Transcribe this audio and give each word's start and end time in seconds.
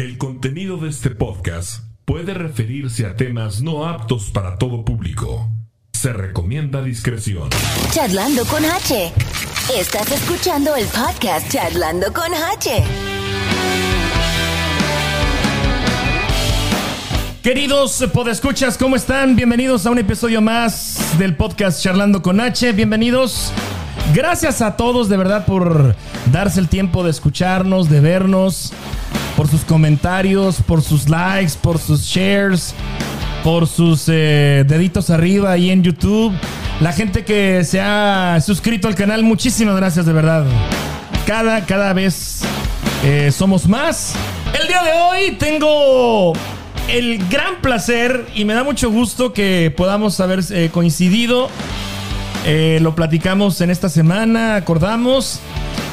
El 0.00 0.16
contenido 0.16 0.78
de 0.78 0.88
este 0.88 1.10
podcast 1.10 1.84
puede 2.06 2.32
referirse 2.32 3.04
a 3.04 3.16
temas 3.16 3.60
no 3.60 3.86
aptos 3.86 4.30
para 4.30 4.56
todo 4.56 4.82
público. 4.82 5.50
Se 5.92 6.14
recomienda 6.14 6.80
discreción. 6.80 7.50
Charlando 7.92 8.46
con 8.46 8.64
H. 8.64 9.12
Estás 9.78 10.10
escuchando 10.10 10.74
el 10.74 10.86
podcast 10.86 11.52
Charlando 11.52 12.10
con 12.14 12.32
H. 12.32 12.82
Queridos 17.42 18.02
podescuchas, 18.10 18.78
¿cómo 18.78 18.96
están? 18.96 19.36
Bienvenidos 19.36 19.84
a 19.84 19.90
un 19.90 19.98
episodio 19.98 20.40
más 20.40 21.18
del 21.18 21.36
podcast 21.36 21.82
Charlando 21.82 22.22
con 22.22 22.40
H. 22.40 22.72
Bienvenidos. 22.72 23.52
Gracias 24.14 24.62
a 24.62 24.78
todos 24.78 25.10
de 25.10 25.18
verdad 25.18 25.44
por 25.44 25.94
darse 26.32 26.58
el 26.58 26.68
tiempo 26.68 27.04
de 27.04 27.10
escucharnos, 27.10 27.90
de 27.90 28.00
vernos, 28.00 28.72
por 29.40 29.48
sus 29.48 29.64
comentarios, 29.64 30.60
por 30.60 30.82
sus 30.82 31.08
likes, 31.08 31.54
por 31.62 31.78
sus 31.78 32.02
shares, 32.02 32.74
por 33.42 33.66
sus 33.66 34.04
eh, 34.06 34.66
deditos 34.68 35.08
arriba 35.08 35.52
ahí 35.52 35.70
en 35.70 35.82
YouTube. 35.82 36.34
La 36.82 36.92
gente 36.92 37.24
que 37.24 37.64
se 37.64 37.80
ha 37.80 38.38
suscrito 38.44 38.86
al 38.86 38.94
canal, 38.94 39.22
muchísimas 39.22 39.76
gracias 39.76 40.04
de 40.04 40.12
verdad. 40.12 40.44
Cada, 41.26 41.64
cada 41.64 41.94
vez 41.94 42.42
eh, 43.02 43.32
somos 43.32 43.66
más. 43.66 44.12
El 44.60 44.68
día 44.68 44.82
de 44.82 44.92
hoy 44.92 45.30
tengo 45.38 46.34
el 46.88 47.26
gran 47.30 47.62
placer 47.62 48.26
y 48.34 48.44
me 48.44 48.52
da 48.52 48.62
mucho 48.62 48.90
gusto 48.90 49.32
que 49.32 49.72
podamos 49.74 50.20
haber 50.20 50.40
eh, 50.50 50.68
coincidido. 50.70 51.48
Eh, 52.44 52.78
lo 52.82 52.94
platicamos 52.94 53.62
en 53.62 53.70
esta 53.70 53.88
semana, 53.88 54.56
acordamos. 54.56 55.40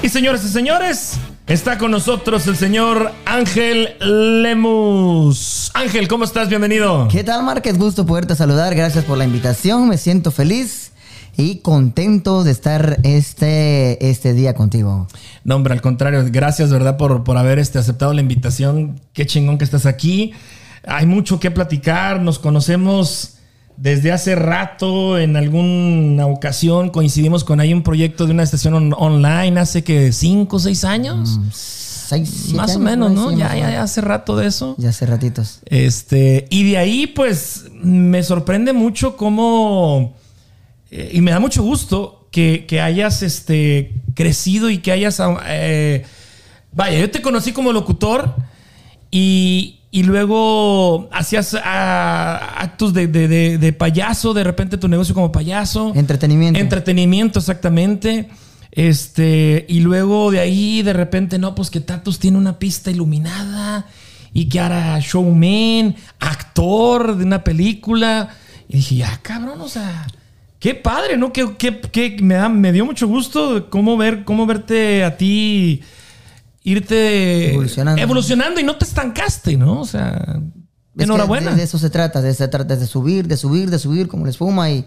Y 0.04 0.10
señores 0.10 0.44
y 0.44 0.50
señores, 0.50 1.18
está 1.48 1.78
con 1.78 1.92
nosotros 1.92 2.46
el 2.48 2.58
señor 2.58 3.12
Ángel 3.26 3.96
Lemus. 4.02 5.72
Ángel, 5.74 6.08
¿cómo 6.08 6.26
estás? 6.26 6.50
Bienvenido. 6.50 7.08
¿Qué 7.10 7.24
tal, 7.24 7.44
Márquez? 7.44 7.78
Gusto 7.78 8.06
poderte 8.06 8.36
saludar. 8.36 8.76
Gracias 8.76 9.06
por 9.06 9.18
la 9.18 9.24
invitación. 9.24 9.88
Me 9.88 9.98
siento 9.98 10.32
feliz 10.32 10.92
y 11.38 11.60
contento 11.60 12.44
de 12.44 12.52
estar 12.52 13.00
este, 13.04 14.10
este 14.10 14.34
día 14.34 14.56
contigo. 14.56 15.08
No, 15.46 15.56
hombre, 15.56 15.74
al 15.74 15.82
contrario, 15.82 16.26
gracias, 16.30 16.70
¿verdad? 16.70 16.98
Por, 16.98 17.24
por 17.24 17.38
haber 17.38 17.60
este, 17.60 17.80
aceptado 17.80 18.14
la 18.14 18.22
invitación. 18.22 19.00
Qué 19.14 19.26
chingón 19.26 19.58
que 19.58 19.64
estás 19.64 19.86
aquí. 19.86 20.34
Hay 20.86 21.06
mucho 21.06 21.40
que 21.40 21.50
platicar. 21.50 22.22
Nos 22.22 22.40
conocemos 22.40 23.37
desde 23.78 24.12
hace 24.12 24.36
rato. 24.36 25.18
En 25.18 25.36
alguna 25.38 26.26
ocasión 26.28 26.90
coincidimos 26.90 27.44
con 27.44 27.60
ahí 27.60 27.74
un 27.74 27.84
proyecto 27.84 28.26
de 28.26 28.34
una 28.34 28.44
estación 28.44 28.74
on- 28.74 28.94
online 28.98 29.60
hace 29.60 29.84
que 29.84 30.12
cinco 30.12 30.58
o 30.58 30.60
seis 30.60 30.84
años. 30.84 31.40
Seis, 31.54 32.30
siete 32.46 32.58
más 32.58 32.76
o 32.76 32.80
menos, 32.80 33.12
¿no? 33.12 33.32
Ya, 33.32 33.54
ya, 33.56 33.70
ya 33.72 33.84
hace 33.84 34.00
rato 34.02 34.38
de 34.38 34.48
eso. 34.48 34.76
Ya 34.78 34.90
hace 34.90 35.06
ratitos. 35.06 35.60
Este, 35.66 36.48
y 36.50 36.70
de 36.70 36.78
ahí, 36.78 37.08
pues, 37.08 37.66
me 37.74 38.24
sorprende 38.24 38.72
mucho 38.74 39.18
cómo. 39.18 40.16
eh, 40.90 41.12
y 41.14 41.22
me 41.22 41.32
da 41.32 41.40
mucho 41.42 41.64
gusto 41.64 42.28
que, 42.32 42.66
que 42.66 42.80
hayas 42.80 43.24
este, 43.24 43.94
crecido 44.14 44.70
y 44.70 44.78
que 44.78 44.94
hayas. 44.94 45.22
eh, 45.48 46.06
vaya, 46.72 46.98
yo 47.00 47.12
te 47.12 47.22
conocí 47.22 47.52
como 47.52 47.74
locutor 47.74 48.36
y, 49.12 49.80
y 49.90 50.04
luego 50.04 51.10
hacías 51.12 51.56
ah, 51.64 52.56
actos 52.60 52.94
de, 52.94 53.08
de- 53.08 53.28
de- 53.28 53.58
de 53.58 53.74
payaso, 53.74 54.34
de 54.34 54.44
repente 54.44 54.78
tu 54.78 54.88
negocio 54.88 55.14
como 55.16 55.32
payaso. 55.32 55.94
Entretenimiento. 55.96 56.60
Entretenimiento, 56.60 57.40
exactamente. 57.40 58.30
Este, 58.72 59.66
y 59.70 59.80
luego 59.80 60.30
de 60.30 60.40
ahí, 60.40 60.82
de 60.84 60.94
repente, 60.94 61.40
no, 61.40 61.56
pues 61.56 61.70
que 61.72 61.80
Tatus 61.80 62.20
tiene 62.20 62.38
una 62.38 62.60
pista 62.60 62.92
iluminada 62.92 63.88
y 64.34 64.50
que 64.50 64.60
ahora 64.60 65.00
showman, 65.00 65.96
actor 66.20 67.18
de 67.18 67.24
una 67.24 67.44
película. 67.44 68.30
Y 68.70 68.78
dije, 68.78 68.96
ya, 68.98 69.20
cabrón, 69.24 69.62
o 69.62 69.68
sea, 69.70 70.06
qué 70.60 70.76
padre, 70.76 71.18
¿no? 71.18 71.32
Que, 71.34 71.48
me, 72.22 72.36
da, 72.36 72.50
me 72.50 72.72
dio 72.72 72.86
mucho 72.86 73.08
gusto 73.08 73.68
cómo, 73.70 73.98
ver, 73.98 74.26
cómo 74.26 74.46
verte 74.46 75.04
a 75.04 75.18
ti 75.18 75.82
irte 76.72 77.52
Evolucionando. 77.52 78.02
evolucionando 78.02 78.60
y 78.60 78.64
no 78.64 78.76
te 78.76 78.86
estancaste, 78.86 79.56
¿no? 79.58 79.80
O 79.82 79.86
sea, 79.86 80.40
Es 80.98 81.04
enhorabuena. 81.04 81.52
De, 81.52 81.58
de 81.58 81.64
eso 81.64 81.78
se 81.80 81.90
trata, 81.90 82.22
de, 82.22 82.34
de 82.34 82.88
subir, 82.88 83.28
de 83.28 83.38
subir, 83.38 83.70
de 83.70 83.80
subir 83.80 84.08
como 84.08 84.26
la 84.26 84.32
espuma 84.32 84.70
y, 84.70 84.84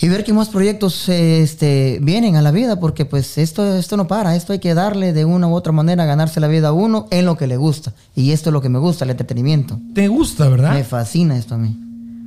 y 0.00 0.08
ver 0.08 0.24
que 0.24 0.32
más 0.32 0.48
proyectos 0.48 1.08
este, 1.08 1.98
vienen 2.00 2.36
a 2.36 2.42
la 2.42 2.52
vida, 2.52 2.80
porque 2.80 3.04
pues 3.04 3.36
esto, 3.36 3.76
esto 3.76 3.96
no 3.96 4.06
para, 4.06 4.34
esto 4.36 4.52
hay 4.52 4.60
que 4.60 4.72
darle 4.74 5.12
de 5.12 5.24
una 5.24 5.46
u 5.48 5.54
otra 5.54 5.72
manera, 5.72 6.06
ganarse 6.06 6.40
la 6.40 6.48
vida 6.48 6.68
a 6.68 6.72
uno 6.72 7.06
en 7.10 7.26
lo 7.26 7.36
que 7.36 7.46
le 7.46 7.56
gusta. 7.56 7.92
Y 8.14 8.30
esto 8.30 8.50
es 8.50 8.52
lo 8.54 8.62
que 8.62 8.68
me 8.68 8.78
gusta, 8.78 9.04
el 9.04 9.10
entretenimiento. 9.10 9.78
Te 9.94 10.08
gusta, 10.08 10.48
¿verdad? 10.48 10.72
Me 10.72 10.84
fascina 10.84 11.36
esto 11.36 11.56
a 11.56 11.58
mí. 11.58 11.76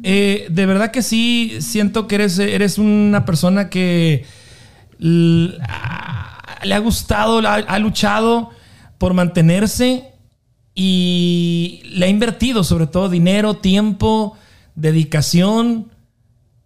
Eh, 0.04 0.48
de 0.50 0.66
verdad 0.66 0.92
que 0.92 1.02
sí, 1.02 1.58
siento 1.62 2.08
que 2.08 2.16
eres, 2.16 2.38
eres 2.40 2.78
una 2.78 3.24
persona 3.26 3.70
que 3.70 4.26
le 6.64 6.76
ha 6.76 6.80
gustado, 6.80 7.40
ha, 7.40 7.56
ha 7.56 7.80
luchado 7.80 8.50
por 8.98 9.14
mantenerse 9.14 10.12
y 10.76 11.82
le 11.86 12.06
ha 12.06 12.10
invertido 12.10 12.64
sobre 12.64 12.88
todo 12.88 13.10
dinero, 13.10 13.56
tiempo, 13.56 14.38
dedicación, 14.76 15.92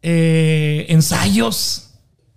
eh, 0.01 0.85
ensayos. 0.89 1.81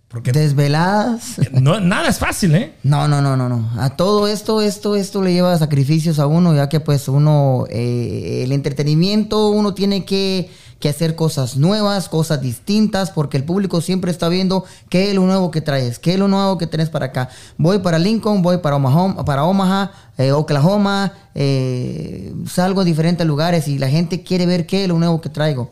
Porque 0.09 0.33
Desveladas. 0.33 1.37
no, 1.53 1.81
nada 1.81 2.09
es 2.09 2.19
fácil, 2.19 2.55
¿eh? 2.55 2.75
No, 2.83 3.07
no, 3.09 3.21
no, 3.21 3.37
no, 3.37 3.49
no. 3.51 3.71
A 3.79 3.91
todo 3.91 4.27
esto, 4.27 4.63
esto, 4.63 4.97
esto 4.97 5.21
le 5.23 5.35
lleva 5.35 5.59
sacrificios 5.59 6.19
a 6.19 6.27
uno, 6.27 6.55
ya 6.55 6.71
que 6.71 6.81
pues 6.81 7.09
uno, 7.09 7.67
eh, 7.69 8.41
el 8.45 8.53
entretenimiento, 8.53 9.51
uno 9.51 9.75
tiene 9.75 10.07
que, 10.07 10.51
que 10.81 10.89
hacer 10.89 11.15
cosas 11.16 11.56
nuevas, 11.56 12.09
cosas 12.09 12.41
distintas, 12.41 13.11
porque 13.11 13.37
el 13.37 13.44
público 13.44 13.81
siempre 13.81 14.11
está 14.11 14.28
viendo 14.28 14.65
qué 14.89 15.09
es 15.11 15.15
lo 15.15 15.22
nuevo 15.22 15.50
que 15.50 15.61
traes, 15.61 15.99
qué 15.99 16.15
es 16.15 16.19
lo 16.19 16.28
nuevo 16.28 16.56
que 16.59 16.66
tenés 16.66 16.89
para 16.89 17.06
acá. 17.06 17.28
Voy 17.56 17.81
para 17.81 17.99
Lincoln, 17.99 18.43
voy 18.43 18.59
para 18.59 18.77
Omaha, 18.77 19.25
para 19.25 19.44
Omaha 19.44 19.93
eh, 20.19 20.33
Oklahoma, 20.33 21.12
eh, 21.34 22.33
salgo 22.47 22.83
a 22.83 22.84
diferentes 22.84 23.27
lugares 23.27 23.69
y 23.69 23.78
la 23.78 23.89
gente 23.89 24.22
quiere 24.22 24.47
ver 24.47 24.66
qué 24.66 24.83
es 24.83 24.89
lo 24.89 24.99
nuevo 24.99 25.21
que 25.21 25.28
traigo. 25.28 25.71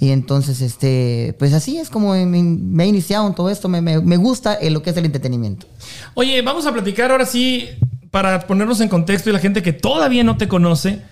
Y 0.00 0.10
entonces, 0.10 0.60
este, 0.60 1.34
pues 1.38 1.52
así 1.52 1.78
es 1.78 1.88
como 1.88 2.12
me, 2.12 2.26
me 2.26 2.84
he 2.84 2.86
iniciado 2.86 3.26
en 3.26 3.34
todo 3.34 3.50
esto. 3.50 3.68
Me, 3.68 4.16
gusta 4.16 4.54
eh, 4.54 4.70
lo 4.70 4.82
que 4.82 4.90
es 4.90 4.96
el 4.96 5.04
entretenimiento. 5.04 5.66
Oye, 6.14 6.42
vamos 6.42 6.66
a 6.66 6.72
platicar 6.72 7.10
ahora 7.10 7.26
sí, 7.26 7.68
para 8.10 8.46
ponernos 8.46 8.80
en 8.80 8.88
contexto 8.88 9.30
y 9.30 9.32
la 9.32 9.38
gente 9.38 9.62
que 9.62 9.72
todavía 9.72 10.24
no 10.24 10.36
te 10.36 10.48
conoce. 10.48 11.02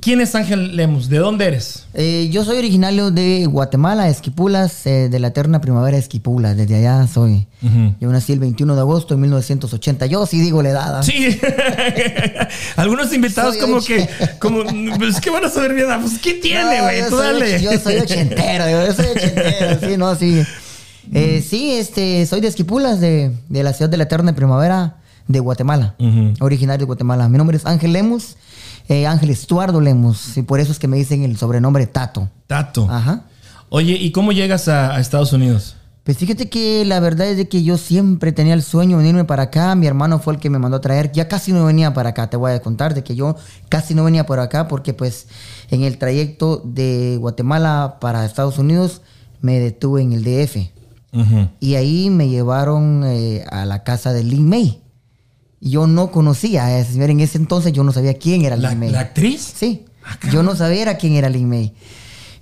¿Quién 0.00 0.20
es 0.20 0.34
Ángel 0.34 0.76
Lemus? 0.76 1.08
¿De 1.08 1.18
dónde 1.18 1.46
eres? 1.46 1.84
Eh, 1.94 2.28
yo 2.32 2.44
soy 2.44 2.58
originario 2.58 3.10
de 3.10 3.46
Guatemala, 3.46 4.08
Esquipulas, 4.08 4.86
eh, 4.86 5.08
de 5.10 5.18
la 5.18 5.28
eterna 5.28 5.60
primavera 5.60 5.96
Esquipulas. 5.98 6.56
Desde 6.56 6.76
allá 6.76 7.06
soy. 7.06 7.46
Yo 8.00 8.10
nací 8.10 8.32
el 8.32 8.38
21 8.38 8.74
de 8.74 8.80
agosto 8.80 9.14
de 9.14 9.20
1980. 9.20 10.06
Yo 10.06 10.24
sí 10.26 10.40
digo 10.40 10.62
la 10.62 10.70
edad. 10.70 10.98
¿ah? 10.98 11.02
Sí. 11.02 11.38
Algunos 12.76 13.12
invitados 13.12 13.56
Soy 13.56 13.60
como 13.62 13.80
que, 13.82 14.08
como, 14.38 14.62
pues 14.98 15.20
que 15.20 15.30
van 15.30 15.44
a 15.44 15.48
saber 15.48 15.74
bien. 15.74 15.86
Pues, 16.00 16.18
¿qué 16.18 16.34
No, 16.34 16.40
tiene, 16.40 16.80
güey? 16.82 16.98
yo, 17.00 17.08
Tú 17.08 17.16
soy, 17.16 17.26
dale. 17.26 17.56
och- 17.56 17.60
yo 17.62 17.78
soy 17.78 17.96
ochentero, 17.96 18.64
yo 18.86 18.92
soy 18.94 19.06
ochentero, 19.06 19.80
sí, 19.88 19.96
no, 19.96 20.14
sí. 20.14 20.42
Eh, 21.12 21.44
sí, 21.44 21.72
este, 21.72 22.24
soy 22.26 22.40
de 22.40 22.46
Esquipulas, 22.46 23.00
de, 23.00 23.32
de 23.48 23.62
la 23.64 23.72
ciudad 23.72 23.90
de 23.90 23.96
la 23.96 24.04
eterna 24.04 24.32
primavera 24.32 24.98
de 25.26 25.40
Guatemala, 25.40 25.96
Ujú. 25.98 26.34
originario 26.38 26.80
de 26.80 26.84
Guatemala. 26.86 27.28
Mi 27.28 27.36
nombre 27.36 27.56
es 27.56 27.66
Ángel 27.66 27.92
Lemus, 27.94 28.36
eh, 28.90 29.06
Ángel 29.06 29.30
Estuardo 29.30 29.80
Lemus, 29.80 30.36
y 30.36 30.42
por 30.42 30.60
eso 30.60 30.72
es 30.72 30.78
que 30.78 30.88
me 30.88 30.96
dicen 30.96 31.22
el 31.22 31.36
sobrenombre 31.36 31.86
Tato. 31.86 32.28
Tato. 32.46 32.88
Ajá. 32.90 33.22
Oye, 33.68 33.92
¿y 33.92 34.10
cómo 34.10 34.32
llegas 34.32 34.68
a, 34.68 34.94
a 34.94 35.00
Estados 35.00 35.32
Unidos? 35.32 35.76
Pues 36.02 36.18
fíjate 36.18 36.48
que 36.48 36.84
la 36.84 36.98
verdad 36.98 37.28
es 37.28 37.36
de 37.36 37.48
que 37.48 37.62
yo 37.62 37.78
siempre 37.78 38.32
tenía 38.32 38.54
el 38.54 38.62
sueño 38.62 38.96
de 38.96 39.02
venirme 39.04 39.24
para 39.24 39.44
acá. 39.44 39.74
Mi 39.76 39.86
hermano 39.86 40.18
fue 40.18 40.34
el 40.34 40.40
que 40.40 40.50
me 40.50 40.58
mandó 40.58 40.78
a 40.78 40.80
traer. 40.80 41.12
Ya 41.12 41.28
casi 41.28 41.52
no 41.52 41.66
venía 41.66 41.94
para 41.94 42.10
acá. 42.10 42.28
Te 42.28 42.36
voy 42.36 42.50
a 42.50 42.60
contar 42.60 42.94
de 42.94 43.04
que 43.04 43.14
yo 43.14 43.36
casi 43.68 43.94
no 43.94 44.02
venía 44.02 44.26
por 44.26 44.40
acá 44.40 44.66
porque 44.66 44.92
pues 44.92 45.28
en 45.70 45.82
el 45.82 45.98
trayecto 45.98 46.62
de 46.64 47.16
Guatemala 47.20 47.98
para 48.00 48.24
Estados 48.24 48.58
Unidos 48.58 49.02
me 49.40 49.60
detuve 49.60 50.02
en 50.02 50.12
el 50.12 50.24
DF. 50.24 50.56
Y 51.60 51.74
ahí 51.76 52.10
me 52.10 52.28
llevaron 52.28 53.04
eh, 53.04 53.44
a 53.50 53.64
la 53.64 53.84
casa 53.84 54.12
de 54.12 54.24
Lin 54.24 54.48
May. 54.48 54.79
Yo 55.60 55.86
no 55.86 56.10
conocía 56.10 56.66
a 56.66 56.78
esa 56.78 56.92
señora. 56.92 57.12
En 57.12 57.20
ese 57.20 57.38
entonces 57.38 57.72
yo 57.72 57.84
no 57.84 57.92
sabía 57.92 58.14
quién 58.14 58.44
era 58.44 58.56
¿La, 58.56 58.70
Lin 58.70 58.78
May. 58.80 58.90
la 58.90 59.00
actriz? 59.00 59.52
Sí. 59.56 59.84
Yo 60.32 60.42
no 60.42 60.56
sabía 60.56 60.82
era 60.82 60.96
quién 60.96 61.14
era 61.14 61.28
Lin 61.28 61.48
May. 61.48 61.74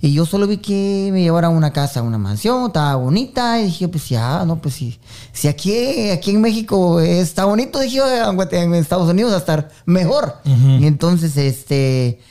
Y 0.01 0.13
yo 0.13 0.25
solo 0.25 0.47
vi 0.47 0.57
que 0.57 1.09
me 1.11 1.21
llevaron 1.21 1.53
a 1.53 1.57
una 1.57 1.73
casa, 1.73 1.99
a 1.99 2.03
una 2.03 2.17
mansión, 2.17 2.67
estaba 2.67 2.95
bonita. 2.95 3.59
Y 3.59 3.65
dije, 3.65 3.89
pues 3.89 4.07
ya, 4.07 4.45
no, 4.45 4.61
pues 4.61 4.75
si, 4.75 4.97
si 5.33 5.49
aquí, 5.49 6.09
aquí 6.09 6.31
en 6.31 6.39
México 6.39 7.01
está 7.01 7.43
bonito, 7.43 7.79
dije, 7.81 7.99
en 8.51 8.73
Estados 8.75 9.09
Unidos 9.09 9.31
va 9.33 9.35
a 9.35 9.39
estar 9.39 9.69
mejor. 9.85 10.35
Y 10.45 10.85
entonces, 10.87 11.35
este, 11.35 12.21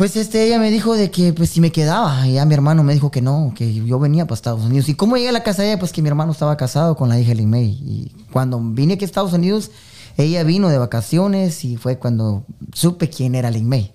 Pues 0.00 0.16
este, 0.16 0.46
ella 0.46 0.58
me 0.58 0.70
dijo 0.70 0.94
de 0.94 1.10
que 1.10 1.34
pues 1.34 1.50
si 1.50 1.60
me 1.60 1.70
quedaba. 1.72 2.26
Y 2.26 2.32
ya 2.32 2.46
mi 2.46 2.54
hermano 2.54 2.82
me 2.82 2.94
dijo 2.94 3.10
que 3.10 3.20
no, 3.20 3.52
que 3.54 3.74
yo 3.74 3.98
venía 3.98 4.24
para 4.24 4.34
Estados 4.34 4.64
Unidos. 4.64 4.88
¿Y 4.88 4.94
cómo 4.94 5.18
llegué 5.18 5.28
a 5.28 5.32
la 5.32 5.42
casa 5.42 5.60
de 5.60 5.72
ella? 5.72 5.78
Pues 5.78 5.92
que 5.92 6.00
mi 6.00 6.08
hermano 6.08 6.32
estaba 6.32 6.56
casado 6.56 6.96
con 6.96 7.10
la 7.10 7.20
hija 7.20 7.28
de 7.28 7.34
Lin 7.34 7.50
May. 7.50 7.66
Y 7.66 8.12
cuando 8.32 8.58
vine 8.58 8.94
aquí 8.94 9.04
a 9.04 9.06
Estados 9.06 9.34
Unidos, 9.34 9.70
ella 10.16 10.42
vino 10.42 10.70
de 10.70 10.78
vacaciones 10.78 11.66
y 11.66 11.76
fue 11.76 11.98
cuando 11.98 12.46
supe 12.72 13.10
quién 13.10 13.34
era 13.34 13.50
Lin 13.50 13.68
May. 13.68 13.92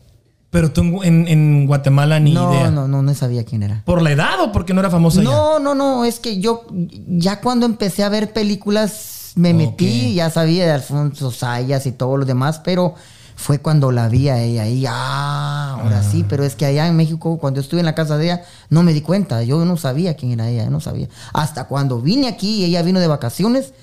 Pero 0.51 0.71
tú 0.71 1.01
en, 1.01 1.27
en 1.27 1.65
Guatemala 1.65 2.19
ni 2.19 2.35
no, 2.35 2.53
idea. 2.53 2.69
no, 2.69 2.87
no, 2.87 3.01
no 3.01 3.13
sabía 3.15 3.43
quién 3.43 3.63
era. 3.63 3.81
¿Por 3.83 4.03
la 4.03 4.11
edad 4.11 4.39
o 4.43 4.51
porque 4.51 4.75
no 4.75 4.81
era 4.81 4.91
famosa 4.91 5.23
ya? 5.23 5.27
No, 5.27 5.57
no, 5.57 5.73
no, 5.73 6.05
es 6.05 6.19
que 6.19 6.39
yo 6.39 6.67
ya 7.07 7.41
cuando 7.41 7.65
empecé 7.65 8.03
a 8.03 8.09
ver 8.09 8.31
películas 8.31 9.31
me 9.33 9.55
metí, 9.55 10.13
ya 10.13 10.29
sabía 10.29 10.65
de 10.65 10.71
Alfonso 10.71 11.31
Sayas 11.31 11.87
y 11.87 11.91
todos 11.93 12.19
los 12.19 12.27
demás, 12.27 12.61
pero 12.63 12.93
fue 13.35 13.59
cuando 13.59 13.91
la 13.91 14.07
vi 14.09 14.29
a 14.29 14.41
ella 14.41 14.67
y 14.67 14.85
ah, 14.87 15.77
ahora 15.81 16.01
sí, 16.03 16.25
pero 16.27 16.43
es 16.43 16.55
que 16.55 16.65
allá 16.65 16.87
en 16.87 16.95
México 16.95 17.37
cuando 17.37 17.59
estuve 17.59 17.81
en 17.81 17.85
la 17.85 17.93
casa 17.95 18.17
de 18.17 18.25
ella 18.25 18.43
no 18.69 18.81
me 18.83 18.93
di 18.93 19.01
cuenta, 19.01 19.43
yo 19.43 19.63
no 19.65 19.77
sabía 19.77 20.15
quién 20.15 20.31
era 20.31 20.49
ella, 20.49 20.69
no 20.69 20.79
sabía. 20.79 21.09
Hasta 21.33 21.65
cuando 21.65 22.01
vine 22.01 22.27
aquí 22.27 22.55
y 22.61 22.65
ella 22.65 22.81
vino 22.81 22.99
de 22.99 23.07
vacaciones, 23.07 23.73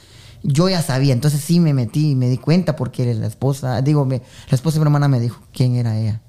yo 0.42 0.68
ya 0.68 0.82
sabía, 0.82 1.12
entonces 1.12 1.40
sí 1.42 1.60
me 1.60 1.74
metí 1.74 2.10
y 2.10 2.14
me 2.14 2.28
di 2.28 2.38
cuenta 2.38 2.74
porque 2.76 3.14
la 3.14 3.26
esposa, 3.26 3.80
digo, 3.82 4.04
me- 4.04 4.22
la 4.48 4.54
esposa 4.56 4.74
de 4.74 4.80
mi 4.80 4.86
hermana 4.86 5.06
me 5.08 5.20
dijo 5.20 5.40
quién 5.52 5.76
era 5.76 5.96
ella. 5.98 6.20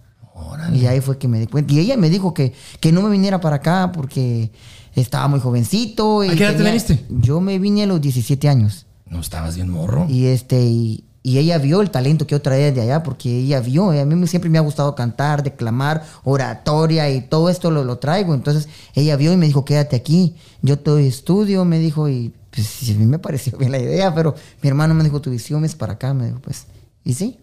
Y 0.74 0.86
ahí 0.88 1.00
fue 1.00 1.18
que 1.18 1.28
me 1.28 1.40
di 1.40 1.48
cuenta. 1.48 1.74
Y 1.74 1.80
ella 1.80 1.96
me 1.98 2.10
dijo 2.10 2.34
que, 2.34 2.54
que 2.80 2.92
no 2.92 3.02
me 3.02 3.10
viniera 3.10 3.40
para 3.40 3.58
acá 3.58 3.92
porque 3.94 4.52
estaba 4.96 5.28
muy 5.28 5.40
jovencito. 5.40 6.24
Y 6.24 6.30
¿A 6.30 6.36
qué 6.36 6.44
edad 6.44 6.58
te 6.58 6.64
viniste? 6.64 7.06
Yo 7.10 7.40
me 7.40 7.58
vine 7.60 7.84
a 7.84 7.88
los 7.88 8.02
17 8.02 8.50
años. 8.50 8.86
No 9.08 9.20
estabas 9.22 9.56
bien 9.56 9.70
morro. 9.70 10.06
Y 10.10 10.26
este 10.26 10.62
y, 10.62 11.06
y 11.26 11.38
ella 11.38 11.58
vio 11.58 11.82
el 11.82 11.90
talento 11.90 12.28
que 12.28 12.34
yo 12.34 12.42
traía 12.42 12.74
de 12.74 12.82
allá 12.82 13.02
porque 13.02 13.40
ella 13.40 13.62
vio. 13.62 13.94
y 13.94 14.00
a 14.00 14.06
mí 14.06 14.28
siempre 14.28 14.50
me 14.50 14.58
ha 14.58 14.62
gustado 14.62 14.94
cantar, 14.94 15.42
declamar, 15.42 16.04
oratoria 16.26 17.10
y 17.10 17.22
todo 17.22 17.50
esto 17.50 17.72
lo, 17.72 17.86
lo 17.86 17.98
traigo. 17.98 18.34
Entonces 18.34 18.68
ella 18.94 19.16
vio 19.16 19.32
y 19.32 19.38
me 19.38 19.46
dijo, 19.46 19.64
quédate 19.64 19.96
aquí. 19.96 20.36
Yo 20.62 20.78
te 20.78 20.92
doy 20.92 21.08
estudio, 21.08 21.64
me 21.64 21.80
dijo. 21.80 22.10
Y 22.10 22.34
pues 22.52 22.90
a 22.90 22.94
mí 22.94 23.06
me 23.06 23.20
pareció 23.20 23.58
bien 23.58 23.72
la 23.72 23.80
idea, 23.80 24.14
pero 24.14 24.36
mi 24.62 24.68
hermano 24.68 24.94
me 24.94 25.04
dijo, 25.06 25.22
tu 25.22 25.32
visión 25.32 25.64
es 25.64 25.76
para 25.76 25.94
acá. 25.94 26.14
Me 26.14 26.26
dijo, 26.26 26.40
pues, 26.40 26.68
y 27.06 27.14
sí. 27.14 27.38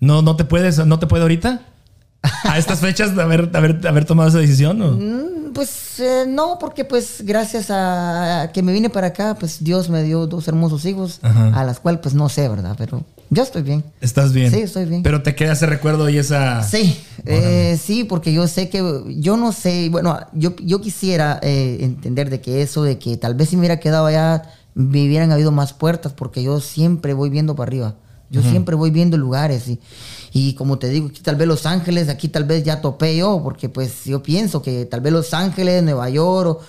No, 0.00 0.20
no 0.20 0.34
te 0.34 0.44
puedes, 0.44 0.84
no 0.84 0.98
te 0.98 1.06
puede 1.06 1.22
ahorita. 1.22 1.62
A 2.44 2.58
estas 2.58 2.80
fechas 2.80 3.14
de 3.14 3.22
haber, 3.22 3.50
de 3.50 3.58
haber, 3.58 3.80
de 3.80 3.88
haber 3.88 4.04
tomado 4.04 4.28
esa 4.28 4.38
decisión. 4.38 4.80
¿o? 4.82 4.92
Mm, 4.92 5.52
Pues 5.52 6.00
eh, 6.00 6.24
no, 6.26 6.58
porque 6.58 6.84
pues 6.84 7.22
gracias 7.22 7.66
a 7.70 8.50
que 8.52 8.62
me 8.62 8.72
vine 8.72 8.90
para 8.90 9.08
acá, 9.08 9.36
pues 9.38 9.62
Dios 9.62 9.88
me 9.88 10.02
dio 10.02 10.26
dos 10.26 10.48
hermosos 10.48 10.84
hijos, 10.84 11.20
Ajá. 11.22 11.48
a 11.60 11.64
las 11.64 11.80
cuales 11.80 12.00
pues 12.02 12.14
no 12.14 12.28
sé, 12.28 12.48
¿verdad? 12.48 12.74
Pero 12.76 13.04
yo 13.30 13.42
estoy 13.42 13.62
bien. 13.62 13.84
Estás 14.00 14.32
bien. 14.32 14.50
Sí, 14.50 14.60
estoy 14.60 14.84
bien. 14.86 15.02
Pero 15.02 15.22
te 15.22 15.34
queda 15.34 15.52
ese 15.52 15.66
recuerdo 15.66 16.08
y 16.08 16.18
esa. 16.18 16.62
Sí, 16.62 17.00
eh, 17.26 17.78
sí, 17.82 18.04
porque 18.04 18.32
yo 18.32 18.46
sé 18.48 18.68
que, 18.68 18.82
yo 19.18 19.36
no 19.36 19.52
sé, 19.52 19.88
bueno, 19.90 20.18
yo, 20.32 20.54
yo 20.56 20.80
quisiera 20.80 21.38
eh, 21.42 21.78
entender 21.80 22.30
de 22.30 22.40
que 22.40 22.62
eso, 22.62 22.82
de 22.82 22.98
que 22.98 23.16
tal 23.16 23.34
vez 23.34 23.48
si 23.50 23.56
me 23.56 23.60
hubiera 23.60 23.80
quedado 23.80 24.06
allá, 24.06 24.42
me 24.74 25.06
hubieran 25.06 25.30
habido 25.32 25.52
más 25.52 25.72
puertas, 25.72 26.12
porque 26.12 26.42
yo 26.42 26.60
siempre 26.60 27.12
voy 27.14 27.30
viendo 27.30 27.54
para 27.54 27.68
arriba. 27.68 27.94
Yo 28.30 28.42
siempre 28.42 28.74
voy 28.74 28.90
viendo 28.90 29.16
lugares 29.16 29.68
y, 29.68 29.78
y 30.36 30.52
como 30.54 30.78
te 30.78 30.88
digo, 30.90 31.06
aquí 31.06 31.22
tal 31.22 31.36
vez 31.36 31.46
Los 31.48 31.64
Ángeles, 31.64 32.08
aquí 32.10 32.28
tal 32.28 32.44
vez 32.44 32.62
ya 32.64 32.80
topé 32.82 33.16
yo, 33.16 33.40
porque 33.42 33.68
pues 33.70 34.04
yo 34.04 34.22
pienso 34.22 34.60
que 34.60 34.84
tal 34.84 35.00
vez 35.00 35.12
Los 35.12 35.32
Ángeles, 35.32 35.82
Nueva 35.82 36.10
York, 36.10 36.48
o- 36.48 36.60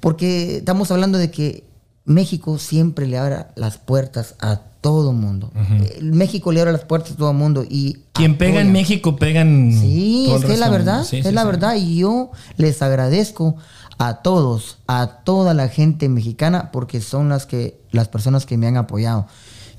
porque 0.00 0.58
estamos 0.58 0.90
hablando 0.90 1.16
de 1.18 1.30
que 1.30 1.64
México 2.04 2.58
siempre 2.58 3.06
le 3.06 3.16
abre 3.16 3.46
las 3.56 3.78
puertas 3.78 4.34
a 4.40 4.60
todo 4.82 5.12
mundo. 5.12 5.50
Eh, 5.56 6.00
México 6.02 6.52
le 6.52 6.60
abre 6.60 6.72
las 6.72 6.84
puertas 6.84 7.12
a 7.12 7.16
todo 7.16 7.32
mundo 7.32 7.64
y 7.66 7.96
Quien 8.12 8.36
pega 8.36 8.60
en. 8.60 8.70
México 8.72 9.16
pega 9.16 9.40
en. 9.40 9.72
Sí, 9.80 10.30
es 10.30 10.44
que 10.44 10.52
es 10.52 10.58
la 10.58 10.68
verdad. 10.68 11.04
Sí, 11.04 11.16
es 11.20 11.26
sí, 11.26 11.32
la 11.32 11.40
sí. 11.40 11.46
verdad. 11.46 11.76
Y 11.76 11.96
yo 11.96 12.30
les 12.58 12.82
agradezco 12.82 13.56
a 13.96 14.16
todos, 14.20 14.76
a 14.86 15.20
toda 15.24 15.54
la 15.54 15.68
gente 15.68 16.10
mexicana, 16.10 16.70
porque 16.70 17.00
son 17.00 17.30
las 17.30 17.46
que, 17.46 17.80
las 17.92 18.08
personas 18.08 18.44
que 18.44 18.58
me 18.58 18.66
han 18.66 18.76
apoyado. 18.76 19.26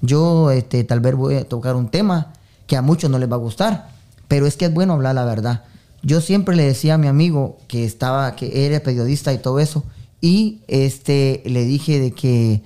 Yo 0.01 0.50
este, 0.50 0.83
tal 0.83 1.01
vez 1.01 1.13
voy 1.13 1.36
a 1.36 1.48
tocar 1.48 1.75
un 1.75 1.89
tema 1.89 2.33
que 2.67 2.77
a 2.77 2.81
muchos 2.81 3.09
no 3.09 3.19
les 3.19 3.31
va 3.31 3.35
a 3.35 3.39
gustar, 3.39 3.89
pero 4.27 4.47
es 4.47 4.57
que 4.57 4.65
es 4.65 4.73
bueno 4.73 4.94
hablar 4.94 5.15
la 5.15 5.25
verdad. 5.25 5.63
Yo 6.01 6.21
siempre 6.21 6.56
le 6.56 6.63
decía 6.63 6.95
a 6.95 6.97
mi 6.97 7.07
amigo 7.07 7.57
que 7.67 7.85
estaba, 7.85 8.35
que 8.35 8.65
era 8.65 8.79
periodista 8.79 9.33
y 9.33 9.38
todo 9.38 9.59
eso, 9.59 9.83
y 10.21 10.59
este 10.67 11.41
le 11.45 11.65
dije 11.65 12.00
de 12.00 12.12
que 12.12 12.62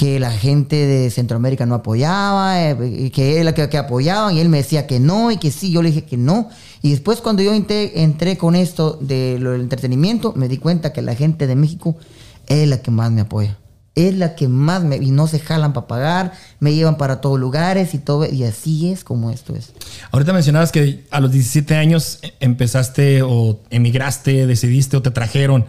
que 0.00 0.18
la 0.18 0.30
gente 0.32 0.86
de 0.86 1.10
Centroamérica 1.10 1.66
no 1.66 1.74
apoyaba, 1.74 2.70
eh, 2.70 3.10
que 3.12 3.38
él 3.38 3.52
que, 3.52 3.68
que 3.68 3.76
apoyaban, 3.76 4.34
y 4.34 4.40
él 4.40 4.48
me 4.48 4.56
decía 4.56 4.86
que 4.86 4.98
no, 4.98 5.30
y 5.30 5.36
que 5.36 5.50
sí, 5.50 5.72
yo 5.72 5.82
le 5.82 5.90
dije 5.90 6.06
que 6.06 6.16
no. 6.16 6.48
Y 6.80 6.92
después 6.92 7.20
cuando 7.20 7.42
yo 7.42 7.52
entré, 7.52 8.02
entré 8.02 8.38
con 8.38 8.56
esto 8.56 8.96
de 8.98 9.36
lo 9.38 9.50
del 9.50 9.60
entretenimiento, 9.60 10.32
me 10.34 10.48
di 10.48 10.56
cuenta 10.56 10.94
que 10.94 11.02
la 11.02 11.14
gente 11.14 11.46
de 11.46 11.54
México 11.54 11.96
es 12.46 12.66
la 12.66 12.80
que 12.80 12.90
más 12.90 13.12
me 13.12 13.20
apoya. 13.20 13.58
Es 13.94 14.14
la 14.14 14.34
que 14.34 14.48
más 14.48 14.84
me... 14.84 14.96
Y 14.96 15.10
no 15.10 15.26
se 15.26 15.40
jalan 15.40 15.72
para 15.72 15.86
pagar, 15.86 16.32
me 16.60 16.74
llevan 16.74 16.96
para 16.96 17.20
todos 17.20 17.38
lugares 17.40 17.94
y 17.94 17.98
todo. 17.98 18.30
Y 18.30 18.44
así 18.44 18.90
es 18.90 19.04
como 19.04 19.30
esto 19.30 19.54
es. 19.54 19.72
Ahorita 20.12 20.32
mencionabas 20.32 20.72
que 20.72 21.04
a 21.10 21.20
los 21.20 21.32
17 21.32 21.74
años 21.74 22.20
empezaste 22.38 23.22
o 23.22 23.60
emigraste, 23.70 24.46
decidiste 24.46 24.96
o 24.96 25.02
te 25.02 25.10
trajeron. 25.10 25.66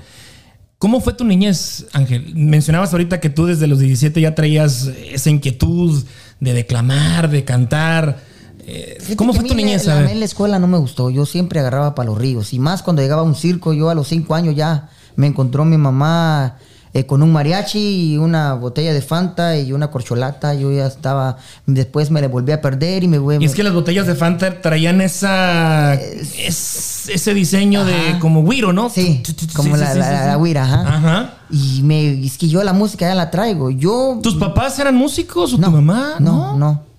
¿Cómo 0.81 0.99
fue 0.99 1.13
tu 1.13 1.25
niñez, 1.25 1.85
Ángel? 1.93 2.33
Mencionabas 2.33 2.91
ahorita 2.91 3.19
que 3.19 3.29
tú 3.29 3.45
desde 3.45 3.67
los 3.67 3.77
17 3.77 4.19
ya 4.19 4.33
traías 4.33 4.89
esa 5.11 5.29
inquietud 5.29 6.03
de 6.39 6.53
declamar, 6.53 7.29
de 7.29 7.43
cantar. 7.45 8.19
Eh, 8.65 8.97
¿Cómo 9.15 9.33
fue 9.33 9.43
tu 9.43 9.53
niñez? 9.53 9.85
La, 9.85 10.11
en 10.11 10.19
la 10.19 10.25
escuela 10.25 10.57
no 10.57 10.65
me 10.65 10.79
gustó. 10.79 11.11
Yo 11.11 11.27
siempre 11.27 11.59
agarraba 11.59 11.93
para 11.93 12.09
los 12.09 12.17
ríos. 12.17 12.51
Y 12.53 12.57
más 12.57 12.81
cuando 12.81 13.03
llegaba 13.03 13.21
a 13.21 13.25
un 13.25 13.35
circo, 13.35 13.73
yo 13.73 13.91
a 13.91 13.95
los 13.95 14.07
cinco 14.07 14.33
años 14.33 14.55
ya 14.55 14.89
me 15.15 15.27
encontró 15.27 15.65
mi 15.65 15.77
mamá 15.77 16.57
eh, 16.93 17.05
con 17.05 17.23
un 17.23 17.31
mariachi 17.31 18.13
y 18.13 18.17
una 18.17 18.53
botella 18.53 18.93
de 18.93 19.01
Fanta 19.01 19.57
y 19.57 19.71
una 19.73 19.89
corcholata. 19.91 20.53
Yo 20.53 20.71
ya 20.71 20.87
estaba. 20.87 21.37
Después 21.65 22.11
me 22.11 22.21
le 22.21 22.27
volví 22.27 22.51
a 22.51 22.61
perder 22.61 23.03
y 23.03 23.07
me 23.07 23.17
voy. 23.17 23.37
Y 23.39 23.45
es 23.45 23.53
que 23.55 23.63
las 23.63 23.73
botellas 23.73 24.07
de 24.07 24.15
Fanta 24.15 24.61
traían 24.61 25.01
esa 25.01 25.93
es- 25.93 27.09
ese 27.09 27.33
diseño 27.33 27.83
de 27.85 28.17
como 28.19 28.43
güiro, 28.43 28.73
¿no? 28.73 28.89
Sí, 28.89 29.23
como 29.55 29.75
sí, 29.75 29.79
la, 29.81 29.93
sí, 29.93 29.99
la, 29.99 30.37
la 30.37 30.63
ajá. 30.63 30.81
Ajá. 30.97 31.33
Y 31.49 31.81
me, 31.83 32.25
es 32.25 32.37
que 32.37 32.47
yo 32.47 32.63
la 32.63 32.73
música 32.73 33.07
ya 33.07 33.15
la 33.15 33.29
traigo. 33.31 33.69
Yo. 33.71 34.19
¿Tus 34.21 34.35
papás 34.35 34.77
eran 34.79 34.95
músicos 34.95 35.53
o 35.53 35.57
no, 35.57 35.67
tu 35.67 35.71
mamá? 35.73 36.15
No, 36.19 36.57
no. 36.57 36.90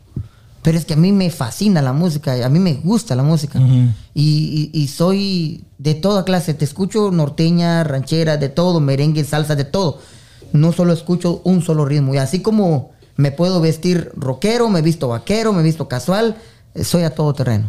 Pero 0.62 0.78
es 0.78 0.84
que 0.84 0.94
a 0.94 0.96
mí 0.96 1.10
me 1.12 1.28
fascina 1.30 1.82
la 1.82 1.92
música, 1.92 2.44
a 2.44 2.48
mí 2.48 2.58
me 2.60 2.74
gusta 2.74 3.16
la 3.16 3.22
música. 3.24 3.58
Y, 4.14 4.70
y- 4.72 4.80
y 4.80 4.88
soy 4.88 5.64
de 5.78 5.94
toda 5.94 6.24
clase. 6.24 6.54
Te 6.54 6.64
escucho 6.64 7.10
norteña, 7.10 7.82
ranchera, 7.82 8.36
de 8.36 8.48
todo, 8.48 8.78
merengue, 8.80 9.24
salsa, 9.24 9.56
de 9.56 9.64
todo. 9.64 9.98
No 10.52 10.72
solo 10.72 10.92
escucho 10.92 11.40
un 11.44 11.62
solo 11.62 11.84
ritmo. 11.84 12.14
Y 12.14 12.18
así 12.18 12.40
como 12.40 12.90
me 13.16 13.32
puedo 13.32 13.60
vestir 13.60 14.12
rockero, 14.16 14.68
me 14.68 14.82
visto 14.82 15.08
vaquero, 15.08 15.52
me 15.52 15.62
visto 15.62 15.88
casual, 15.88 16.36
eh, 16.74 16.84
soy 16.84 17.02
a 17.02 17.10
todo 17.14 17.34
terreno. 17.34 17.66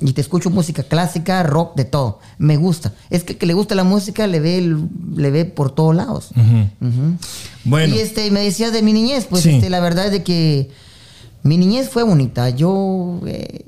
Y 0.00 0.12
te 0.12 0.20
escucho 0.20 0.48
música 0.48 0.84
clásica, 0.84 1.42
rock, 1.42 1.74
de 1.74 1.84
todo. 1.86 2.20
Me 2.38 2.56
gusta. 2.56 2.92
Es 3.10 3.24
que 3.24 3.32
el 3.32 3.38
que 3.38 3.46
le 3.46 3.54
gusta 3.54 3.74
la 3.74 3.82
música 3.82 4.28
le 4.28 4.38
ve, 4.38 4.76
le 5.16 5.30
ve 5.32 5.44
por 5.44 5.72
todos 5.74 5.96
lados. 5.96 6.28
Bueno, 7.64 7.94
Y 7.94 7.98
este, 7.98 8.30
me 8.30 8.42
decías 8.42 8.72
de 8.72 8.82
mi 8.82 8.92
niñez, 8.92 9.26
pues 9.28 9.42
Sí. 9.42 9.50
este, 9.50 9.70
la 9.70 9.80
verdad 9.80 10.06
es 10.06 10.12
de 10.12 10.22
que 10.22 10.70
mi 11.42 11.56
niñez 11.58 11.88
fue 11.90 12.02
bonita. 12.02 12.50
Yo, 12.50 13.20
eh, 13.26 13.64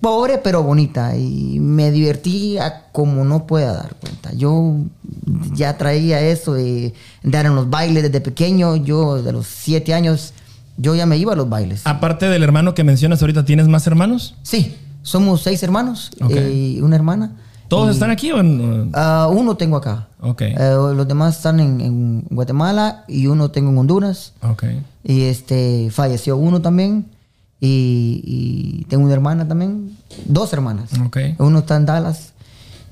pobre 0.00 0.38
pero 0.38 0.62
bonita. 0.62 1.16
Y 1.16 1.58
me 1.60 1.90
divertí 1.90 2.58
a 2.58 2.84
como 2.92 3.24
no 3.24 3.46
pueda 3.46 3.72
dar 3.74 3.94
cuenta. 3.96 4.32
Yo 4.34 4.76
ya 5.54 5.76
traía 5.78 6.20
eso 6.20 6.54
de 6.54 6.94
dar 7.22 7.46
en 7.46 7.54
los 7.54 7.70
bailes 7.70 8.02
desde 8.02 8.20
pequeño. 8.20 8.76
Yo, 8.76 9.22
de 9.22 9.32
los 9.32 9.46
siete 9.46 9.94
años, 9.94 10.32
yo 10.76 10.94
ya 10.94 11.06
me 11.06 11.16
iba 11.16 11.32
a 11.32 11.36
los 11.36 11.48
bailes. 11.48 11.82
aparte 11.86 12.26
del 12.28 12.42
hermano 12.42 12.74
que 12.74 12.84
mencionas 12.84 13.20
ahorita, 13.22 13.44
¿tienes 13.44 13.68
más 13.68 13.86
hermanos? 13.86 14.34
Sí, 14.42 14.74
somos 15.02 15.42
seis 15.42 15.62
hermanos 15.62 16.10
Ok. 16.20 16.30
eh, 16.32 16.74
y 16.76 16.80
una 16.80 16.96
hermana. 16.96 17.32
¿Todos 17.68 17.88
Y- 17.88 17.92
están 17.92 18.10
aquí 18.10 18.32
o? 18.32 18.38
Ah, 18.94 19.28
uno 19.30 19.56
tengo 19.56 19.76
acá. 19.76 20.08
Ok. 20.20 20.40
Eh, 20.42 20.56
los 20.94 21.06
demás 21.06 21.36
están 21.36 21.60
en, 21.60 21.80
en 21.80 22.24
Guatemala 22.30 23.04
y 23.06 23.26
uno 23.26 23.50
tengo 23.50 23.70
en 23.70 23.78
Honduras. 23.78 24.32
Ok. 24.42 24.64
Y 25.04 25.22
este 25.24 25.88
falleció 25.90 26.36
uno 26.36 26.60
también. 26.62 27.06
Y, 27.60 28.22
y 28.24 28.84
tengo 28.88 29.04
una 29.04 29.14
hermana 29.14 29.46
también. 29.46 29.96
Dos 30.26 30.52
hermanas. 30.52 30.90
Ok. 31.06 31.18
Uno 31.38 31.58
está 31.60 31.76
en 31.76 31.86
Dallas. 31.86 32.32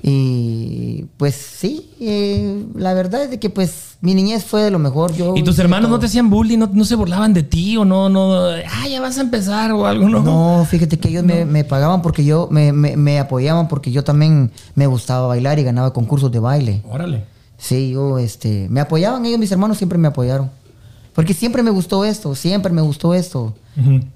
Y 0.02 1.06
pues 1.16 1.34
sí, 1.34 1.90
eh, 2.00 2.64
la 2.74 2.94
verdad 2.94 3.24
es 3.24 3.30
de 3.30 3.38
que 3.40 3.50
pues 3.50 3.96
mi 4.00 4.14
niñez 4.14 4.44
fue 4.44 4.62
de 4.62 4.70
lo 4.70 4.78
mejor. 4.78 5.14
Yo 5.14 5.34
¿Y 5.36 5.42
tus 5.42 5.58
hermanos 5.58 5.90
no 5.90 5.98
te 5.98 6.06
hacían 6.06 6.30
bullying? 6.30 6.58
¿No, 6.58 6.70
no 6.72 6.84
se 6.84 6.94
burlaban 6.94 7.32
de 7.34 7.42
ti 7.42 7.76
o 7.76 7.84
no? 7.84 8.08
no 8.08 8.40
ah, 8.48 8.88
ya 8.88 9.00
vas 9.00 9.18
a 9.18 9.22
empezar 9.22 9.72
o 9.72 9.86
algo, 9.86 10.08
¿no? 10.08 10.22
No, 10.22 10.64
fíjate 10.64 10.98
que 10.98 11.08
ellos 11.08 11.24
me, 11.24 11.44
me 11.44 11.64
pagaban 11.64 12.02
porque 12.02 12.24
yo, 12.24 12.48
me, 12.50 12.72
me- 12.72 12.96
me 12.96 13.18
apoyaban 13.18 13.68
porque 13.68 13.90
yo 13.90 14.04
también 14.04 14.50
me 14.74 14.86
gustaba 14.86 15.26
bailar 15.26 15.58
y 15.58 15.64
ganaba 15.64 15.92
concursos 15.92 16.30
de 16.30 16.38
baile. 16.38 16.82
Órale. 16.90 17.24
Sí, 17.58 17.90
yo, 17.90 18.18
este, 18.18 18.68
me 18.70 18.80
apoyaban, 18.80 19.24
ellos, 19.24 19.38
mis 19.38 19.50
hermanos 19.50 19.78
siempre 19.78 19.98
me 19.98 20.08
apoyaron. 20.08 20.50
Porque 21.14 21.32
siempre 21.32 21.62
me 21.62 21.70
gustó 21.70 22.04
esto, 22.04 22.34
siempre 22.34 22.70
me 22.72 22.82
gustó 22.82 23.14
esto. 23.14 23.54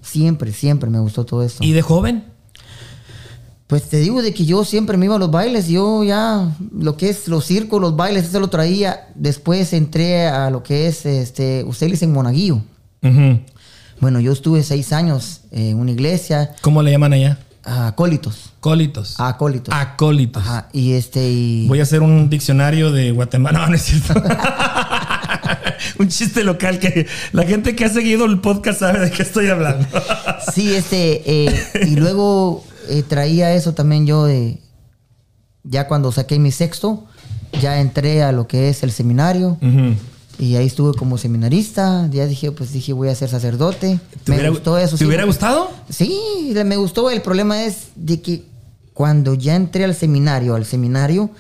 Siempre, 0.02 0.52
siempre 0.52 0.88
me 0.90 0.98
gustó 1.00 1.24
todo 1.24 1.42
esto. 1.42 1.64
¿Y 1.64 1.72
de 1.72 1.80
joven? 1.82 2.24
Pues 3.70 3.84
te 3.84 3.98
digo 3.98 4.20
de 4.20 4.34
que 4.34 4.44
yo 4.44 4.64
siempre 4.64 4.96
me 4.96 5.04
iba 5.04 5.14
a 5.14 5.18
los 5.20 5.30
bailes, 5.30 5.68
yo 5.68 6.02
ya 6.02 6.50
lo 6.76 6.96
que 6.96 7.08
es 7.08 7.28
los 7.28 7.44
circos, 7.44 7.80
los 7.80 7.94
bailes, 7.94 8.24
eso 8.24 8.40
lo 8.40 8.48
traía. 8.48 9.06
Después 9.14 9.72
entré 9.72 10.26
a 10.26 10.50
lo 10.50 10.64
que 10.64 10.88
es, 10.88 11.06
este, 11.06 11.62
usted 11.62 11.86
dice 11.86 12.04
en 12.04 12.12
Monaguillo. 12.12 12.62
Bueno, 14.00 14.18
yo 14.18 14.32
estuve 14.32 14.64
seis 14.64 14.92
años 14.92 15.42
en 15.52 15.78
una 15.78 15.92
iglesia, 15.92 16.50
¿Cómo 16.62 16.82
le 16.82 16.90
llaman 16.90 17.12
allá? 17.12 17.38
acólitos. 17.62 18.50
Cólitos. 18.58 19.14
Acólitos. 19.18 19.72
Acólitos. 19.72 20.42
Ajá, 20.42 20.68
y 20.72 20.94
este, 20.94 21.30
y... 21.30 21.68
Voy 21.68 21.78
a 21.78 21.84
hacer 21.84 22.02
un 22.02 22.28
diccionario 22.28 22.90
de 22.90 23.12
Guatemala. 23.12 23.58
No, 23.60 23.68
no 23.68 23.74
es 23.76 23.82
cierto. 23.82 24.14
un 26.00 26.08
chiste 26.08 26.42
local 26.42 26.80
que 26.80 27.06
la 27.30 27.44
gente 27.44 27.76
que 27.76 27.84
ha 27.84 27.88
seguido 27.88 28.24
el 28.24 28.40
podcast 28.40 28.80
sabe 28.80 28.98
de 28.98 29.10
qué 29.12 29.22
estoy 29.22 29.48
hablando. 29.48 29.86
Sí, 30.52 30.74
este, 30.74 31.22
eh, 31.24 31.86
y 31.86 31.94
luego 31.94 32.64
eh, 32.90 33.02
traía 33.02 33.54
eso 33.54 33.72
también 33.74 34.06
yo 34.06 34.24
de, 34.24 34.58
ya 35.62 35.88
cuando 35.88 36.12
saqué 36.12 36.38
mi 36.38 36.50
sexto, 36.50 37.04
ya 37.60 37.80
entré 37.80 38.22
a 38.22 38.32
lo 38.32 38.46
que 38.46 38.68
es 38.68 38.82
el 38.82 38.92
seminario 38.92 39.56
y 40.38 40.56
ahí 40.56 40.66
estuve 40.66 40.96
como 40.96 41.18
seminarista, 41.18 42.08
ya 42.10 42.26
dije, 42.26 42.50
pues 42.50 42.72
dije, 42.72 42.92
voy 42.94 43.08
a 43.08 43.14
ser 43.14 43.28
sacerdote. 43.28 44.00
¿Te 44.24 44.30
Me 44.32 44.36
hubiera, 44.36 44.50
gustó 44.50 44.78
eso. 44.78 44.92
¿Te 44.92 44.98
sí, 44.98 45.04
hubiera 45.04 45.24
gustado? 45.24 45.70
Sí, 45.90 46.52
me 46.64 46.76
gustó. 46.76 47.10
El 47.10 47.20
problema 47.20 47.62
es 47.62 47.88
de 47.94 48.22
que 48.22 48.44
cuando 48.94 49.34
ya 49.34 49.54
entré 49.54 49.84
al 49.84 49.94
seminario, 49.94 50.54
al 50.54 50.64
seminario, 50.64 51.30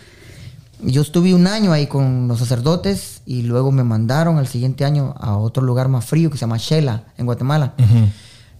yo 0.82 1.00
estuve 1.00 1.32
un 1.34 1.46
año 1.46 1.72
ahí 1.72 1.86
con 1.86 2.28
los 2.28 2.38
sacerdotes 2.38 3.22
y 3.24 3.42
luego 3.42 3.72
me 3.72 3.84
mandaron 3.84 4.36
al 4.36 4.48
siguiente 4.48 4.84
año 4.84 5.14
a 5.18 5.36
otro 5.36 5.62
lugar 5.62 5.88
más 5.88 6.04
frío 6.04 6.30
que 6.30 6.36
se 6.36 6.42
llama 6.42 6.58
Shela, 6.58 7.04
en 7.16 7.24
Guatemala. 7.24 7.74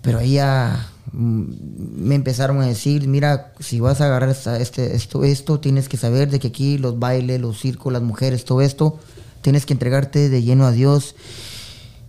Pero 0.00 0.20
ahí 0.20 0.32
ya 0.32 0.88
me 1.12 2.14
empezaron 2.14 2.60
a 2.60 2.66
decir, 2.66 3.06
mira, 3.08 3.52
si 3.60 3.80
vas 3.80 4.00
a 4.00 4.06
agarrar 4.06 4.30
este, 4.30 4.94
esto, 4.94 5.24
esto, 5.24 5.58
tienes 5.60 5.88
que 5.88 5.96
saber 5.96 6.30
de 6.30 6.38
que 6.38 6.48
aquí 6.48 6.78
los 6.78 6.98
bailes, 6.98 7.40
los 7.40 7.60
circos, 7.60 7.92
las 7.92 8.02
mujeres, 8.02 8.44
todo 8.44 8.60
esto, 8.60 8.98
tienes 9.42 9.66
que 9.66 9.72
entregarte 9.72 10.28
de 10.28 10.42
lleno 10.42 10.66
a 10.66 10.72
Dios. 10.72 11.14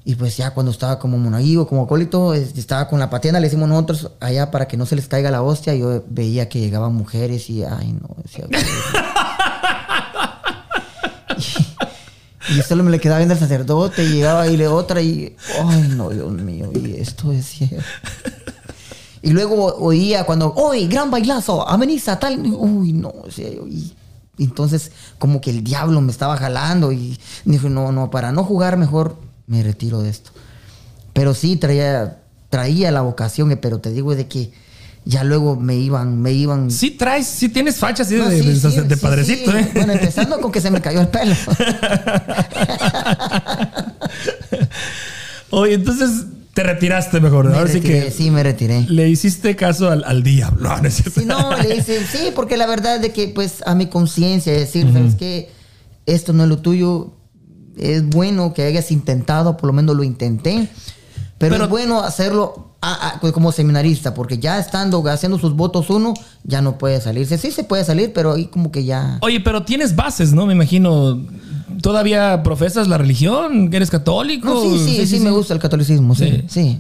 Y 0.04 0.16
pues 0.16 0.36
ya 0.36 0.54
cuando 0.56 0.72
estaba 0.72 0.98
como 0.98 1.18
monaguillo, 1.20 1.68
como 1.68 1.84
acólito, 1.84 2.34
es- 2.34 2.58
estaba 2.58 2.88
con 2.88 3.00
la 3.00 3.10
patiena, 3.12 3.40
le 3.40 3.48
decimos 3.48 3.70
nosotros 3.70 4.12
allá 4.20 4.50
para 4.50 4.68
que 4.68 4.76
no 4.78 4.86
se 4.88 4.96
les 4.96 5.08
caiga 5.08 5.30
la 5.32 5.44
hostia, 5.44 5.76
yo 5.76 6.04
veía 6.10 6.50
que 6.50 6.60
llegaban 6.60 6.94
mujeres 6.96 7.50
y, 7.52 7.64
ay 7.64 7.94
no, 8.02 8.10
decía... 8.24 8.46
y, 12.50 12.62
solo 12.64 12.84
me 12.84 12.92
le 12.92 13.00
quedaba 13.00 13.20
viendo 13.20 13.34
al 13.36 13.40
sacerdote 13.40 14.04
y 14.04 14.10
llegaba 14.10 14.48
y 14.48 14.58
le 14.58 14.68
otra 14.68 15.02
y, 15.02 15.36
ay 15.64 15.94
no, 15.96 16.10
Dios 16.10 16.32
mío, 16.32 16.72
y 16.74 16.96
esto 17.00 17.32
es 17.32 17.46
cierto. 17.46 17.84
Y 19.22 19.32
luego 19.32 19.76
oía 19.78 20.24
cuando, 20.26 20.54
¡Uy, 20.56 20.88
gran 20.88 21.12
bailazo! 21.12 21.68
¡Ameniza! 21.68 22.18
Tal. 22.20 22.40
Uy, 22.40 22.94
no, 22.94 23.14
decía 23.26 23.50
yo, 23.54 23.68
y 23.68 23.94
entonces 24.40 24.92
como 25.20 25.42
que 25.42 25.52
el 25.52 25.64
diablo 25.64 26.02
me 26.02 26.12
estaba 26.12 26.36
jalando 26.38 26.92
y 26.92 27.20
dije, 27.46 27.70
no, 27.70 27.92
no, 27.92 28.10
para 28.10 28.32
no 28.32 28.44
jugar 28.44 28.78
mejor 28.78 29.18
me 29.46 29.62
retiro 29.62 30.02
de 30.02 30.10
esto. 30.10 30.32
Pero 31.14 31.36
sí 31.36 31.58
traía, 31.58 32.22
traía 32.50 32.90
la 32.90 33.02
vocación, 33.02 33.56
pero 33.62 33.80
te 33.80 33.92
digo 33.92 34.16
de 34.16 34.28
que 34.28 34.52
ya 35.06 35.24
luego 35.24 35.56
me 35.56 35.76
iban, 35.76 36.20
me 36.22 36.32
iban... 36.32 36.72
Sí 36.72 36.92
traes, 36.92 37.28
sí 37.28 37.50
tienes 37.50 37.78
fachas 37.78 38.08
sí, 38.08 38.16
No, 38.16 38.28
de, 38.30 38.42
sí, 38.42 38.48
de- 38.48 38.56
sí, 38.72 38.82
de 38.82 38.96
sí, 38.96 39.02
padrecito. 39.02 39.56
¿eh? 39.56 39.70
Bueno, 39.76 39.94
empezando 39.94 40.40
con 40.40 40.52
que 40.52 40.62
se 40.62 40.72
me 40.72 40.82
cayó 40.82 41.02
el 41.02 41.10
pelo. 41.10 41.36
Oye, 45.52 45.74
entonces 45.74 46.26
te 46.54 46.64
retiraste 46.64 47.20
mejor. 47.20 47.50
Me 47.50 47.58
Ahora 47.58 47.72
sí 47.72 47.80
que 47.82 48.12
sí, 48.12 48.30
me 48.32 48.44
retiré. 48.44 48.82
le 48.90 49.10
hiciste 49.10 49.56
caso 49.56 49.90
al, 49.90 50.04
al 50.04 50.24
diablo. 50.24 50.70
No, 50.70 50.78
es. 50.88 50.96
Sí, 50.96 51.26
no, 51.26 51.56
le 51.58 51.76
dice, 51.76 52.06
sí, 52.06 52.32
porque 52.36 52.58
la 52.58 52.68
verdad 52.68 53.00
de 53.00 53.12
que, 53.12 53.28
pues, 53.30 53.64
a 53.66 53.76
mi 53.76 53.88
conciencia, 53.88 54.52
decir, 54.54 54.92
¿sabes 54.92 55.16
qué? 55.16 55.50
Esto 56.06 56.34
no 56.34 56.44
es 56.44 56.50
lo 56.50 56.58
tuyo. 56.58 57.14
Es 57.78 58.06
bueno 58.06 58.54
que 58.54 58.64
hayas 58.64 58.92
intentado, 58.92 59.56
por 59.56 59.68
lo 59.68 59.74
menos 59.74 59.96
lo 59.96 60.04
intenté. 60.04 60.68
Pero, 61.42 61.54
Pero- 61.56 61.64
es 61.66 61.70
bueno 61.70 62.00
hacerlo 62.02 62.76
a- 62.82 63.10
a- 63.16 63.20
pues, 63.20 63.34
como 63.34 63.52
seminarista, 63.52 64.14
porque 64.14 64.38
ya 64.38 64.58
estando, 64.60 65.06
haciendo 65.10 65.38
sus 65.38 65.56
votos 65.56 65.90
uno, 65.90 66.14
ya 66.44 66.62
no 66.62 66.78
puede 66.78 67.02
salirse. 67.02 67.38
Sí 67.38 67.52
se 67.52 67.64
puede 67.64 67.84
salir, 67.84 68.14
pero 68.14 68.34
ahí 68.34 68.46
como 68.46 68.72
que 68.72 68.86
ya... 68.86 69.18
Oye, 69.22 69.40
pero 69.42 69.64
tienes 69.64 69.96
bases, 69.96 70.32
¿no? 70.34 70.46
Me 70.46 70.54
imagino. 70.54 71.20
¿Todavía 71.82 72.44
profesas 72.44 72.88
la 72.88 72.98
religión? 72.98 73.70
¿Eres 73.74 73.90
católico? 73.90 74.48
No, 74.48 74.62
sí, 74.62 74.80
sí, 74.98 75.08
sí, 75.08 75.20
me 75.20 75.32
gusta 75.32 75.54
el 75.54 75.60
catolicismo, 75.60 76.16
sí, 76.16 76.44
Sí. 76.48 76.80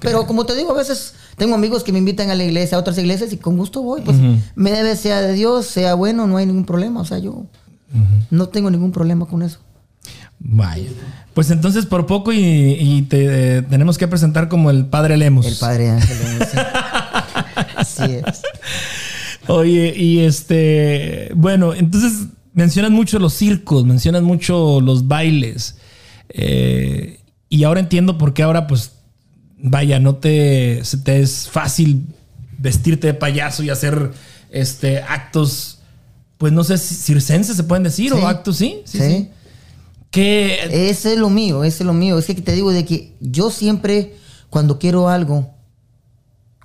Pero 0.00 0.26
como 0.26 0.44
te 0.44 0.54
digo, 0.54 0.72
a 0.72 0.74
veces 0.74 1.14
tengo 1.38 1.54
amigos 1.54 1.84
que 1.84 1.92
me 1.92 1.98
invitan 1.98 2.28
a 2.30 2.34
la 2.34 2.44
iglesia, 2.44 2.76
a 2.76 2.80
otras 2.80 2.98
iglesias, 2.98 3.32
y 3.32 3.38
con 3.38 3.56
gusto 3.56 3.80
voy. 3.82 4.02
Pues 4.02 4.18
me 4.54 4.72
debe 4.72 4.94
sea 4.96 5.22
de 5.22 5.32
Dios, 5.32 5.66
sea 5.66 5.94
bueno, 5.94 6.26
no 6.26 6.36
hay 6.36 6.44
ningún 6.44 6.66
problema. 6.66 7.00
O 7.00 7.04
sea, 7.06 7.18
yo 7.18 7.44
no 8.30 8.48
tengo 8.48 8.70
ningún 8.70 8.92
problema 8.92 9.24
con 9.26 9.42
eso. 9.42 9.58
Vaya. 10.40 10.88
Pues 11.34 11.50
entonces 11.50 11.86
por 11.86 12.06
poco 12.06 12.32
y, 12.32 12.38
y 12.40 13.02
te 13.02 13.58
eh, 13.58 13.62
tenemos 13.62 13.98
que 13.98 14.08
presentar 14.08 14.48
como 14.48 14.70
el 14.70 14.86
padre 14.86 15.16
Lemos. 15.16 15.46
El 15.46 15.54
padre 15.56 15.90
Ángel. 15.90 16.16
sí. 16.50 16.58
Así 17.76 18.02
es. 18.04 18.42
Oye, 19.46 19.94
y 19.96 20.20
este, 20.20 21.30
bueno, 21.34 21.74
entonces 21.74 22.26
mencionas 22.52 22.90
mucho 22.90 23.18
los 23.18 23.32
circos, 23.34 23.84
mencionas 23.84 24.22
mucho 24.22 24.80
los 24.80 25.08
bailes. 25.08 25.76
eh, 26.30 27.18
y 27.48 27.64
ahora 27.64 27.80
entiendo 27.80 28.16
por 28.16 28.32
qué 28.32 28.44
ahora, 28.44 28.68
pues, 28.68 28.92
vaya, 29.58 29.98
no 29.98 30.14
te, 30.16 30.84
se 30.84 30.98
te 30.98 31.20
es 31.20 31.48
fácil 31.50 32.06
vestirte 32.58 33.08
de 33.08 33.14
payaso 33.14 33.64
y 33.64 33.70
hacer 33.70 34.12
este 34.52 35.02
actos, 35.02 35.80
pues 36.38 36.52
no 36.52 36.62
sé, 36.62 36.78
si 36.78 36.94
circenses 36.94 37.56
se 37.56 37.64
pueden 37.64 37.82
decir, 37.82 38.12
Sí. 38.12 38.18
o 38.20 38.28
actos, 38.28 38.56
sí, 38.56 38.82
sí, 38.84 38.98
Sí. 38.98 39.04
sí. 39.08 39.28
Que 40.10 40.88
Ese 40.90 41.12
es 41.12 41.18
lo 41.18 41.30
mío, 41.30 41.64
ese 41.64 41.82
es 41.82 41.86
lo 41.86 41.92
mío. 41.92 42.18
Es 42.18 42.26
que 42.26 42.34
te 42.34 42.52
digo 42.52 42.72
de 42.72 42.84
que 42.84 43.16
yo 43.20 43.50
siempre, 43.50 44.16
cuando 44.48 44.78
quiero 44.78 45.08
algo, 45.08 45.50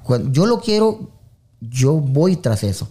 cuando 0.04 0.32
yo 0.32 0.46
lo 0.46 0.60
quiero, 0.62 1.12
yo 1.62 1.94
voy 1.94 2.36
tras 2.36 2.64
eso. 2.64 2.90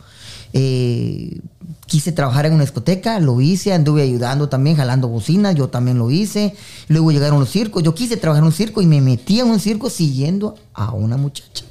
Eh, 0.53 1.41
quise 1.87 2.13
trabajar 2.13 2.47
en 2.47 2.55
una 2.55 2.63
discoteca, 2.63 3.19
lo 3.19 3.41
hice, 3.41 3.73
anduve 3.73 4.03
ayudando 4.03 4.49
también, 4.49 4.77
jalando 4.77 5.09
bocinas, 5.09 5.57
yo 5.57 5.69
también 5.69 5.99
lo 5.99 6.11
hice. 6.13 6.55
Luego 6.87 7.11
llegaron 7.11 7.41
los 7.41 7.51
circos, 7.51 7.83
yo 7.83 7.95
quise 7.95 8.17
trabajar 8.17 8.43
en 8.43 8.47
un 8.47 8.53
circo 8.53 8.81
y 8.81 8.87
me 8.87 9.01
metí 9.01 9.41
en 9.41 9.49
un 9.49 9.59
circo 9.59 9.91
siguiendo 9.91 10.55
a 10.73 10.93
una 10.93 11.17
muchacha, 11.17 11.65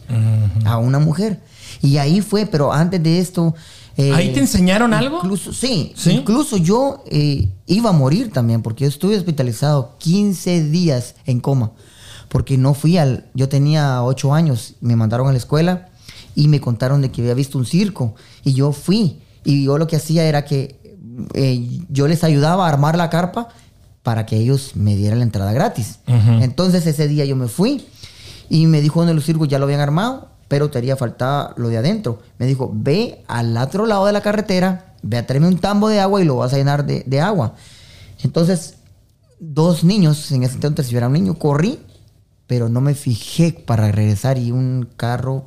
a 0.65 0.77
una 0.77 0.99
mujer. 0.99 1.39
Y 1.81 1.97
ahí 1.97 2.19
fue, 2.19 2.45
pero 2.45 2.73
antes 2.73 3.01
de 3.01 3.19
esto... 3.19 3.55
eh, 3.97 4.11
¿Ahí 4.13 4.33
te 4.33 4.39
enseñaron 4.39 4.93
algo? 4.93 5.17
Incluso, 5.17 5.53
sí, 5.53 5.93
¿Sí? 5.95 6.11
incluso 6.11 6.57
yo 6.57 7.03
eh, 7.07 7.49
iba 7.67 7.91
a 7.91 7.93
morir 7.93 8.31
también 8.31 8.61
porque 8.61 8.85
yo 8.85 8.89
estuve 8.89 9.15
hospitalizado 9.17 9.95
15 9.99 10.69
días 10.69 11.15
en 11.25 11.39
coma 11.39 11.71
porque 12.33 12.57
no 12.57 12.73
fui 12.73 12.97
al... 12.97 13.27
Yo 13.35 13.47
tenía 13.47 14.03
8 14.03 14.33
años, 14.33 14.73
me 14.81 14.95
mandaron 14.95 15.27
a 15.27 15.31
la 15.31 15.37
escuela 15.37 15.89
y 16.33 16.47
me 16.47 16.59
contaron 16.59 17.01
de 17.01 17.11
que 17.11 17.21
había 17.21 17.35
visto 17.35 17.59
un 17.59 17.65
circo 17.67 18.15
y 18.43 18.53
yo 18.53 18.71
fui 18.71 19.19
y 19.45 19.65
yo 19.65 19.77
lo 19.77 19.85
que 19.85 19.97
hacía 19.97 20.23
era 20.23 20.43
que 20.43 20.79
eh, 21.35 21.83
yo 21.89 22.07
les 22.07 22.23
ayudaba 22.23 22.65
a 22.65 22.69
armar 22.69 22.97
la 22.97 23.11
carpa 23.11 23.49
para 24.01 24.25
que 24.25 24.37
ellos 24.37 24.71
me 24.75 24.95
dieran 24.95 25.19
la 25.19 25.25
entrada 25.25 25.53
gratis. 25.53 25.99
Entonces 26.07 26.87
ese 26.87 27.07
día 27.07 27.23
yo 27.25 27.35
me 27.35 27.47
fui 27.47 27.85
y 28.49 28.65
me 28.65 28.81
dijo 28.81 28.99
donde 28.99 29.13
los 29.13 29.25
circos 29.25 29.47
ya 29.47 29.59
lo 29.59 29.65
habían 29.65 29.79
armado, 29.79 30.29
pero 30.47 30.69
te 30.69 30.77
haría 30.77 30.95
falta 30.95 31.53
lo 31.57 31.69
de 31.69 31.77
adentro. 31.77 32.21
Me 32.37 32.45
dijo, 32.45 32.71
ve 32.73 33.23
al 33.27 33.55
otro 33.57 33.85
lado 33.85 34.05
de 34.05 34.13
la 34.13 34.21
carretera, 34.21 34.93
ve 35.01 35.17
a 35.17 35.25
traerme 35.25 35.47
un 35.47 35.57
tambo 35.57 35.89
de 35.89 35.99
agua 35.99 36.21
y 36.21 36.25
lo 36.25 36.37
vas 36.37 36.53
a 36.53 36.57
llenar 36.57 36.85
de, 36.85 37.03
de 37.05 37.21
agua. 37.21 37.55
Entonces, 38.23 38.75
dos 39.39 39.83
niños, 39.83 40.31
en 40.31 40.43
ese 40.43 40.55
entonces 40.55 40.87
si 40.87 40.95
era 40.95 41.07
un 41.07 41.13
niño, 41.13 41.35
corrí, 41.35 41.79
pero 42.47 42.69
no 42.69 42.81
me 42.81 42.93
fijé 42.93 43.51
para 43.51 43.91
regresar 43.91 44.37
y 44.37 44.51
un 44.51 44.87
carro 44.95 45.45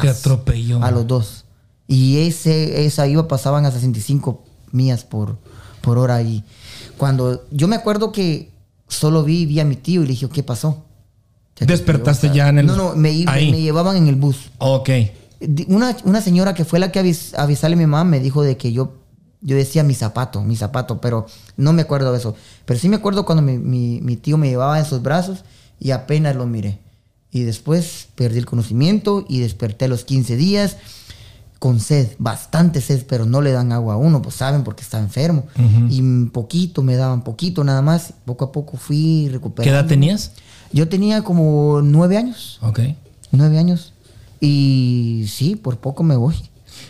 Te 0.00 0.08
atropelló. 0.08 0.82
a 0.82 0.90
los 0.90 1.06
dos. 1.06 1.44
Y 1.88 2.18
ese, 2.26 2.86
esa 2.86 3.06
iba 3.06 3.28
pasaban 3.28 3.66
a 3.66 3.70
65 3.70 4.44
millas 4.72 5.04
por, 5.04 5.38
por 5.82 5.98
hora. 5.98 6.22
Y 6.22 6.44
cuando 6.96 7.44
yo 7.50 7.68
me 7.68 7.76
acuerdo 7.76 8.12
que 8.12 8.50
solo 8.88 9.24
vi, 9.24 9.46
vi 9.46 9.60
a 9.60 9.64
mi 9.64 9.76
tío 9.76 10.02
y 10.02 10.06
le 10.06 10.10
dije, 10.10 10.28
¿qué 10.28 10.42
pasó? 10.42 10.84
Despertaste 11.66 12.30
ya 12.32 12.48
en 12.48 12.58
el- 12.58 12.66
No, 12.66 12.76
no, 12.76 12.96
me, 12.96 13.10
iba- 13.12 13.32
ahí. 13.32 13.50
me 13.50 13.60
llevaban 13.60 13.96
en 13.96 14.08
el 14.08 14.14
bus. 14.16 14.50
Ok. 14.58 14.90
Una, 15.68 15.96
una 16.04 16.20
señora 16.20 16.54
que 16.54 16.64
fue 16.64 16.78
la 16.78 16.92
que 16.92 16.98
avis, 17.00 17.34
avisarle 17.34 17.74
a 17.74 17.78
mi 17.78 17.86
mamá 17.86 18.04
me 18.04 18.20
dijo 18.20 18.42
de 18.42 18.56
que 18.56 18.72
yo, 18.72 18.94
yo 19.40 19.56
decía 19.56 19.82
mi 19.82 19.94
zapato, 19.94 20.42
mi 20.42 20.54
zapato, 20.56 21.00
pero 21.00 21.26
no 21.56 21.72
me 21.72 21.82
acuerdo 21.82 22.12
de 22.12 22.18
eso. 22.18 22.36
Pero 22.64 22.78
sí 22.78 22.88
me 22.88 22.96
acuerdo 22.96 23.24
cuando 23.24 23.42
mi, 23.42 23.58
mi- 23.58 24.00
mi 24.00 24.16
tío 24.16 24.36
me 24.38 24.48
llevaba 24.48 24.78
en 24.78 24.84
sus 24.84 25.02
brazos 25.02 25.44
y 25.80 25.90
apenas 25.90 26.36
lo 26.36 26.46
miré. 26.46 26.78
Y 27.32 27.42
después 27.42 28.08
perdí 28.14 28.38
el 28.38 28.46
conocimiento 28.46 29.24
y 29.28 29.40
desperté 29.40 29.86
a 29.86 29.88
los 29.88 30.04
15 30.04 30.36
días 30.36 30.76
con 31.58 31.78
sed, 31.80 32.08
bastante 32.18 32.80
sed, 32.80 33.04
pero 33.08 33.24
no 33.24 33.40
le 33.40 33.52
dan 33.52 33.72
agua 33.72 33.94
a 33.94 33.96
uno, 33.96 34.20
pues 34.20 34.34
saben 34.34 34.64
porque 34.64 34.82
está 34.82 34.98
enfermo. 34.98 35.46
Y 35.88 36.00
un 36.00 36.30
poquito 36.32 36.82
me 36.82 36.96
daban, 36.96 37.22
poquito 37.24 37.62
nada 37.64 37.82
más. 37.82 38.14
Poco 38.24 38.44
a 38.46 38.52
poco 38.52 38.76
fui 38.76 39.28
recuperando. 39.28 39.62
¿Qué 39.64 39.70
edad 39.70 39.86
tenías? 39.88 40.32
Yo 40.72 40.88
tenía 40.88 41.22
como 41.22 41.80
nueve 41.82 42.16
años. 42.16 42.58
Ok. 42.62 42.80
Nueve 43.30 43.58
años. 43.58 43.92
Y 44.40 45.26
sí, 45.28 45.56
por 45.56 45.78
poco 45.78 46.02
me 46.02 46.16
voy. 46.16 46.34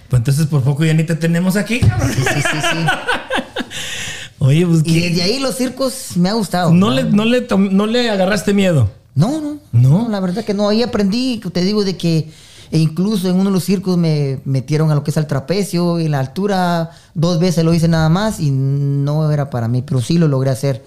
Pues 0.09 0.21
entonces 0.21 0.47
por 0.47 0.63
poco 0.63 0.85
ya 0.85 0.95
ni 0.95 1.05
te 1.05 1.15
tenemos 1.15 1.57
aquí, 1.57 1.81
cabrón. 1.81 2.13
Sí, 2.13 2.23
sí, 2.23 2.41
sí. 2.43 2.79
Oye, 4.39 4.67
pues 4.67 4.83
y 4.85 5.01
desde 5.01 5.23
ahí 5.23 5.39
los 5.39 5.57
circos 5.57 6.17
me 6.17 6.29
ha 6.29 6.33
gustado. 6.33 6.73
no, 6.73 6.91
le, 6.91 7.05
no, 7.05 7.25
le 7.25 7.47
no 7.71 7.87
le 7.87 8.11
agarraste 8.11 8.53
miedo. 8.55 8.91
No, 9.15 9.41
no, 9.41 9.59
¿No? 9.73 10.03
no. 10.03 10.09
La 10.09 10.21
verdad 10.21 10.45
que 10.45 10.55
no. 10.55 10.69
Ahí 10.69 10.83
aprendí, 10.83 11.41
te 11.53 11.63
digo, 11.63 11.85
de 11.85 11.97
que 11.97 12.31
e 12.71 12.79
incluso 12.79 13.29
en 13.29 13.35
uno 13.35 13.45
de 13.45 13.51
los 13.51 13.65
circos 13.65 13.99
me 13.99 14.41
metieron 14.47 14.91
a 14.91 14.95
lo 14.95 15.05
que 15.05 15.11
es 15.11 15.17
el 15.19 15.27
trapecio 15.27 16.01
y 16.01 16.09
la 16.09 16.21
altura. 16.21 16.91
Dos 17.15 17.39
veces 17.39 17.65
lo 17.65 17.75
hice 17.75 17.87
nada 17.87 18.09
más 18.09 18.41
y 18.41 18.51
no 18.51 19.31
era 19.31 19.51
para 19.51 19.69
mí, 19.69 19.83
pero 19.83 20.01
sí 20.01 20.17
lo 20.19 20.27
logré 20.27 20.51
hacer. 20.51 20.83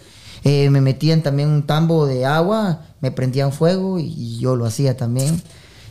Eh, 0.45 0.69
me 0.69 0.79
metían 0.79 1.21
también 1.23 1.49
un 1.49 1.63
tambo 1.63 2.05
de 2.05 2.25
agua, 2.25 2.81
me 3.01 3.11
prendían 3.11 3.51
fuego 3.51 3.99
y 3.99 4.37
yo 4.39 4.55
lo 4.55 4.65
hacía 4.65 4.95
también. 4.95 5.41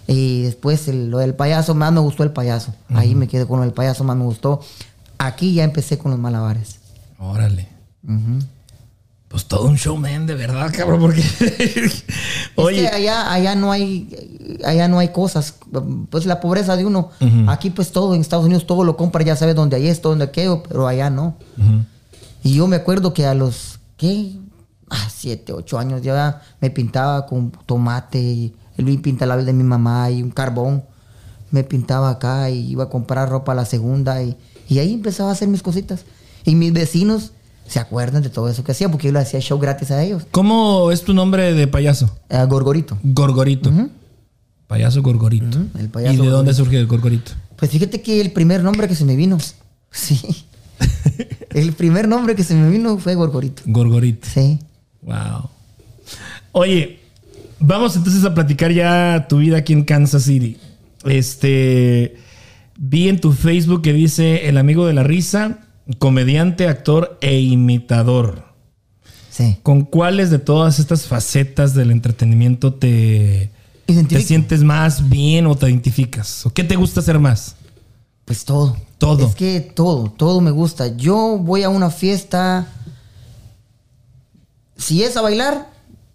Y 0.07 0.43
después 0.43 0.87
el- 0.89 1.11
lo 1.11 1.19
del 1.19 1.35
payaso, 1.35 1.75
más 1.75 1.93
me 1.93 2.01
gustó 2.01 2.23
el 2.23 2.31
payaso. 2.31 2.73
Ahí 2.95 3.15
me 3.15 3.27
quedé 3.29 3.47
con 3.47 3.61
del 3.63 3.73
payaso, 3.73 4.05
más 4.05 4.17
me 4.17 4.25
gustó. 4.25 4.61
Aquí 5.19 5.55
ya 5.55 5.65
empecé 5.65 5.99
con 5.99 6.11
los 6.13 6.21
malabares. 6.21 6.77
Órale. 7.19 7.69
Pues 9.29 9.47
todo 9.47 9.67
un 9.67 9.75
showman, 9.75 10.27
de 10.27 10.35
verdad, 10.35 10.73
cabrón, 10.73 11.01
porque. 11.01 11.23
Oye. 12.57 12.85
Es 12.85 12.91
que 12.91 12.97
allá, 12.97 13.33
allá 13.33 13.57
no 13.57 13.73
hay, 13.73 14.09
allá 14.65 14.87
no 14.87 15.01
hay 15.01 15.09
cosas. 15.09 15.55
Pues 16.11 16.27
la 16.27 16.41
pobreza 16.41 16.77
de 16.77 16.87
uno. 16.87 17.11
Aquí 17.49 17.71
pues 17.71 17.91
todo, 17.91 18.15
en 18.15 18.21
Estados 18.21 18.45
Unidos 18.45 18.67
todo 18.67 18.85
lo 18.85 18.97
compra, 18.97 19.25
ya 19.25 19.35
sabes 19.35 19.57
dónde 19.57 19.77
hay 19.77 19.89
esto, 19.89 20.11
dónde 20.11 20.27
aquello, 20.27 20.63
pero 20.63 20.87
allá 20.87 21.11
no. 21.11 21.37
Y 22.45 22.55
yo 22.55 22.69
me 22.69 22.77
acuerdo 22.77 23.13
que 23.15 23.27
a 23.27 23.35
los, 23.35 23.81
¿qué? 23.97 24.33
Ah, 24.97 25.09
siete, 25.13 25.53
ocho 25.53 25.77
años 25.77 26.03
ya 26.03 26.41
me 26.61 26.71
pintaba 26.71 27.27
con 27.27 27.51
tomate 27.67 28.21
y 28.21 28.55
el 28.77 28.85
Luis 28.85 29.01
pintalabel 29.01 29.45
de 29.45 29.53
mi 29.53 29.65
mamá 29.65 30.09
y 30.11 30.23
un 30.23 30.31
carbón. 30.31 30.85
Me 31.51 31.65
pintaba 31.65 32.11
acá 32.11 32.49
y 32.51 32.71
iba 32.71 32.85
a 32.85 32.89
comprar 32.89 33.29
ropa 33.29 33.53
a 33.53 33.55
la 33.57 33.65
segunda 33.65 34.23
y, 34.23 34.37
y 34.69 34.79
ahí 34.79 34.95
empezaba 34.95 35.31
a 35.31 35.33
hacer 35.33 35.49
mis 35.49 35.63
cositas. 35.63 36.05
Y 36.45 36.55
mis 36.55 36.73
vecinos 36.73 37.33
se 37.67 37.81
acuerdan 37.81 38.23
de 38.23 38.31
todo 38.31 38.49
eso 38.49 38.63
que 38.63 38.71
hacía 38.71 38.89
porque 38.89 39.09
yo 39.09 39.13
le 39.13 39.19
hacía 39.19 39.41
show 39.41 39.59
gratis 39.59 39.91
a 39.91 40.01
ellos. 40.01 40.25
¿Cómo 40.31 40.93
es 40.93 41.03
tu 41.03 41.13
nombre 41.13 41.55
de 41.55 41.67
payaso? 41.67 42.11
Eh, 42.29 42.45
Gorgorito. 42.49 42.97
Gorgorito. 43.03 43.73
Payaso 44.69 45.03
Gorgorito. 45.03 45.59
Ujú, 45.59 45.79
el 45.79 45.89
payaso 45.89 46.23
¿Y 46.23 46.27
de 46.27 46.31
dónde 46.31 46.55
surge 46.55 46.79
el 46.79 46.87
Gorgorito? 46.87 47.33
Pues 47.57 47.71
fíjate 47.71 48.01
que 48.01 48.21
el 48.21 48.33
primer 48.33 48.63
nombre 48.63 48.87
que 48.87 48.95
se 48.95 49.05
me 49.05 49.17
vino, 49.17 49.39
sí. 49.91 50.21
el 51.51 51.73
primer 51.73 52.07
nombre 52.09 52.35
que 52.35 52.45
se 52.45 52.55
me 52.55 52.71
vino 52.71 52.97
fue 52.99 53.15
Gorgorito. 53.15 53.63
Gorgorito. 53.67 54.29
Sí. 54.33 54.61
Wow. 55.05 55.51
Oye, 56.53 57.01
vamos 57.59 57.97
entonces 57.97 58.25
a 58.25 58.35
platicar 58.35 58.73
ya 58.73 59.27
tu 59.29 59.39
vida 59.39 59.59
aquí 59.59 59.73
en 59.73 59.85
Kansas 59.85 60.25
City. 60.25 60.57
Este. 61.05 62.17
Vi 62.77 63.09
en 63.09 63.21
tu 63.21 63.33
Facebook 63.33 63.83
que 63.83 63.93
dice 63.93 64.49
el 64.49 64.59
amigo 64.59 64.87
de 64.87 64.95
la 64.95 65.05
risa, 65.05 65.61
comediante, 65.99 66.67
actor 66.67 67.19
e 67.21 67.41
imitador. 67.41 68.45
Sí. 69.31 69.59
¿Con 69.63 69.83
cuáles 69.83 70.31
de 70.31 70.39
todas 70.39 70.79
estas 70.79 71.07
facetas 71.07 71.75
del 71.75 71.91
entretenimiento 71.91 72.75
te, 72.75 73.51
te 73.87 74.21
sientes 74.23 74.65
más 74.65 75.09
bien 75.09 75.47
o 75.47 75.55
te 75.57 75.69
identificas? 75.69 76.47
¿O 76.47 76.51
qué 76.51 76.65
te 76.65 76.77
gusta 76.77 77.01
hacer 77.01 77.19
más? 77.19 77.57
Pues 78.25 78.45
todo. 78.45 78.77
Todo. 78.99 79.27
Es 79.27 79.35
que 79.35 79.61
todo, 79.61 80.11
todo 80.17 80.41
me 80.41 80.51
gusta. 80.51 80.97
Yo 80.97 81.39
voy 81.39 81.63
a 81.63 81.69
una 81.69 81.91
fiesta. 81.91 82.69
Si 84.77 85.03
es 85.03 85.17
a 85.17 85.23
bailar, 85.23 85.69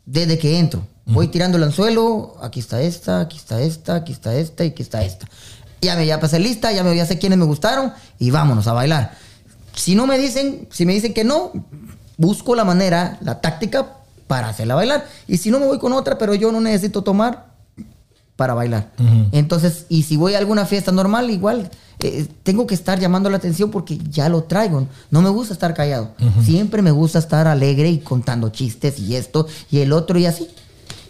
desde 0.06 0.38
que 0.38 0.60
entro. 0.60 0.86
Voy 1.06 1.28
tirando 1.28 1.58
el 1.58 1.64
anzuelo. 1.64 2.36
Aquí 2.42 2.60
está 2.60 2.82
esta, 2.82 3.22
aquí 3.22 3.38
está 3.38 3.62
esta, 3.62 3.96
aquí 3.96 4.12
está 4.12 4.36
esta 4.36 4.64
y 4.66 4.70
aquí 4.70 4.82
está 4.82 5.04
esta. 5.04 5.28
Ya 5.82 5.96
me 5.96 6.06
ya 6.06 6.20
pasé 6.20 6.40
lista, 6.40 6.72
ya, 6.72 6.84
me, 6.84 6.96
ya 6.96 7.06
sé 7.06 7.18
quiénes 7.18 7.40
me 7.40 7.46
gustaron 7.46 7.94
y 8.20 8.32
vámonos 8.32 8.68
a 8.68 8.74
bailar. 8.74 9.18
Si 9.76 9.96
no 9.96 10.06
me 10.06 10.18
dicen, 10.18 10.68
si 10.72 10.86
me 10.86 10.94
dicen 10.94 11.14
que 11.14 11.24
no, 11.24 11.52
busco 12.18 12.54
la 12.54 12.66
manera, 12.66 13.18
la 13.22 13.42
táctica 13.42 13.96
para 14.28 14.50
hacerla 14.50 14.76
bailar. 14.76 15.08
Y 15.28 15.38
si 15.38 15.52
no 15.52 15.60
me 15.60 15.66
voy 15.66 15.80
con 15.80 15.94
otra, 15.94 16.18
pero 16.18 16.36
yo 16.36 16.52
no 16.52 16.60
necesito 16.60 17.02
tomar, 17.02 17.50
para 18.40 18.54
bailar. 18.54 18.88
Entonces, 19.34 19.86
y 19.90 20.04
si 20.04 20.16
voy 20.16 20.34
a 20.34 20.38
alguna 20.38 20.66
fiesta 20.66 20.94
normal, 20.94 21.30
igual 21.30 21.70
eh, 22.02 22.28
tengo 22.44 22.66
que 22.66 22.76
estar 22.76 22.98
llamando 23.00 23.30
la 23.30 23.38
atención 23.38 23.72
porque 23.72 23.98
ya 24.10 24.30
lo 24.30 24.44
traigo. 24.44 24.88
No 25.12 25.22
me 25.22 25.30
gusta 25.30 25.54
estar 25.54 25.74
callado. 25.74 26.12
Siempre 26.44 26.82
me 26.82 26.92
gusta 26.92 27.20
estar 27.20 27.48
alegre 27.48 27.90
y 27.90 28.00
contando 28.00 28.50
chistes 28.50 29.00
y 29.00 29.16
esto 29.16 29.48
y 29.70 29.80
el 29.80 29.92
otro 29.92 30.18
y 30.18 30.26
así. 30.26 30.48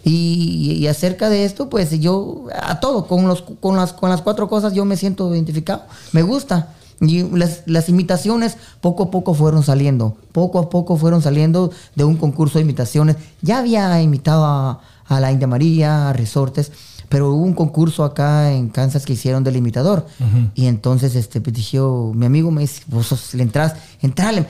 Y, 0.02 0.78
y 0.80 0.86
acerca 0.88 1.28
de 1.28 1.44
esto, 1.44 1.68
pues 1.68 1.98
yo 2.00 2.46
a 2.60 2.80
todo, 2.80 3.06
con, 3.06 3.28
los, 3.28 3.42
con, 3.42 3.76
las, 3.76 3.92
con 3.92 4.10
las 4.10 4.22
cuatro 4.22 4.48
cosas 4.48 4.72
yo 4.72 4.84
me 4.84 4.96
siento 4.96 5.32
identificado. 5.32 5.84
Me 6.12 6.22
gusta. 6.22 6.74
Y 7.00 7.22
las, 7.36 7.62
las 7.66 7.88
imitaciones 7.88 8.56
poco 8.80 9.04
a 9.04 9.10
poco 9.10 9.32
fueron 9.32 9.62
saliendo. 9.62 10.16
Poco 10.32 10.58
a 10.58 10.68
poco 10.70 10.96
fueron 10.96 11.22
saliendo 11.22 11.70
de 11.94 12.04
un 12.04 12.16
concurso 12.16 12.58
de 12.58 12.62
imitaciones. 12.64 13.16
Ya 13.42 13.58
había 13.58 14.02
imitado 14.02 14.44
a, 14.44 14.80
a 15.06 15.20
la 15.20 15.32
India 15.32 15.46
María, 15.46 16.08
a 16.08 16.12
Resortes, 16.12 16.72
pero 17.10 17.30
hubo 17.34 17.42
un 17.44 17.52
concurso 17.54 18.04
acá 18.04 18.50
en 18.52 18.70
Kansas 18.70 19.04
que 19.04 19.12
hicieron 19.12 19.44
del 19.44 19.56
imitador. 19.56 20.06
Y 20.54 20.66
entonces 20.66 21.14
este, 21.14 21.42
pues, 21.42 21.54
dije, 21.54 21.76
yo, 21.76 22.12
mi 22.14 22.24
amigo 22.24 22.50
me 22.50 22.62
dice, 22.62 22.82
vos 22.86 23.08
sos- 23.08 23.34
le 23.34 23.42
entras, 23.42 23.74
entrale. 24.00 24.46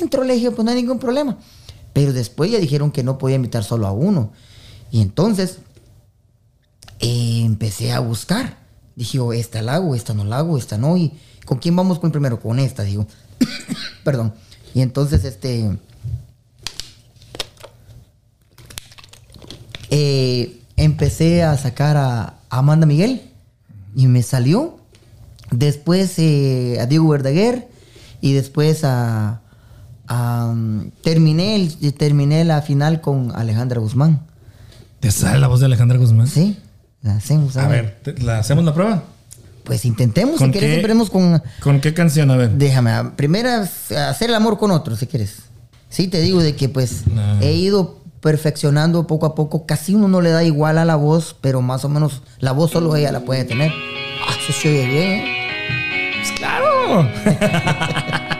Entro, 0.00 0.24
le 0.24 0.34
dije, 0.34 0.50
pues 0.50 0.64
no 0.64 0.70
hay 0.72 0.76
ningún 0.82 0.98
problema. 0.98 1.38
Pero 1.92 2.12
después 2.12 2.50
ya 2.50 2.58
dijeron 2.58 2.90
que 2.90 3.02
no 3.04 3.16
podía 3.18 3.36
imitar 3.36 3.62
solo 3.62 3.86
a 3.86 3.92
uno. 3.92 4.32
Y 4.90 5.00
entonces 5.00 5.58
eh, 6.98 7.42
empecé 7.44 7.92
a 7.92 8.00
buscar. 8.00 8.58
Dije, 8.96 9.18
oh, 9.20 9.32
esta 9.32 9.62
la 9.62 9.74
hago, 9.76 9.94
esta 9.94 10.14
no 10.14 10.24
la 10.24 10.38
hago, 10.38 10.58
esta 10.58 10.78
no. 10.78 10.96
¿Y 10.96 11.12
con 11.44 11.58
quién 11.58 11.76
vamos 11.76 11.98
con 11.98 12.10
primero? 12.10 12.40
Con 12.40 12.58
esta, 12.58 12.82
digo. 12.82 13.06
Perdón. 14.04 14.32
Y 14.74 14.80
entonces, 14.80 15.24
este. 15.24 15.70
eh, 19.90 20.60
empecé 20.76 21.42
a 21.42 21.56
sacar 21.56 21.96
a 21.96 22.34
Amanda 22.50 22.86
Miguel 22.86 23.22
y 23.94 24.06
me 24.06 24.22
salió. 24.22 24.78
Después 25.50 26.14
eh, 26.18 26.78
a 26.80 26.86
Diego 26.86 27.08
Verdaguer 27.08 27.68
y 28.20 28.32
después 28.32 28.84
a. 28.84 29.40
a, 30.08 30.46
um, 30.52 30.90
terminé, 31.02 31.56
el- 31.56 31.94
terminé 31.94 32.44
la 32.44 32.62
final 32.62 33.00
con 33.00 33.32
Alejandra 33.34 33.80
Guzmán. 33.80 34.20
¿Te 35.00 35.10
sale 35.10 35.38
la 35.38 35.46
voz 35.48 35.60
de 35.60 35.66
Alejandra 35.66 35.98
Guzmán? 35.98 36.26
Sí, 36.26 36.58
la 37.02 37.16
hacemos. 37.16 37.56
A 37.56 37.68
ver, 37.68 38.00
¿te- 38.02 38.14
¿la 38.22 38.38
hacemos 38.38 38.64
la 38.64 38.74
prueba? 38.74 39.04
Pues 39.62 39.84
intentemos, 39.84 40.38
¿Con 40.38 40.52
si 40.52 40.58
quieres, 40.58 40.76
qué? 40.76 40.82
con... 41.10 41.42
¿Con 41.60 41.80
qué 41.80 41.92
canción? 41.92 42.30
A 42.30 42.36
ver. 42.36 42.52
Déjame, 42.52 42.92
s- 43.64 43.96
hacer 43.96 44.30
el 44.30 44.36
amor 44.36 44.58
con 44.58 44.70
otro, 44.70 44.94
si 44.96 45.06
quieres. 45.08 45.36
Sí, 45.90 46.06
te 46.08 46.20
digo 46.20 46.40
de 46.42 46.54
que 46.56 46.68
pues 46.68 47.06
No. 47.08 47.40
he 47.40 47.52
ido 47.52 48.00
perfeccionando 48.20 49.06
poco 49.06 49.26
a 49.26 49.34
poco. 49.34 49.66
Casi 49.66 49.94
uno 49.94 50.08
no 50.08 50.20
le 50.20 50.30
da 50.30 50.44
igual 50.44 50.78
a 50.78 50.84
la 50.84 50.96
voz, 50.96 51.36
pero 51.40 51.62
más 51.62 51.84
o 51.84 51.88
menos 51.88 52.22
la 52.38 52.52
voz 52.52 52.70
solo 52.72 52.94
ella 52.96 53.12
la 53.12 53.20
puede 53.20 53.44
tener. 53.44 53.72
Ah, 54.26 54.34
eso 54.38 54.52
se 54.52 54.68
oye 54.68 54.86
bien, 54.86 55.10
¿eh? 55.10 55.24
Pues 56.16 56.32
claro. 56.32 57.08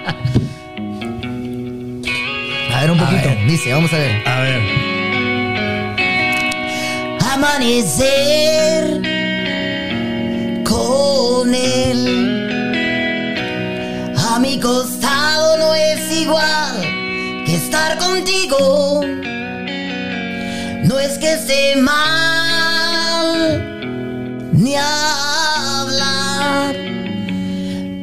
A 2.76 2.80
ver 2.80 2.90
un 2.90 2.98
poquito. 2.98 3.22
ver. 3.28 3.46
Dice, 3.46 3.72
vamos 3.72 3.90
a 3.90 3.96
ver. 3.96 4.28
A 4.28 4.40
ver. 4.42 4.60
Amanecer 7.32 9.00
con 10.62 11.54
él. 11.54 12.52
A 14.18 14.38
mi 14.38 14.60
costado 14.60 15.56
no 15.56 15.74
es 15.74 16.12
igual 16.20 16.82
que 17.46 17.56
estar 17.56 17.96
contigo. 17.96 19.00
No 20.86 20.98
es 21.00 21.18
que 21.18 21.32
esté 21.34 21.74
mal 21.76 21.92
ni 24.52 24.74
hablar, 24.76 26.74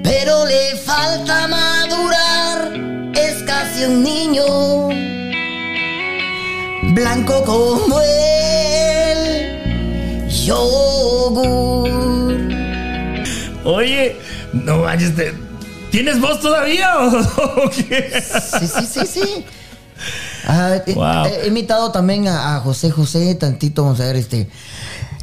pero 0.03 0.45
le 0.45 0.75
falta 0.77 1.47
madurar. 1.47 2.73
Es 3.15 3.41
casi 3.43 3.85
un 3.85 4.03
niño 4.03 4.89
blanco 6.93 7.43
como 7.45 8.01
el 8.01 10.27
yogur. 10.29 12.33
Oye, 13.63 14.17
no 14.51 14.81
te- 15.15 15.33
¿tienes 15.89 16.19
voz 16.19 16.41
todavía 16.41 16.97
o 16.99 17.17
o 17.65 17.69
qué? 17.69 18.21
Sí, 18.59 18.67
sí, 18.67 18.85
sí, 18.91 19.05
sí. 19.05 19.45
Ah, 20.45 20.77
he- 20.85 20.93
Wow. 20.93 21.25
he, 21.25 21.43
he 21.43 21.47
imitado 21.47 21.91
también 21.91 22.27
a, 22.27 22.55
a 22.55 22.59
José 22.59 22.91
José, 22.91 23.35
tantito, 23.35 23.83
vamos 23.83 23.99
a 23.99 24.05
ver, 24.05 24.15
este. 24.17 24.49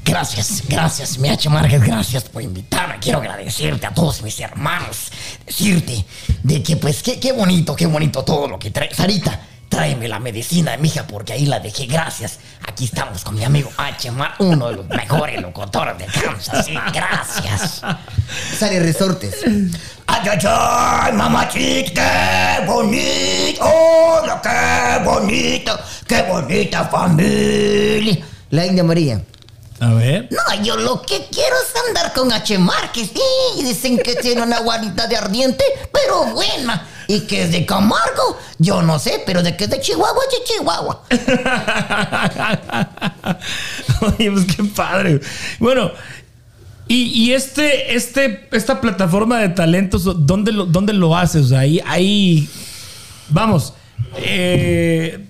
Gracias, 0.02 0.62
gracias, 0.66 1.18
Miacho 1.18 1.50
Márquez, 1.50 1.82
gracias 1.82 2.24
por 2.24 2.42
invitarme. 2.42 2.98
Quiero 3.00 3.18
agradecerte 3.18 3.86
a 3.86 3.92
todos 3.94 4.22
mis 4.22 4.40
hermanos. 4.40 5.12
Decirte 5.46 6.04
de 6.42 6.62
que, 6.62 6.76
pues, 6.76 7.02
qué, 7.02 7.20
qué 7.20 7.32
bonito, 7.32 7.76
qué 7.76 7.86
bonito 7.86 8.24
todo 8.24 8.48
lo 8.48 8.58
que 8.58 8.70
traes. 8.70 8.96
Sarita, 8.96 9.38
tráeme 9.70 10.08
la 10.08 10.18
medicina 10.18 10.72
de 10.72 10.78
mi 10.78 10.88
hija 10.88 11.06
porque 11.06 11.32
ahí 11.32 11.46
la 11.46 11.60
dejé. 11.60 11.86
Gracias. 11.86 12.40
Aquí 12.68 12.84
estamos 12.84 13.24
con 13.24 13.36
mi 13.36 13.44
amigo 13.44 13.70
H. 13.78 14.10
Mar, 14.10 14.34
uno 14.40 14.68
de 14.68 14.76
los 14.76 14.88
mejores 14.88 15.40
locutores 15.40 15.96
de 15.96 16.04
Kansas. 16.06 16.66
Sí, 16.66 16.74
gracias. 16.92 17.80
Sale 18.58 18.80
resortes. 18.80 19.36
¡Ay, 20.06 20.28
ay, 20.28 20.38
ay, 20.44 21.12
mamachita! 21.12 22.58
¡Qué 22.58 22.66
bonito! 22.66 23.64
¡Hola, 23.64 24.42
qué 24.42 25.04
bonito! 25.08 25.78
¡Qué 26.06 26.22
bonita 26.22 26.84
familia! 26.84 28.18
La 28.50 28.66
India 28.66 28.84
María. 28.84 29.22
A 29.80 29.94
ver. 29.94 30.28
No, 30.30 30.62
yo 30.62 30.76
lo 30.76 31.00
que 31.00 31.26
quiero 31.32 31.56
es 31.56 31.74
andar 31.88 32.12
con 32.12 32.30
H. 32.30 32.58
Márquez. 32.58 33.10
Sí, 33.14 33.64
dicen 33.64 33.96
que 33.98 34.14
tiene 34.16 34.42
una 34.42 34.60
guarita 34.60 35.06
de 35.06 35.16
ardiente, 35.16 35.64
pero 35.90 36.26
buena. 36.34 36.86
Y 37.08 37.20
que 37.22 37.44
es 37.44 37.52
de 37.52 37.64
Camargo, 37.64 38.38
yo 38.58 38.82
no 38.82 38.98
sé, 38.98 39.22
pero 39.24 39.42
de 39.42 39.56
que 39.56 39.64
es 39.64 39.70
de 39.70 39.80
Chihuahua, 39.80 40.22
es 40.30 40.38
de 40.38 40.44
Chihuahua. 40.44 41.02
Oye, 44.18 44.30
pues 44.30 44.44
qué 44.54 44.64
padre. 44.64 45.20
Bueno, 45.58 45.90
y, 46.86 47.04
y 47.04 47.32
este, 47.32 47.96
este, 47.96 48.48
esta 48.52 48.82
plataforma 48.82 49.38
de 49.38 49.48
talentos, 49.48 50.04
¿dónde 50.26 50.52
lo, 50.52 50.66
dónde 50.66 50.92
lo 50.92 51.16
haces? 51.16 51.46
O 51.46 51.48
sea, 51.48 51.60
ahí, 51.60 51.80
ahí 51.86 52.48
vamos, 53.30 53.72
eh, 54.18 55.26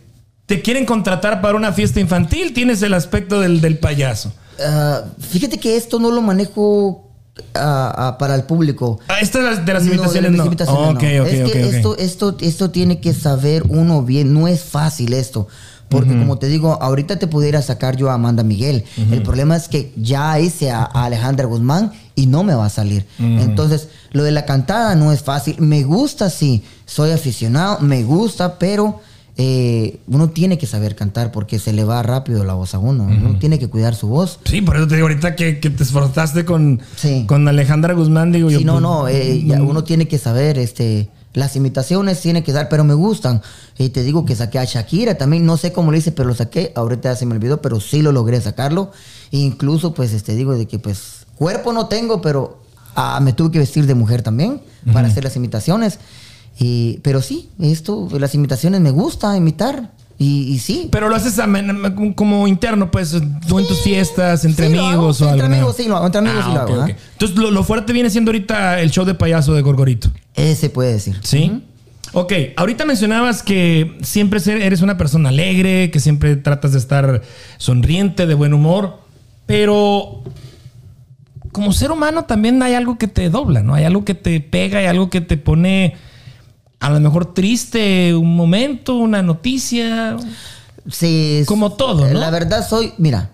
te 0.46 0.60
quieren 0.60 0.84
contratar 0.84 1.40
para 1.40 1.56
una 1.56 1.72
fiesta 1.72 2.00
infantil, 2.00 2.52
tienes 2.52 2.82
el 2.82 2.94
aspecto 2.94 3.40
del, 3.40 3.60
del 3.60 3.78
payaso. 3.78 4.32
Ah, 4.64 5.04
fíjate 5.18 5.58
que 5.58 5.76
esto 5.76 5.98
no 5.98 6.10
lo 6.10 6.22
manejo 6.22 7.08
ah, 7.54 7.94
ah, 7.96 8.18
para 8.18 8.34
el 8.34 8.44
público. 8.44 9.00
Ah, 9.08 9.20
esta 9.20 9.38
de 9.38 9.44
las, 9.44 9.64
de 9.66 9.72
las 9.72 9.84
No, 9.84 9.92
invitaciones 9.92 10.30
de 10.30 10.36
no. 10.36 10.36
las 10.38 10.46
invitaciones 10.46 10.88
Ok, 10.96 11.02
no. 11.02 11.26
es 11.26 11.50
que. 11.52 11.76
Esto, 11.76 11.96
esto, 11.96 12.36
esto 12.40 12.70
tiene 12.70 13.00
que 13.00 13.14
saber 13.14 13.64
uno 13.68 14.02
bien. 14.02 14.32
No 14.34 14.48
es 14.48 14.62
fácil 14.62 15.12
esto. 15.12 15.48
Porque 15.88 16.16
como 16.16 16.38
te 16.38 16.46
digo, 16.46 16.78
ahorita 16.80 17.18
te 17.18 17.26
pudiera 17.26 17.62
sacar 17.62 17.96
yo 17.96 18.10
a 18.10 18.14
Amanda 18.14 18.44
Miguel. 18.44 18.84
El 19.10 19.22
problema 19.22 19.56
es 19.56 19.66
que 19.66 19.92
ya 19.96 20.38
hice 20.38 20.70
a, 20.70 20.84
a 20.84 21.04
Alejandra 21.06 21.46
Guzmán 21.46 21.92
y 22.14 22.26
no 22.26 22.44
me 22.44 22.54
va 22.54 22.66
a 22.66 22.70
salir. 22.70 23.06
Entonces, 23.18 23.88
lo 24.12 24.22
de 24.22 24.30
la 24.30 24.44
cantada 24.44 24.94
no 24.94 25.10
es 25.10 25.22
fácil. 25.24 25.56
Me 25.58 25.82
gusta, 25.82 26.30
sí. 26.30 26.62
Soy 26.86 27.10
aficionado, 27.10 27.80
me 27.80 28.04
gusta, 28.04 28.56
pero 28.56 29.00
eh, 29.36 29.98
uno 30.06 30.30
tiene 30.30 30.58
que 30.58 30.66
saber 30.66 30.96
cantar 30.96 31.32
porque 31.32 31.58
se 31.58 31.72
le 31.72 31.84
va 31.84 32.02
rápido 32.02 32.44
la 32.44 32.54
voz 32.54 32.74
a 32.74 32.78
uno. 32.78 33.04
Uno 33.04 33.38
tiene 33.38 33.58
que 33.58 33.68
cuidar 33.68 33.94
su 33.94 34.08
voz. 34.08 34.38
Sí, 34.44 34.60
por 34.60 34.76
eso 34.76 34.86
te 34.86 34.96
digo 34.96 35.06
ahorita 35.06 35.36
que, 35.36 35.60
que 35.60 35.70
te 35.70 35.82
esforzaste 35.82 36.44
con, 36.44 36.80
Sí. 36.96 37.24
con 37.26 37.46
Alejandra 37.48 37.94
Guzmán, 37.94 38.32
digo 38.32 38.50
yo. 38.50 38.58
Sí, 38.58 38.64
no, 38.64 38.72
pues, 38.74 38.82
no, 38.82 39.08
eh, 39.08 39.42
ya 39.46 39.62
uno 39.62 39.84
tiene 39.84 40.08
que 40.08 40.18
saber, 40.18 40.58
este, 40.58 41.08
las 41.32 41.56
imitaciones 41.56 42.20
tiene 42.20 42.42
que 42.42 42.52
dar, 42.52 42.68
pero 42.68 42.84
me 42.84 42.94
gustan. 42.94 43.40
Y 43.78 43.88
te 43.90 44.02
digo 44.02 44.24
que 44.26 44.36
saqué 44.36 44.58
a 44.58 44.64
Shakira 44.64 45.16
también, 45.16 45.46
no 45.46 45.56
sé 45.56 45.72
cómo 45.72 45.90
lo 45.90 45.96
hice, 45.96 46.12
pero 46.12 46.28
lo 46.28 46.34
saqué, 46.34 46.72
ahorita 46.74 47.14
se 47.16 47.24
me 47.24 47.34
olvidó, 47.34 47.62
pero 47.62 47.80
sí 47.80 48.02
lo 48.02 48.12
logré 48.12 48.40
sacarlo. 48.40 48.90
E 49.32 49.38
incluso, 49.38 49.94
pues, 49.94 50.12
este, 50.12 50.34
digo 50.34 50.54
de 50.54 50.66
que, 50.66 50.78
pues, 50.78 51.24
cuerpo 51.36 51.72
no 51.72 51.86
tengo, 51.86 52.20
pero 52.20 52.60
ah, 52.94 53.20
me 53.22 53.32
tuve 53.32 53.52
que 53.52 53.58
vestir 53.60 53.86
de 53.86 53.94
mujer 53.94 54.22
también 54.22 54.60
para 54.92 55.08
hacer 55.08 55.24
las 55.24 55.36
imitaciones. 55.36 55.98
Y, 56.62 57.00
pero 57.02 57.22
sí, 57.22 57.48
esto, 57.58 58.06
las 58.18 58.34
imitaciones 58.34 58.82
me 58.82 58.90
gusta 58.90 59.34
imitar. 59.36 59.92
Y, 60.18 60.42
y 60.52 60.58
sí. 60.58 60.90
Pero 60.92 61.08
lo 61.08 61.16
haces 61.16 61.40
como 62.14 62.46
interno, 62.46 62.90
pues, 62.90 63.16
tú 63.48 63.58
en 63.58 63.66
tus 63.66 63.80
fiestas, 63.80 64.44
entre 64.44 64.68
Sí, 64.68 64.74
lo 64.74 64.80
hago, 64.82 64.88
amigos 64.90 65.22
o 65.22 65.30
entre 65.30 65.46
algo. 65.46 65.54
amigos 65.56 65.76
sí 65.76 65.88
lo 65.88 66.04
entre 66.04 66.18
amigos 66.18 66.44
sí 66.44 66.52
lo 66.52 66.60
hago, 66.60 66.82
ok. 66.82 66.90
Entonces, 67.12 67.36
lo, 67.38 67.50
lo 67.50 67.64
fuerte 67.64 67.94
viene 67.94 68.10
siendo 68.10 68.30
ahorita 68.30 68.80
el 68.80 68.90
show 68.90 69.06
de 69.06 69.14
payaso 69.14 69.54
de 69.54 69.62
Gorgorito. 69.62 70.10
Ese 70.34 70.68
puede 70.68 70.92
decir. 70.92 71.18
¿Sí? 71.22 71.62
Ok, 72.12 72.32
ahorita 72.56 72.84
mencionabas 72.84 73.42
que 73.42 73.96
siempre 74.02 74.40
eres 74.46 74.82
una 74.82 74.98
persona 74.98 75.30
alegre, 75.30 75.90
que 75.90 76.00
siempre 76.00 76.36
tratas 76.36 76.72
de 76.72 76.78
estar 76.78 77.22
sonriente, 77.56 78.26
de 78.26 78.34
buen 78.34 78.52
humor, 78.52 78.98
pero 79.46 80.22
como 81.52 81.72
ser 81.72 81.92
humano 81.92 82.24
también 82.24 82.62
hay 82.62 82.74
algo 82.74 82.98
que 82.98 83.08
te 83.08 83.30
dobla, 83.30 83.62
¿no? 83.62 83.74
Hay 83.74 83.84
algo 83.84 84.04
que 84.04 84.14
te 84.14 84.40
pega, 84.40 84.80
hay 84.80 84.86
algo 84.86 85.08
que 85.08 85.20
te 85.22 85.36
pone 85.38 85.94
a 86.80 86.90
lo 86.90 86.98
mejor 87.00 87.34
triste 87.34 88.14
un 88.14 88.34
momento, 88.36 88.96
una 88.96 89.22
noticia. 89.22 90.16
Sí, 90.90 91.42
Como 91.46 91.72
todo, 91.74 92.06
¿no? 92.08 92.18
La 92.18 92.30
verdad 92.30 92.66
soy, 92.68 92.92
mira, 92.98 93.30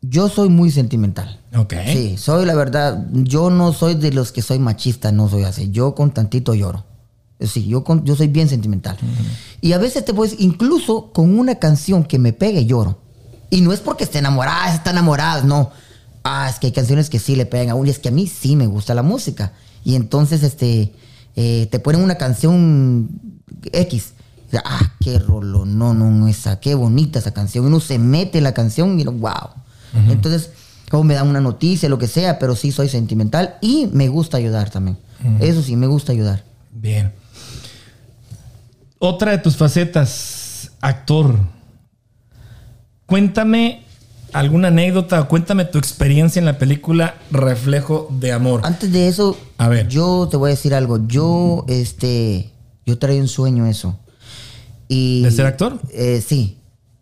yo 0.00 0.28
soy 0.28 0.48
muy 0.48 0.70
sentimental. 0.70 1.40
Ok. 1.56 1.74
Sí, 1.92 2.16
soy 2.18 2.44
la 2.46 2.54
verdad, 2.54 3.06
yo 3.12 3.50
no 3.50 3.72
soy 3.72 3.94
de 3.94 4.12
los 4.12 4.32
que 4.32 4.42
soy 4.42 4.58
machista, 4.58 5.12
no 5.12 5.28
soy 5.28 5.44
así. 5.44 5.70
Yo 5.70 5.94
con 5.94 6.10
tantito 6.12 6.54
lloro. 6.54 6.84
Sí, 7.40 7.66
yo, 7.68 7.84
con- 7.84 8.04
yo 8.04 8.16
soy 8.16 8.26
bien 8.28 8.48
sentimental. 8.48 8.96
Y 9.60 9.72
a 9.72 9.78
veces 9.78 10.04
te 10.04 10.12
puedes, 10.14 10.40
incluso 10.40 11.12
con 11.12 11.38
una 11.38 11.56
canción 11.56 12.02
que 12.04 12.18
me 12.18 12.32
pegue, 12.32 12.64
lloro. 12.66 12.98
Y 13.50 13.60
no 13.60 13.72
es 13.72 13.80
porque 13.80 14.04
esté 14.04 14.18
enamorada, 14.18 14.74
está 14.74 14.90
enamorada, 14.90 15.42
no. 15.42 15.70
Ah, 16.24 16.48
es 16.50 16.58
que 16.58 16.66
hay 16.66 16.72
canciones 16.72 17.08
que 17.08 17.18
sí 17.18 17.36
le 17.36 17.46
pegan 17.46 17.70
a 17.70 17.74
uno 17.74 17.86
y 17.86 17.90
es 17.90 17.98
que 17.98 18.08
a 18.08 18.12
mí 18.12 18.26
sí 18.26 18.56
me 18.56 18.66
gusta 18.66 18.94
la 18.94 19.02
música. 19.02 19.52
Y 19.84 19.94
entonces, 19.94 20.42
este, 20.42 20.92
eh, 21.40 21.68
te 21.70 21.78
ponen 21.78 22.02
una 22.02 22.16
canción 22.16 23.08
X. 23.72 24.14
Y, 24.52 24.56
Ah, 24.56 24.92
qué 24.98 25.20
rolo, 25.20 25.64
no, 25.64 25.94
no, 25.94 26.10
no, 26.10 26.26
esa, 26.26 26.58
qué 26.58 26.74
bonita 26.74 27.20
esa 27.20 27.32
canción. 27.32 27.64
Uno 27.64 27.78
se 27.78 28.00
mete 28.00 28.38
en 28.38 28.44
la 28.44 28.54
canción 28.54 28.98
y 28.98 29.04
no, 29.04 29.12
wow. 29.12 29.50
Entonces, 30.08 30.50
como 30.90 31.04
me 31.04 31.14
dan 31.14 31.28
una 31.28 31.40
noticia, 31.40 31.88
lo 31.88 31.96
que 31.96 32.08
sea, 32.08 32.40
pero 32.40 32.56
sí 32.56 32.72
soy 32.72 32.88
sentimental 32.88 33.54
y 33.60 33.86
me 33.92 34.08
gusta 34.08 34.36
ayudar 34.36 34.70
también. 34.70 34.98
Eso 35.38 35.62
sí, 35.62 35.76
me 35.76 35.86
gusta 35.86 36.10
ayudar. 36.10 36.42
Bien. 36.72 37.12
Otra 38.98 39.30
de 39.30 39.38
tus 39.38 39.56
facetas, 39.56 40.72
actor. 40.80 41.38
Cuéntame 43.06 43.84
alguna 44.32 44.68
anécdota 44.68 45.20
o 45.20 45.28
cuéntame 45.28 45.64
tu 45.64 45.78
experiencia 45.78 46.38
en 46.40 46.46
la 46.46 46.58
película 46.58 47.14
Reflejo 47.30 48.08
de 48.10 48.32
Amor. 48.32 48.60
Antes 48.64 48.92
de 48.92 49.08
eso, 49.08 49.36
A 49.58 49.68
ver. 49.68 49.88
yo 49.88 50.28
te 50.30 50.36
voy 50.36 50.50
a 50.50 50.54
decir 50.54 50.74
algo. 50.74 51.06
Yo, 51.06 51.64
este, 51.68 52.50
yo 52.86 52.98
traía 52.98 53.20
un 53.20 53.28
sueño 53.28 53.66
eso. 53.66 53.98
Y, 54.88 55.22
¿De 55.22 55.30
ser 55.30 55.46
actor? 55.46 55.80
Eh, 55.92 56.22
sí. 56.26 56.56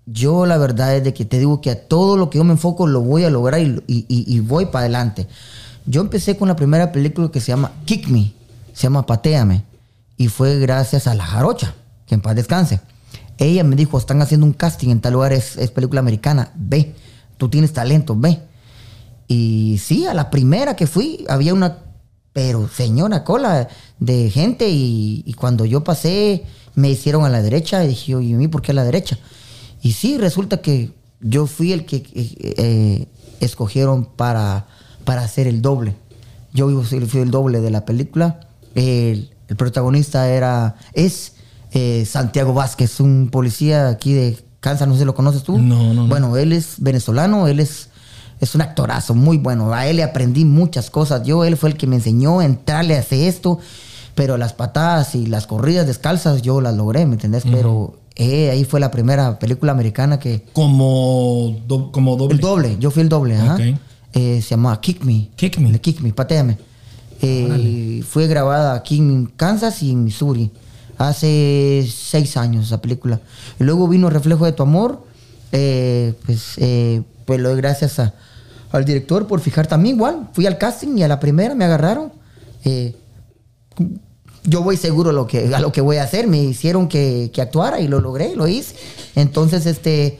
Yo 0.07 0.47
la 0.47 0.57
verdad 0.59 0.97
es 0.97 1.03
de 1.05 1.13
que 1.15 1.25
te 1.25 1.39
digo 1.39 1.61
que 1.61 1.71
a 1.71 1.89
todo 1.89 2.17
lo 2.17 2.31
que 2.31 2.39
yo 2.39 2.45
me 2.45 2.53
enfoco 2.53 2.87
lo 2.87 3.01
voy 3.01 3.25
a 3.25 3.31
lograr 3.31 3.61
y, 3.61 3.83
y- 3.89 4.07
y- 4.09 4.25
y 4.37 4.41
voy 4.41 4.67
para 4.67 4.81
adelante. 4.81 5.27
Yo 5.85 6.01
empecé 6.01 6.37
con 6.37 6.49
la 6.49 6.55
primera 6.57 6.93
película 6.93 7.31
que 7.31 7.41
se 7.41 7.49
llama 7.49 7.73
Kick 7.85 8.09
Me, 8.09 8.33
se 8.73 8.85
llama 8.85 9.05
Pateame. 9.07 9.65
Y 10.17 10.29
fue 10.29 10.59
gracias 10.59 11.07
a 11.07 11.15
La 11.15 11.25
Jarocha, 11.27 11.75
que 12.07 12.15
en 12.15 12.21
paz 12.21 12.35
descanse. 12.37 12.81
Ella 13.39 13.65
me 13.65 13.77
dijo, 13.77 13.99
están 13.99 14.23
haciendo 14.23 14.47
un 14.47 14.53
casting 14.53 14.89
en 14.91 15.01
tal 15.01 15.13
lugar, 15.13 15.33
es, 15.33 15.57
es 15.59 15.71
película 15.71 16.01
americana, 16.01 16.53
ve, 16.55 16.95
tú 17.37 17.49
tienes 17.49 17.73
talento, 17.73 18.17
ve. 18.17 18.41
Y 19.29 19.81
sí, 19.83 20.07
a 20.07 20.15
la 20.15 20.31
primera 20.31 20.77
que 20.77 20.87
fui, 20.87 21.25
había 21.29 21.53
una, 21.55 21.79
pero 22.33 22.69
señora 22.69 23.25
cola 23.25 23.69
de 23.99 24.31
gente 24.31 24.69
y, 24.69 25.35
cuando 25.39 25.65
yo 25.65 25.83
pasé, 25.83 26.45
me 26.75 26.91
hicieron 26.91 27.25
a 27.25 27.29
la 27.29 27.43
derecha 27.43 27.85
y 27.85 27.89
dije, 27.89 28.13
¿y 28.23 28.35
a 28.35 28.37
mí 28.37 28.49
por 28.49 28.63
qué 28.63 28.73
a 28.73 28.75
la 28.75 28.85
derecha? 28.85 29.19
Y 29.83 29.93
sí, 29.93 30.19
resulta 30.19 30.61
que 30.61 30.93
yo 31.21 31.47
fui 31.47 31.73
el 31.73 31.87
que 31.87 31.97
eh, 31.97 32.55
eh, 32.59 33.07
escogieron 33.41 34.05
para, 34.05 34.67
para 35.05 35.23
hacer 35.23 35.47
el 35.47 35.63
doble. 35.63 35.97
Yo 36.53 36.69
fui 36.83 37.21
el 37.21 37.31
doble 37.31 37.61
de 37.61 37.71
la 37.71 37.85
película. 37.85 38.41
El, 38.75 39.31
el 39.49 39.57
protagonista 39.57 40.29
era, 40.29 40.77
es 40.93 41.35
eh, 41.73 42.05
Santiago 42.07 42.55
Vázquez, 42.55 43.01
un 43.01 43.29
policía 43.31 43.89
aquí 43.89 44.13
de 44.13 44.39
Kansas, 44.67 44.89
no 44.89 44.95
sé 44.95 45.01
si 45.01 45.05
lo 45.07 45.15
conoces 45.15 45.43
tú. 45.43 45.59
No, 45.59 45.93
no, 45.93 45.95
no. 45.95 46.07
Bueno, 46.09 46.37
él 46.37 46.53
es 46.53 46.75
venezolano, 46.79 47.47
él 47.47 47.61
es, 47.61 47.89
es 48.41 48.55
un 48.55 48.63
actorazo 48.63 49.15
muy 49.15 49.39
bueno. 49.39 49.73
A 49.73 49.87
él 49.87 49.97
le 49.97 50.03
aprendí 50.03 50.45
muchas 50.45 50.91
cosas. 50.91 51.23
Yo, 51.25 51.45
él 51.45 51.57
fue 51.57 51.71
el 51.71 51.77
que 51.77 51.87
me 51.87 51.97
enseñó 51.97 52.41
a 52.41 52.45
entrarle 52.45 52.97
a 52.97 53.01
hacer 53.01 53.21
esto. 53.29 53.59
Pero 54.17 54.39
las 54.39 54.55
patadas 54.55 55.15
y 55.15 55.27
las 55.27 55.47
corridas 55.47 55.87
descalzas 55.87 56.41
yo 56.41 56.61
las 56.63 56.75
logré, 56.75 57.05
¿me 57.05 57.15
entendés? 57.17 57.43
Pero 57.51 57.99
eh, 58.15 58.49
ahí 58.51 58.65
fue 58.65 58.81
la 58.81 58.91
primera 58.91 59.39
película 59.39 59.73
americana 59.73 60.19
que... 60.19 60.43
Como, 60.55 61.55
do- 61.69 61.93
como 61.93 62.17
doble. 62.17 62.35
El 62.37 62.41
doble, 62.41 62.77
yo 62.81 62.91
fui 62.91 63.03
el 63.03 63.11
doble, 63.11 63.37
ajá. 63.37 63.55
Ok. 63.57 63.61
Eh, 64.15 64.41
se 64.43 64.49
llamaba 64.51 64.81
Kick 64.81 65.05
Me. 65.05 65.29
Kick 65.37 65.59
Me. 65.59 65.79
Kick 65.81 66.01
Me, 66.01 66.15
pateame. 66.15 66.57
Eh, 67.21 68.03
fue 68.09 68.27
grabada 68.27 68.75
aquí 68.75 68.97
en 68.99 69.27
Kansas 69.37 69.83
y 69.83 69.91
en 69.91 70.05
Missouri. 70.05 70.51
Hace 70.99 71.87
seis 71.93 72.37
años 72.37 72.67
esa 72.67 72.81
película. 72.81 73.21
Y 73.61 73.65
luego 73.65 73.87
vino 73.89 74.09
Reflejo 74.11 74.45
de 74.45 74.53
tu 74.53 74.63
Amor. 74.63 75.05
eh, 75.53 76.15
pues, 76.27 76.55
eh, 76.59 77.03
pues 77.25 77.41
lo 77.41 77.51
doy 77.51 77.59
gracias 77.59 77.99
a- 77.99 78.15
al 78.73 78.85
director 78.85 79.27
por 79.27 79.41
fijar 79.41 79.67
también 79.67 79.97
igual. 79.97 80.29
Fui 80.33 80.47
al 80.47 80.59
casting 80.59 80.97
y 80.99 81.03
a 81.03 81.09
la 81.09 81.21
primera 81.21 81.55
me 81.55 81.65
agarraron. 81.65 82.13
Eh, 82.65 82.95
yo 84.45 84.63
voy 84.63 84.77
seguro 84.77 85.11
a 85.11 85.13
lo 85.13 85.27
que, 85.27 85.55
a 85.55 85.61
lo 85.61 85.73
que 85.73 85.81
voy 85.81 85.97
a 85.97 86.03
hacer. 86.05 86.27
Me 86.27 86.43
hicieron 86.43 86.89
que, 86.89 87.31
que 87.33 87.41
actuara 87.43 87.81
y 87.81 87.89
lo 87.89 88.01
logré, 88.01 88.35
lo 88.37 88.47
hice. 88.49 88.75
Entonces, 89.15 89.67
este... 89.67 90.19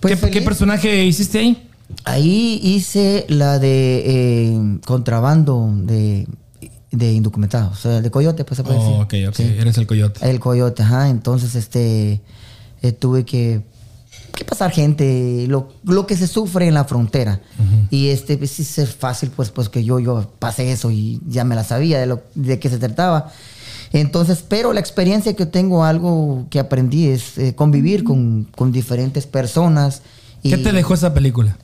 pues 0.00 0.18
¿Qué, 0.20 0.40
personaje 0.42 1.04
hiciste 1.04 1.38
ahí? 1.38 1.68
Ahí 2.04 2.60
hice 2.62 3.24
la 3.28 3.58
de 3.58 4.02
eh, 4.06 4.78
contrabando 4.86 5.70
de, 5.76 6.26
de 6.96 7.12
indocumentados, 7.12 7.78
o 7.78 7.82
sea, 7.82 8.00
de 8.00 8.10
coyote, 8.10 8.44
pues 8.44 8.56
se 8.56 8.64
puede 8.64 8.78
Oh, 8.78 9.04
decir. 9.06 9.26
ok, 9.26 9.30
ok. 9.30 9.34
Sí. 9.36 9.56
Eres 9.58 9.78
el 9.78 9.86
coyote. 9.86 10.28
El 10.30 10.40
coyote, 10.40 10.82
ajá. 10.82 11.08
Entonces, 11.08 11.54
este, 11.54 12.20
eh, 12.82 12.92
tuve 12.92 13.24
que, 13.24 13.62
que 14.34 14.44
pasar 14.44 14.70
gente, 14.70 15.46
lo, 15.48 15.68
lo 15.84 16.06
que 16.06 16.16
se 16.16 16.26
sufre 16.26 16.66
en 16.68 16.74
la 16.74 16.84
frontera. 16.84 17.40
Y 17.90 18.08
este, 18.08 18.36
pues, 18.38 18.50
sí 18.52 18.62
es 18.62 18.94
fácil, 18.94 19.30
pues, 19.34 19.50
pues 19.50 19.68
que 19.68 19.84
yo, 19.84 19.98
yo 20.00 20.30
pasé 20.38 20.70
eso 20.72 20.90
y 20.90 21.20
ya 21.28 21.44
me 21.44 21.54
la 21.54 21.64
sabía 21.64 21.98
de, 22.00 22.06
lo, 22.06 22.22
de 22.34 22.58
qué 22.58 22.68
se 22.68 22.78
trataba. 22.78 23.30
Entonces, 23.92 24.44
pero 24.46 24.72
la 24.72 24.80
experiencia 24.80 25.34
que 25.34 25.46
tengo, 25.46 25.84
algo 25.84 26.46
que 26.50 26.58
aprendí 26.58 27.06
es 27.06 27.38
eh, 27.38 27.54
convivir 27.54 28.02
con, 28.04 28.48
con 28.56 28.72
diferentes 28.72 29.26
personas. 29.26 30.02
y- 30.42 30.50
¿Qué 30.50 30.58
te 30.58 30.72
dejó 30.72 30.94
esa 30.94 31.14
película? 31.14 31.56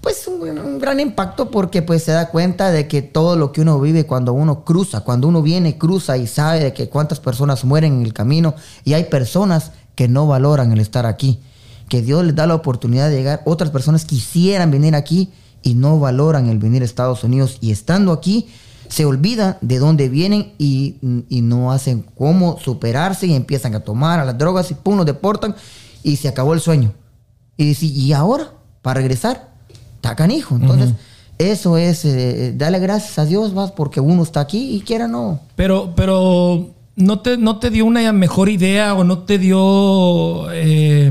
Pues 0.00 0.26
un, 0.28 0.78
gran 0.78 1.00
impacto 1.00 1.50
porque 1.50 1.82
pues 1.82 2.02
se 2.02 2.12
da 2.12 2.28
cuenta 2.28 2.70
de 2.70 2.88
que 2.88 3.02
todo 3.02 3.36
lo 3.36 3.52
que 3.52 3.60
uno 3.60 3.80
vive 3.80 4.06
cuando 4.06 4.32
uno 4.32 4.64
cruza, 4.64 5.00
cuando 5.00 5.28
uno 5.28 5.42
viene, 5.42 5.78
cruza 5.78 6.16
y 6.16 6.26
sabe 6.26 6.60
de 6.60 6.72
que 6.72 6.88
cuántas 6.88 7.20
personas 7.20 7.64
mueren 7.64 7.94
en 7.94 8.02
el 8.02 8.12
camino 8.12 8.54
y 8.84 8.94
hay 8.94 9.04
personas 9.04 9.72
que 9.94 10.08
no 10.08 10.26
valoran 10.26 10.72
el 10.72 10.80
estar 10.80 11.06
aquí, 11.06 11.40
que 11.88 12.02
Dios 12.02 12.24
les 12.24 12.34
da 12.34 12.46
la 12.46 12.54
oportunidad 12.54 13.08
de 13.08 13.16
llegar, 13.16 13.42
otras 13.44 13.70
personas 13.70 14.04
quisieran 14.04 14.70
venir 14.70 14.94
aquí 14.94 15.32
y 15.62 15.74
no 15.74 15.98
valoran 15.98 16.48
el 16.48 16.58
venir 16.58 16.82
a 16.82 16.84
Estados 16.84 17.24
Unidos 17.24 17.58
y 17.60 17.70
estando 17.70 18.12
aquí 18.12 18.48
se 18.88 19.06
olvidan 19.06 19.56
de 19.60 19.78
dónde 19.78 20.08
vienen 20.08 20.52
y, 20.58 20.96
y 21.28 21.40
no 21.40 21.72
hacen 21.72 22.04
cómo 22.16 22.58
superarse 22.60 23.26
y 23.26 23.34
empiezan 23.34 23.74
a 23.74 23.80
tomar 23.80 24.20
a 24.20 24.24
las 24.24 24.36
drogas 24.36 24.70
y 24.70 24.74
pum, 24.74 24.98
los 24.98 25.06
deportan 25.06 25.56
y 26.02 26.16
se 26.16 26.28
acabó 26.28 26.54
el 26.54 26.60
sueño. 26.60 26.92
Y 27.56 27.64
dice, 27.66 27.86
¿y 27.86 28.12
ahora? 28.12 28.52
¿Para 28.82 29.00
regresar? 29.00 29.53
Está 30.04 30.16
canijo. 30.16 30.56
Entonces, 30.56 30.90
eso 31.38 31.78
es, 31.78 32.04
eh, 32.04 32.52
darle 32.54 32.78
gracias 32.78 33.18
a 33.18 33.24
Dios 33.24 33.54
más 33.54 33.72
porque 33.72 34.00
uno 34.00 34.22
está 34.22 34.40
aquí 34.40 34.76
y 34.76 34.80
quiera 34.82 35.08
no. 35.08 35.40
Pero, 35.56 35.94
pero 35.96 36.68
¿no 36.94 37.20
te, 37.20 37.38
no 37.38 37.58
te 37.58 37.70
dio 37.70 37.86
una 37.86 38.12
mejor 38.12 38.50
idea 38.50 38.92
o 38.94 39.02
no 39.02 39.20
te 39.20 39.38
dio. 39.38 40.52
eh, 40.52 41.10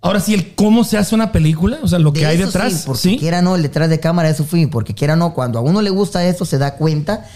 ahora 0.00 0.20
sí, 0.20 0.32
el 0.32 0.54
cómo 0.54 0.84
se 0.84 0.96
hace 0.96 1.16
una 1.16 1.32
película? 1.32 1.78
O 1.82 1.88
sea, 1.88 1.98
lo 1.98 2.12
que 2.12 2.24
hay 2.24 2.36
detrás. 2.36 2.72
Sí, 2.72 2.82
porque 2.86 3.00
Sí. 3.02 3.16
quiera 3.18 3.42
no, 3.42 3.56
el 3.56 3.62
detrás 3.62 3.88
de 3.90 3.98
cámara, 3.98 4.28
eso 4.30 4.44
fui. 4.44 4.66
Porque 4.66 4.94
quiera 4.94 5.16
no, 5.16 5.34
cuando 5.34 5.58
a 5.58 5.62
uno 5.62 5.82
le 5.82 5.90
gusta 5.90 6.24
eso, 6.24 6.44
se 6.44 6.56
da 6.58 6.76
cuenta 6.76 7.26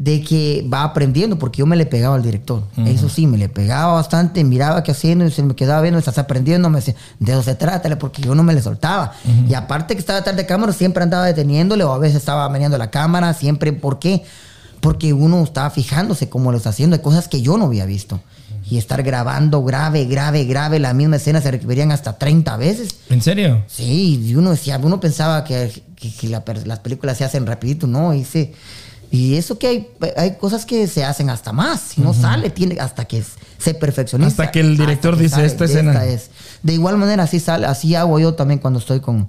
de 0.00 0.22
que 0.22 0.66
va 0.72 0.82
aprendiendo, 0.82 1.38
porque 1.38 1.58
yo 1.58 1.66
me 1.66 1.76
le 1.76 1.84
pegaba 1.84 2.14
al 2.16 2.22
director. 2.22 2.62
Eso 2.86 3.10
sí, 3.10 3.26
me 3.26 3.36
le 3.36 3.50
pegaba 3.50 3.92
bastante, 3.92 4.42
miraba 4.44 4.82
qué 4.82 4.92
haciendo 4.92 5.26
y 5.26 5.30
se 5.30 5.42
me 5.42 5.54
quedaba 5.54 5.82
viendo, 5.82 5.98
estás 5.98 6.16
aprendiendo, 6.16 6.70
me 6.70 6.78
decía, 6.78 6.94
de 7.18 7.32
eso 7.32 7.42
se 7.42 7.54
trata, 7.54 7.98
porque 7.98 8.22
yo 8.22 8.34
no 8.34 8.42
me 8.42 8.54
le 8.54 8.62
soltaba. 8.62 9.12
Y 9.46 9.52
aparte 9.52 9.94
que 9.94 10.00
estaba 10.00 10.20
detrás 10.20 10.36
de 10.36 10.46
cámara, 10.46 10.72
siempre 10.72 11.02
andaba 11.02 11.26
deteniéndole 11.26 11.84
o 11.84 11.92
a 11.92 11.98
veces 11.98 12.16
estaba 12.16 12.48
meneando 12.48 12.78
la 12.78 12.90
cámara, 12.90 13.34
siempre, 13.34 13.74
¿por 13.74 13.98
qué? 13.98 14.22
Porque 14.80 15.12
uno 15.12 15.42
estaba 15.44 15.68
fijándose 15.68 16.30
cómo 16.30 16.50
lo 16.50 16.56
está 16.56 16.70
haciendo, 16.70 16.96
hay 16.96 17.02
cosas 17.02 17.28
que 17.28 17.42
yo 17.42 17.58
no 17.58 17.66
había 17.66 17.84
visto. 17.84 18.20
Y 18.70 18.78
estar 18.78 19.02
grabando 19.02 19.62
grave, 19.64 20.06
grave, 20.06 20.44
grave, 20.44 20.78
la 20.78 20.94
misma 20.94 21.16
escena 21.16 21.42
se 21.42 21.50
repetirían 21.50 21.92
hasta 21.92 22.16
30 22.16 22.56
veces. 22.56 22.94
¿En 23.10 23.20
serio? 23.20 23.64
Sí, 23.66 24.18
y 24.24 24.34
uno 24.34 24.50
decía, 24.50 24.78
uno 24.82 24.98
pensaba 25.00 25.44
que, 25.44 25.70
que- 25.96 26.10
que 26.14 26.28
la 26.28 26.42
las 26.64 26.78
películas 26.78 27.18
se 27.18 27.24
hacen 27.24 27.44
rapidito, 27.46 27.86
no, 27.86 28.12
se- 28.24 28.54
y 29.10 29.34
eso 29.34 29.58
que 29.58 29.66
hay, 29.66 29.88
hay 30.16 30.36
cosas 30.36 30.64
que 30.64 30.86
se 30.86 31.04
hacen 31.04 31.30
hasta 31.30 31.52
más, 31.52 31.80
si 31.80 32.00
no 32.00 32.14
sale, 32.14 32.50
tiene 32.50 32.78
hasta 32.80 33.04
que 33.06 33.22
se 33.58 33.74
perfeccioniza. 33.74 34.28
Hasta 34.28 34.50
que 34.50 34.60
el 34.60 34.76
director 34.76 35.16
que 35.16 35.24
dice, 35.24 35.44
"Esta 35.44 35.64
escena". 35.64 36.04
es. 36.04 36.30
De 36.62 36.72
igual 36.74 36.96
manera, 36.96 37.24
así 37.24 37.40
sale, 37.40 37.66
así 37.66 37.94
hago 37.94 38.18
yo 38.18 38.34
también 38.34 38.60
cuando 38.60 38.78
estoy 38.78 39.00
con 39.00 39.28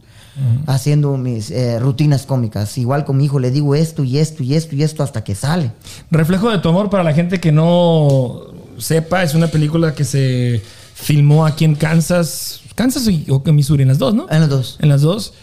haciendo 0.67 1.17
mis 1.17 1.51
eh, 1.51 1.77
rutinas 1.79 2.25
cómicas. 2.25 2.77
Igual 2.77 3.03
con 3.05 3.17
mi 3.17 3.25
hijo 3.25 3.39
le 3.39 3.51
digo 3.51 3.75
esto 3.75 4.03
y 4.03 4.17
esto 4.17 4.43
y 4.43 4.55
esto 4.55 4.75
y 4.75 4.83
esto 4.83 5.03
hasta 5.03 5.23
que 5.23 5.35
sale. 5.35 5.71
Reflejo 6.09 6.49
de 6.49 6.59
tu 6.59 6.69
amor 6.69 6.89
para 6.89 7.03
la 7.03 7.13
gente 7.13 7.39
que 7.39 7.51
no 7.51 8.41
sepa, 8.77 9.23
es 9.23 9.33
una 9.35 9.47
película 9.47 9.93
que 9.93 10.05
se 10.05 10.61
filmó 10.93 11.45
aquí 11.45 11.65
en 11.65 11.75
Kansas, 11.75 12.61
Kansas 12.75 13.07
y- 13.07 13.25
o 13.29 13.39
Missouri, 13.51 13.81
en 13.83 13.89
las 13.89 13.97
dos, 13.97 14.13
¿no? 14.13 14.27
En 14.29 14.39
los 14.41 14.49
dos. 14.49 14.77
En 14.79 14.89
las 14.89 15.01
dos. 15.01 15.33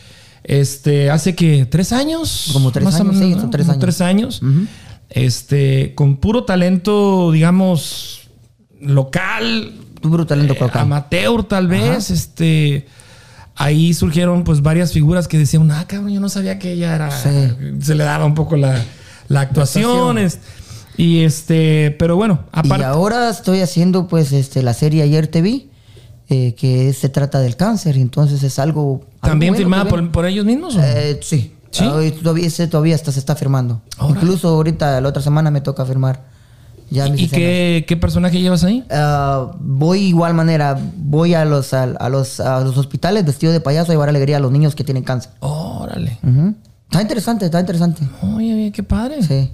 Este, 0.48 1.10
hace 1.10 1.34
que 1.34 1.66
tres 1.66 1.92
años. 1.92 2.48
Como 2.54 2.72
tres 2.72 2.86
años, 2.94 3.16
sí, 3.18 3.34
son 3.34 3.50
tres 3.50 3.66
Como 3.66 3.72
años. 3.74 3.80
tres 3.80 4.00
años. 4.00 4.40
Este, 5.10 5.94
con 5.94 6.16
puro 6.16 6.44
talento, 6.44 7.30
digamos, 7.32 8.20
local, 8.80 9.72
brutal 10.02 10.26
talento 10.26 10.54
eh, 10.54 10.58
colocar. 10.58 10.82
amateur 10.82 11.44
tal 11.44 11.68
vez, 11.68 12.10
este 12.10 12.86
ahí 13.56 13.92
surgieron 13.92 14.44
pues 14.44 14.62
varias 14.62 14.92
figuras 14.92 15.26
que 15.28 15.36
decían, 15.36 15.70
ah, 15.70 15.84
cabrón, 15.86 16.12
yo 16.12 16.20
no 16.20 16.28
sabía 16.28 16.58
que 16.58 16.72
ella 16.72 16.94
era, 16.94 17.10
Sí. 17.10 17.28
se 17.80 17.94
le 17.94 18.04
daba 18.04 18.24
un 18.24 18.34
poco 18.34 18.56
la, 18.56 18.80
la 19.28 19.40
actuación, 19.40 19.84
actuación. 19.90 20.18
es- 20.18 20.38
y 20.96 21.24
este, 21.24 21.94
pero 21.98 22.16
bueno, 22.16 22.40
Y 22.54 22.58
aparte, 22.60 22.84
ahora 22.84 23.28
estoy 23.30 23.60
haciendo 23.60 24.06
pues 24.08 24.32
este 24.32 24.62
la 24.62 24.74
serie 24.74 25.02
Ayer 25.02 25.26
te 25.26 25.42
vi, 25.42 25.67
eh, 26.28 26.54
que 26.54 26.92
se 26.92 27.08
trata 27.08 27.40
del 27.40 27.56
cáncer, 27.56 27.96
y 27.96 28.00
entonces 28.00 28.42
es 28.42 28.58
algo... 28.58 29.02
algo 29.20 29.30
también 29.30 29.52
bueno 29.52 29.64
firmada 29.64 29.84
por, 29.88 30.10
por 30.10 30.26
ellos 30.26 30.44
mismos. 30.44 30.76
¿o? 30.76 30.80
Eh, 30.82 31.18
sí. 31.22 31.54
¿Sí? 31.70 31.84
Ah, 31.84 31.94
hoy 31.94 32.10
todavía, 32.12 32.46
ese 32.46 32.66
todavía 32.66 32.94
está, 32.94 33.12
se 33.12 33.18
está 33.18 33.36
firmando. 33.36 33.82
Incluso 34.08 34.48
ahorita, 34.48 35.00
la 35.00 35.08
otra 35.08 35.22
semana 35.22 35.50
me 35.50 35.60
toca 35.60 35.84
firmar. 35.84 36.38
Ya 36.90 37.06
¿Y 37.06 37.28
qué, 37.28 37.84
qué 37.86 37.96
personaje 37.98 38.40
llevas 38.40 38.64
ahí? 38.64 38.82
Ah, 38.90 39.52
voy 39.60 40.00
igual 40.00 40.32
manera, 40.32 40.80
voy 40.96 41.34
a 41.34 41.44
los, 41.44 41.74
a, 41.74 41.82
a 41.82 42.08
los, 42.08 42.40
a 42.40 42.60
los 42.60 42.78
hospitales 42.78 43.26
vestido 43.26 43.52
de 43.52 43.60
payaso 43.60 43.92
a 43.92 43.94
llevar 43.94 44.08
alegría 44.08 44.38
a 44.38 44.40
los 44.40 44.50
niños 44.50 44.74
que 44.74 44.84
tienen 44.84 45.04
cáncer. 45.04 45.30
Órale. 45.40 46.18
Está 46.84 47.02
interesante, 47.02 47.44
está 47.44 47.60
interesante. 47.60 48.08
Oye, 48.34 48.72
qué 48.74 48.82
padre. 48.82 49.22
Sí. 49.22 49.50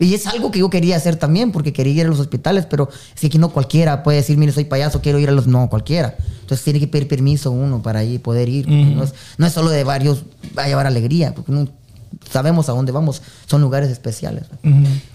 Y 0.00 0.14
es 0.14 0.26
algo 0.28 0.50
que 0.52 0.60
yo 0.60 0.70
quería 0.70 0.96
hacer 0.96 1.16
también, 1.16 1.50
porque 1.50 1.72
quería 1.72 1.92
ir 1.92 2.06
a 2.06 2.08
los 2.08 2.20
hospitales, 2.20 2.66
pero 2.66 2.88
es 3.14 3.20
que 3.20 3.26
aquí 3.26 3.38
no 3.38 3.48
cualquiera 3.50 4.02
puede 4.04 4.18
decir, 4.18 4.36
mire, 4.38 4.52
soy 4.52 4.64
payaso, 4.64 5.00
quiero 5.00 5.18
ir 5.18 5.28
a 5.28 5.32
los... 5.32 5.46
No, 5.48 5.68
cualquiera. 5.68 6.16
Entonces 6.40 6.62
tiene 6.64 6.78
que 6.78 6.86
pedir 6.86 7.08
permiso 7.08 7.50
uno 7.50 7.82
para 7.82 8.04
ir, 8.04 8.22
poder 8.22 8.48
ir. 8.48 8.68
no, 8.68 9.02
es, 9.02 9.12
no 9.38 9.46
es 9.46 9.52
solo 9.52 9.70
de 9.70 9.82
varios, 9.84 10.22
va 10.56 10.64
a 10.64 10.68
llevar 10.68 10.86
alegría, 10.86 11.34
porque 11.34 11.50
uno 11.50 11.68
sabemos 12.30 12.68
a 12.68 12.72
dónde 12.72 12.92
vamos, 12.92 13.22
son 13.46 13.60
lugares 13.60 13.90
especiales. 13.90 14.44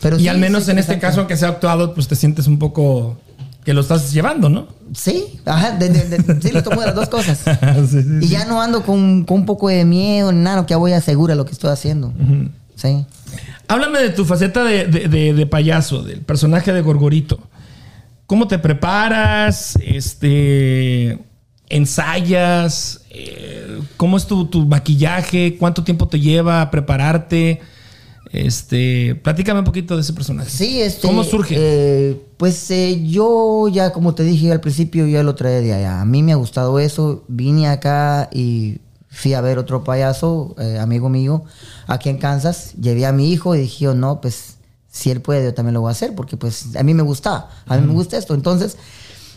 Pero 0.01 0.17
y 0.17 0.21
sí, 0.23 0.27
al 0.27 0.37
menos 0.37 0.65
sí, 0.65 0.71
en 0.71 0.79
este 0.79 0.99
caso, 0.99 1.19
aunque 1.21 1.37
sea 1.37 1.49
actuado, 1.49 1.93
pues 1.93 2.07
te 2.07 2.15
sientes 2.15 2.47
un 2.47 2.59
poco 2.59 3.17
que 3.63 3.73
lo 3.73 3.79
estás 3.81 4.11
llevando, 4.11 4.49
¿no? 4.49 4.67
Sí, 4.93 5.39
ajá, 5.45 5.71
de- 5.71 5.87
de- 5.89 6.17
de- 6.19 6.41
sí, 6.41 6.51
lo 6.51 6.61
tomo 6.61 6.81
de 6.81 6.87
las 6.87 6.95
dos 6.95 7.07
cosas. 7.07 7.39
Sí, 7.89 8.01
sí, 8.03 8.07
Y 8.21 8.27
ya 8.27 8.43
no 8.45 8.61
ando 8.61 8.83
con, 8.83 9.23
con 9.23 9.37
un 9.39 9.45
poco 9.45 9.69
de 9.69 9.85
miedo 9.85 10.31
ni 10.33 10.39
nada, 10.43 10.65
que 10.65 10.71
ya 10.71 10.77
voy 10.77 10.91
a 10.91 10.99
segura 11.01 11.35
lo 11.35 11.45
que 11.45 11.53
estoy 11.53 11.69
haciendo. 11.71 12.11
Sí. 12.75 13.05
Háblame 13.73 13.99
de 13.99 14.09
tu 14.11 14.23
faceta 14.23 14.63
de, 14.63 14.85
de- 14.85 15.07
de- 15.07 15.33
de 15.33 15.45
payaso, 15.47 16.03
del 16.03 16.21
personaje 16.21 16.71
de 16.71 16.81
Gorgorito. 16.81 17.39
¿Cómo 18.27 18.47
te 18.47 18.59
preparas? 18.59 19.75
Este, 19.83 21.17
¿Ensayas? 21.69 23.01
Eh, 23.09 23.79
¿Cómo 23.97 24.17
es 24.17 24.27
tu, 24.27 24.45
tu 24.45 24.65
maquillaje? 24.67 25.57
¿Cuánto 25.57 25.83
tiempo 25.83 26.07
te 26.07 26.19
lleva 26.19 26.61
a 26.61 26.69
prepararte? 26.69 27.61
Este, 28.31 29.15
platícame 29.15 29.59
un 29.59 29.65
poquito 29.65 29.95
de 29.95 30.01
ese 30.01 30.13
personaje. 30.13 30.49
Sí, 30.49 30.79
este. 30.81 31.07
¿Cómo 31.07 31.23
surge? 31.23 31.55
eh, 31.57 32.21
pues 32.37 32.69
eh, 32.71 33.01
yo 33.05 33.67
ya, 33.69 33.91
como 33.91 34.13
te 34.15 34.23
dije 34.23 34.51
al 34.51 34.59
principio, 34.61 35.07
ya 35.07 35.23
lo 35.23 35.35
traía 35.35 35.61
de 35.61 35.73
allá. 35.73 36.01
A 36.01 36.05
mí 36.05 36.21
me 36.23 36.31
ha 36.31 36.35
gustado 36.35 36.79
eso. 36.79 37.23
Vine 37.27 37.67
acá 37.67 38.29
y 38.33 38.77
fui 39.13 39.35
a 39.35 39.41
ver 39.41 39.59
otro 39.59 39.83
payaso, 39.83 40.55
eh, 40.57 40.79
amigo 40.79 41.07
mío, 41.07 41.43
aquí 41.85 42.09
en 42.09 42.17
Kansas. 42.17 42.73
Llevé 42.81 43.05
a 43.05 43.11
mi 43.11 43.31
hijo 43.31 43.55
y 43.55 43.59
dije, 43.59 43.87
oh, 43.87 43.93
no, 43.93 44.19
pues 44.19 44.55
si 44.91 45.11
él 45.11 45.21
puede, 45.21 45.43
yo 45.45 45.53
también 45.53 45.75
lo 45.75 45.81
voy 45.81 45.89
a 45.89 45.91
hacer, 45.91 46.15
porque 46.15 46.35
pues 46.35 46.75
a 46.75 46.83
mí 46.83 46.93
me 46.93 47.03
gusta, 47.03 47.47
a 47.67 47.77
mí 47.77 47.85
me 47.87 47.93
gusta 47.93 48.17
esto. 48.17 48.33
Entonces, 48.33 48.75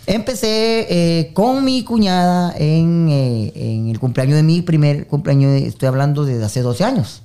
empecé 0.06 0.86
eh, 0.88 1.32
con 1.34 1.62
mi 1.64 1.84
cuñada 1.84 2.54
en, 2.56 3.08
eh, 3.10 3.52
en 3.54 3.88
el 3.88 4.00
cumpleaños 4.00 4.36
de 4.36 4.42
mi 4.42 4.62
primer 4.62 5.06
cumpleaños, 5.06 5.60
estoy 5.62 5.88
hablando 5.88 6.24
de 6.24 6.42
hace 6.42 6.62
12 6.62 6.84
años. 6.84 7.22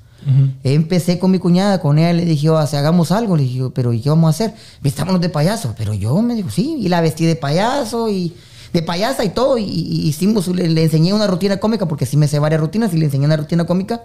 Empecé 0.63 1.17
con 1.17 1.31
mi 1.31 1.39
cuñada, 1.39 1.81
con 1.81 1.97
ella 1.97 2.13
le 2.13 2.25
dije, 2.25 2.47
"Oh, 2.51 2.57
hagamos 2.57 3.11
algo. 3.11 3.35
Le 3.35 3.41
dije, 3.41 3.63
pero 3.73 3.91
¿y 3.91 4.01
qué 4.01 4.09
vamos 4.09 4.27
a 4.27 4.29
hacer? 4.29 4.53
Vistámonos 4.83 5.19
de 5.19 5.29
payaso. 5.29 5.73
Pero 5.75 5.95
yo 5.95 6.21
me 6.21 6.35
dijo, 6.35 6.51
sí, 6.51 6.75
y 6.79 6.89
la 6.89 7.01
vestí 7.01 7.25
de 7.25 7.35
payaso 7.35 8.07
y 8.07 8.35
de 8.73 8.81
payasa 8.81 9.23
y 9.23 9.29
todo. 9.29 9.57
Y, 9.57 9.63
y 9.63 10.07
hicimos, 10.07 10.47
le, 10.47 10.69
le 10.69 10.83
enseñé 10.83 11.13
una 11.13 11.27
rutina 11.27 11.59
cómica, 11.59 11.87
porque 11.87 12.05
sí 12.05 12.17
me 12.17 12.27
sé 12.27 12.39
varias 12.39 12.61
rutinas 12.61 12.93
y 12.93 12.97
le 12.97 13.05
enseñé 13.05 13.25
una 13.25 13.37
rutina 13.37 13.65
cómica. 13.65 14.03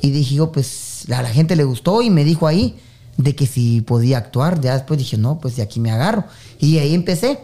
Y 0.00 0.10
dije, 0.10 0.36
yo, 0.36 0.52
pues 0.52 1.04
a 1.10 1.22
la 1.22 1.28
gente 1.28 1.56
le 1.56 1.64
gustó 1.64 2.02
y 2.02 2.10
me 2.10 2.24
dijo 2.24 2.46
ahí 2.46 2.76
de 3.16 3.34
que 3.34 3.46
si 3.46 3.80
podía 3.80 4.18
actuar. 4.18 4.60
Ya 4.60 4.74
después 4.74 4.98
dije, 4.98 5.16
no, 5.16 5.38
pues 5.40 5.56
de 5.56 5.62
aquí 5.62 5.80
me 5.80 5.90
agarro. 5.90 6.24
Y 6.58 6.78
ahí 6.78 6.94
empecé. 6.94 7.40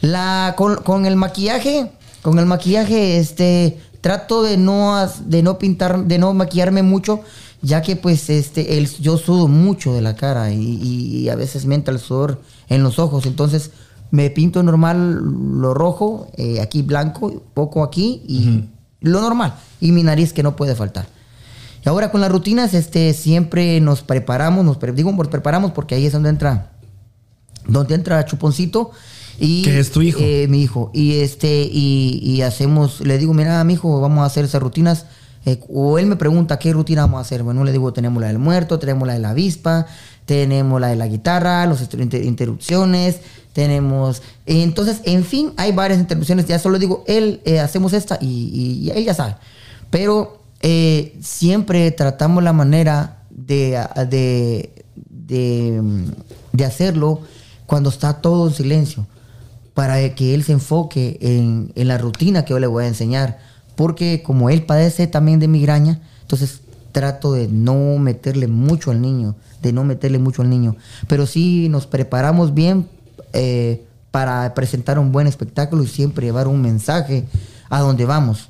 La, 0.00 0.56
con, 0.56 1.06
el 1.06 1.16
maquillaje, 1.16 1.92
con 2.22 2.38
el 2.38 2.46
maquillaje, 2.46 3.18
este, 3.18 3.78
trato 4.00 4.42
de 4.42 4.56
no, 4.56 5.08
de 5.26 5.42
no 5.42 5.58
pintar, 5.58 6.04
de 6.04 6.18
no 6.18 6.34
maquillarme 6.34 6.82
mucho, 6.82 7.20
ya 7.62 7.82
que 7.82 7.94
pues 7.94 8.28
este, 8.28 8.78
el, 8.78 8.90
yo 8.98 9.16
sudo 9.16 9.46
mucho 9.46 9.94
de 9.94 10.02
la 10.02 10.16
cara 10.16 10.50
y 10.50 11.28
a 11.28 11.36
veces 11.36 11.66
me 11.66 11.76
entra 11.76 11.94
el 11.94 12.00
sudor 12.00 12.42
en 12.68 12.82
los 12.82 12.98
ojos, 12.98 13.26
entonces 13.26 13.70
me 14.12 14.30
pinto 14.30 14.62
normal 14.62 15.18
lo 15.60 15.74
rojo, 15.74 16.28
eh, 16.36 16.60
aquí 16.60 16.82
blanco, 16.82 17.42
poco 17.54 17.82
aquí 17.82 18.22
y 18.28 18.68
lo 19.00 19.20
normal, 19.20 19.54
y 19.80 19.90
mi 19.90 20.04
nariz 20.04 20.32
que 20.32 20.44
no 20.44 20.54
puede 20.54 20.76
faltar. 20.76 21.06
Y 21.84 21.88
ahora 21.88 22.12
con 22.12 22.20
las 22.20 22.30
rutinas, 22.30 22.74
este, 22.74 23.12
siempre 23.14 23.80
nos 23.80 24.02
preparamos, 24.02 24.64
nos 24.64 24.76
pre- 24.76 24.92
digo 24.92 25.10
nos 25.10 25.26
preparamos 25.26 25.72
porque 25.72 25.96
ahí 25.96 26.06
es 26.06 26.12
donde 26.12 26.28
entra, 26.28 26.70
donde 27.66 27.96
entra 27.96 28.24
Chuponcito. 28.24 28.92
Y, 29.40 29.62
Que 29.62 29.80
es 29.80 29.90
tu 29.90 30.02
hijo. 30.02 30.20
eh, 30.22 30.46
mi 30.48 30.62
hijo. 30.62 30.90
Y 30.94 31.14
este, 31.20 31.62
y, 31.68 32.20
y 32.22 32.42
hacemos, 32.42 33.00
le 33.00 33.18
digo, 33.18 33.34
mira, 33.34 33.64
mi 33.64 33.72
hijo, 33.72 34.00
vamos 34.00 34.22
a 34.22 34.26
hacer 34.26 34.44
esas 34.44 34.62
rutinas. 34.62 35.06
Eh, 35.44 35.58
o 35.72 35.98
él 35.98 36.06
me 36.06 36.14
pregunta 36.14 36.58
qué 36.60 36.72
rutina 36.72 37.00
vamos 37.02 37.18
a 37.18 37.22
hacer. 37.22 37.42
Bueno, 37.42 37.64
le 37.64 37.72
digo, 37.72 37.92
tenemos 37.92 38.20
la 38.20 38.28
del 38.28 38.38
muerto, 38.38 38.78
tenemos 38.78 39.08
la 39.08 39.14
de 39.14 39.18
la 39.20 39.30
avispa, 39.30 39.86
tenemos 40.26 40.80
la 40.80 40.88
de 40.88 40.96
la 40.96 41.08
guitarra, 41.08 41.66
las 41.66 41.80
interrupciones, 42.12 43.20
tenemos. 43.52 44.22
Entonces, 44.46 45.00
en 45.04 45.24
fin, 45.24 45.52
hay 45.56 45.72
varias 45.72 46.00
interrupciones. 46.00 46.46
Ya 46.46 46.58
solo 46.58 46.78
digo, 46.78 47.04
él, 47.06 47.40
eh, 47.44 47.60
hacemos 47.60 47.92
esta 47.92 48.18
y, 48.20 48.26
y- 48.26 48.86
y 48.86 48.90
él 48.90 49.04
ya 49.04 49.14
sabe. 49.14 49.36
Pero 49.90 50.40
eh, 50.60 51.16
siempre 51.20 51.90
tratamos 51.90 52.42
la 52.42 52.52
manera 52.52 53.18
de, 53.30 53.78
de, 54.08 54.72
de, 55.10 55.82
de 56.52 56.64
hacerlo 56.64 57.20
cuando 57.66 57.90
está 57.90 58.20
todo 58.20 58.48
en 58.48 58.54
silencio 58.54 59.06
para 59.74 60.14
que 60.14 60.34
él 60.34 60.44
se 60.44 60.52
enfoque 60.52 61.18
en, 61.20 61.72
en 61.74 61.88
la 61.88 61.96
rutina 61.98 62.44
que 62.44 62.50
yo 62.50 62.58
le 62.58 62.66
voy 62.66 62.84
a 62.84 62.88
enseñar. 62.88 63.38
Porque 63.76 64.22
como 64.22 64.50
él 64.50 64.64
padece 64.64 65.06
también 65.06 65.40
de 65.40 65.48
migraña, 65.48 66.00
entonces 66.20 66.60
trato 66.92 67.32
de 67.32 67.48
no 67.48 67.96
meterle 67.98 68.48
mucho 68.48 68.90
al 68.90 69.00
niño, 69.00 69.34
de 69.62 69.72
no 69.72 69.82
meterle 69.82 70.18
mucho 70.18 70.42
al 70.42 70.50
niño. 70.50 70.76
Pero 71.08 71.26
sí 71.26 71.68
nos 71.70 71.86
preparamos 71.86 72.52
bien 72.52 72.86
eh, 73.32 73.84
para 74.10 74.52
presentar 74.54 74.98
un 74.98 75.10
buen 75.12 75.26
espectáculo 75.26 75.82
y 75.82 75.86
siempre 75.86 76.26
llevar 76.26 76.48
un 76.48 76.60
mensaje 76.60 77.24
a 77.70 77.80
donde 77.80 78.04
vamos. 78.04 78.48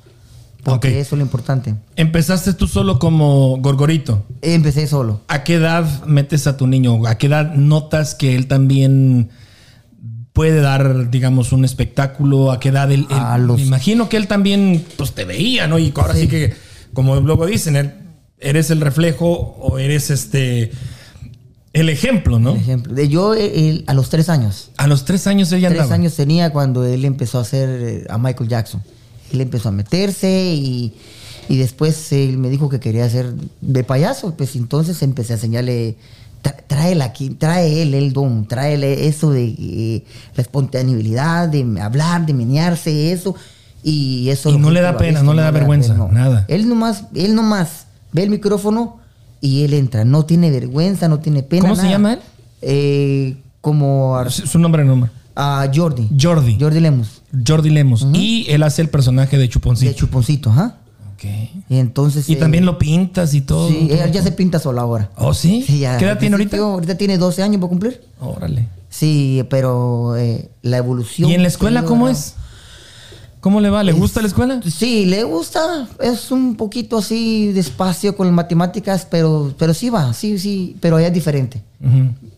Porque 0.65 1.01
eso 1.01 1.17
es 1.17 1.19
lo 1.19 1.25
importante. 1.25 1.75
Empezaste 1.97 2.53
tú 2.55 2.69
solo 2.69 3.01
como 3.01 3.57
gorgorito. 3.59 4.25
Empecé 4.43 4.87
solo. 4.87 5.21
¿A 5.27 5.43
qué 5.43 5.55
edad 5.55 6.05
metes 6.07 6.47
a 6.47 6.57
tu 6.57 6.69
niño? 6.69 7.05
¿A 7.07 7.17
qué 7.19 7.27
edad 7.27 7.55
notas 7.57 8.15
que 8.15 8.37
él 8.37 8.47
también 8.47 9.31
puede 10.33 10.61
dar, 10.61 11.11
digamos, 11.11 11.53
un 11.53 11.65
espectáculo? 11.65 12.53
¿A 12.53 12.61
qué 12.61 12.69
edad 12.69 12.91
él, 12.93 13.07
él- 13.11 13.17
A 13.17 13.39
los- 13.39 13.59
me 13.61 13.67
imagino 13.67 14.09
que 14.09 14.17
él 14.17 14.29
también 14.29 14.85
pues 14.97 15.13
te 15.13 15.25
veía, 15.25 15.67
¿no? 15.67 15.79
Y 15.81 15.93
ahora 15.97 16.15
sí, 16.15 16.23
Sí. 16.23 16.29
que, 16.29 16.55
como 16.95 17.17
luego 17.17 17.45
dicen, 17.47 17.95
eres 18.39 18.71
el 18.71 18.81
reflejo 18.81 19.27
o 19.61 19.79
eres 19.79 20.11
este 20.11 20.71
el 21.73 21.89
ejemplo, 21.89 22.39
¿no? 22.39 22.51
Por 22.53 22.61
ejemplo, 22.61 22.95
de 22.95 23.09
yo 23.09 23.35
eh, 23.35 23.69
él, 23.69 23.85
a 23.87 23.95
los 23.95 24.09
tres 24.11 24.29
años. 24.29 24.71
A 24.77 24.87
los 24.87 25.05
tres 25.05 25.27
años 25.27 25.51
ella 25.53 25.69
Tres 25.69 25.81
andaba. 25.83 25.95
años 25.95 26.15
tenía 26.15 26.51
cuando 26.51 26.85
él 26.85 27.05
empezó 27.05 27.39
a 27.39 27.43
hacer 27.43 27.69
eh, 27.83 28.07
a 28.11 28.19
Michael 28.19 28.49
Jackson. 28.49 28.83
Él 29.33 29.41
empezó 29.41 29.71
a 29.71 29.73
meterse 29.73 30.53
y, 30.55 30.93
y 31.49 31.57
después 31.57 32.13
él 32.13 32.37
me 32.39 32.51
dijo 32.51 32.69
que 32.69 32.79
quería 32.81 33.05
hacer 33.07 33.33
de 33.61 33.85
payaso. 33.85 34.35
Pues 34.37 34.55
entonces 34.57 35.01
empecé 35.03 35.33
a 35.33 35.37
enseñarle, 35.37 35.97
"Tra- 36.43 36.57
tráele 36.67 37.03
aquí, 37.05 37.31
trae 37.31 37.81
él 37.83 37.95
el 37.95 38.13
don, 38.13 38.47
tráele 38.47 39.07
eso 39.09 39.31
de 39.31 39.45
eh, 39.59 40.05
la 40.37 40.43
espontaneidad, 40.43 41.49
de 41.49 41.81
hablar, 41.81 42.27
de 42.27 42.35
menearse, 42.35 43.13
eso. 43.13 43.35
Y 43.83 44.29
eso 44.29 44.51
Y 44.51 44.59
no 44.59 44.71
le 44.71 44.81
da 44.81 44.97
pena, 44.97 45.23
no 45.23 45.33
le 45.35 45.43
da 45.43 45.51
vergüenza, 45.51 45.95
nada. 46.13 46.45
Él 46.49 46.69
nomás, 46.69 47.05
él 47.15 47.35
nomás 47.35 47.87
ve 48.13 48.23
el 48.25 48.31
micrófono 48.31 49.01
y 49.43 49.65
él 49.65 49.75
entra. 49.75 50.07
No 50.07 50.25
tiene 50.25 50.51
vergüenza, 50.51 51.09
no 51.09 51.19
tiene 51.19 51.43
pena. 51.43 51.63
¿Cómo 51.63 51.77
se 51.77 51.91
llama 51.91 52.15
él? 52.15 52.21
Eh, 52.63 53.37
como 53.61 54.19
Su 54.31 54.59
nombre 54.59 54.85
no. 54.85 55.11
a 55.35 55.69
Jordi. 55.75 56.09
Jordi. 56.19 56.57
Jordi 56.59 56.81
Lemus. 56.81 57.23
Jordi 57.47 57.69
Lemos. 57.69 58.07
Y 58.15 58.47
él 58.49 58.63
hace 58.63 58.81
el 58.83 58.89
personaje 58.89 59.37
de 59.37 59.49
Chuponcito. 59.49 59.91
De 59.91 59.97
Chuponcito, 59.97 60.51
ajá. 60.51 60.77
Ok. 61.15 61.25
Y 61.69 61.79
entonces. 61.79 62.29
Y 62.31 62.35
eh, 62.35 62.37
también 62.37 62.65
lo 62.65 62.79
pintas 62.79 63.35
y 63.35 63.41
todo. 63.41 63.69
Sí, 63.69 63.89
él 63.91 64.13
ya 64.13 64.23
se 64.23 64.31
pinta 64.33 64.61
solo 64.61 64.81
ahora. 64.81 65.11
¿Oh, 65.17 65.35
sí? 65.35 65.65
Sí, 65.67 65.81
ya. 65.81 65.99
¿Qué 65.99 66.05
edad 66.05 66.19
tiene 66.19 66.35
ahorita? 66.37 66.57
Ahorita 66.59 66.97
tiene 66.97 67.19
12 67.19 67.43
años 67.43 67.61
para 67.61 67.69
cumplir. 67.69 68.01
Órale. 68.21 68.69
Sí, 68.89 69.45
pero 69.51 70.17
eh, 70.17 70.51
la 70.63 70.77
evolución. 70.77 71.29
¿Y 71.29 71.35
en 71.35 71.43
la 71.43 71.49
escuela 71.49 71.83
cómo 71.85 72.09
es? 72.09 72.37
¿Cómo 73.43 73.61
le 73.61 73.69
va? 73.71 73.83
¿Le 73.83 73.93
gusta 73.93 74.23
la 74.23 74.29
escuela? 74.29 74.61
Sí, 74.65 75.05
le 75.05 75.25
gusta. 75.25 75.89
Es 76.01 76.31
un 76.31 76.57
poquito 76.57 76.99
así 76.99 77.53
despacio 77.53 78.17
con 78.17 78.29
las 78.29 78.35
matemáticas, 78.35 79.07
pero, 79.11 79.53
pero 79.59 79.75
sí 79.75 79.91
va, 79.91 80.15
sí, 80.15 80.39
sí, 80.39 80.77
pero 80.81 80.99
ya 80.99 81.09
es 81.09 81.13
diferente. 81.13 81.61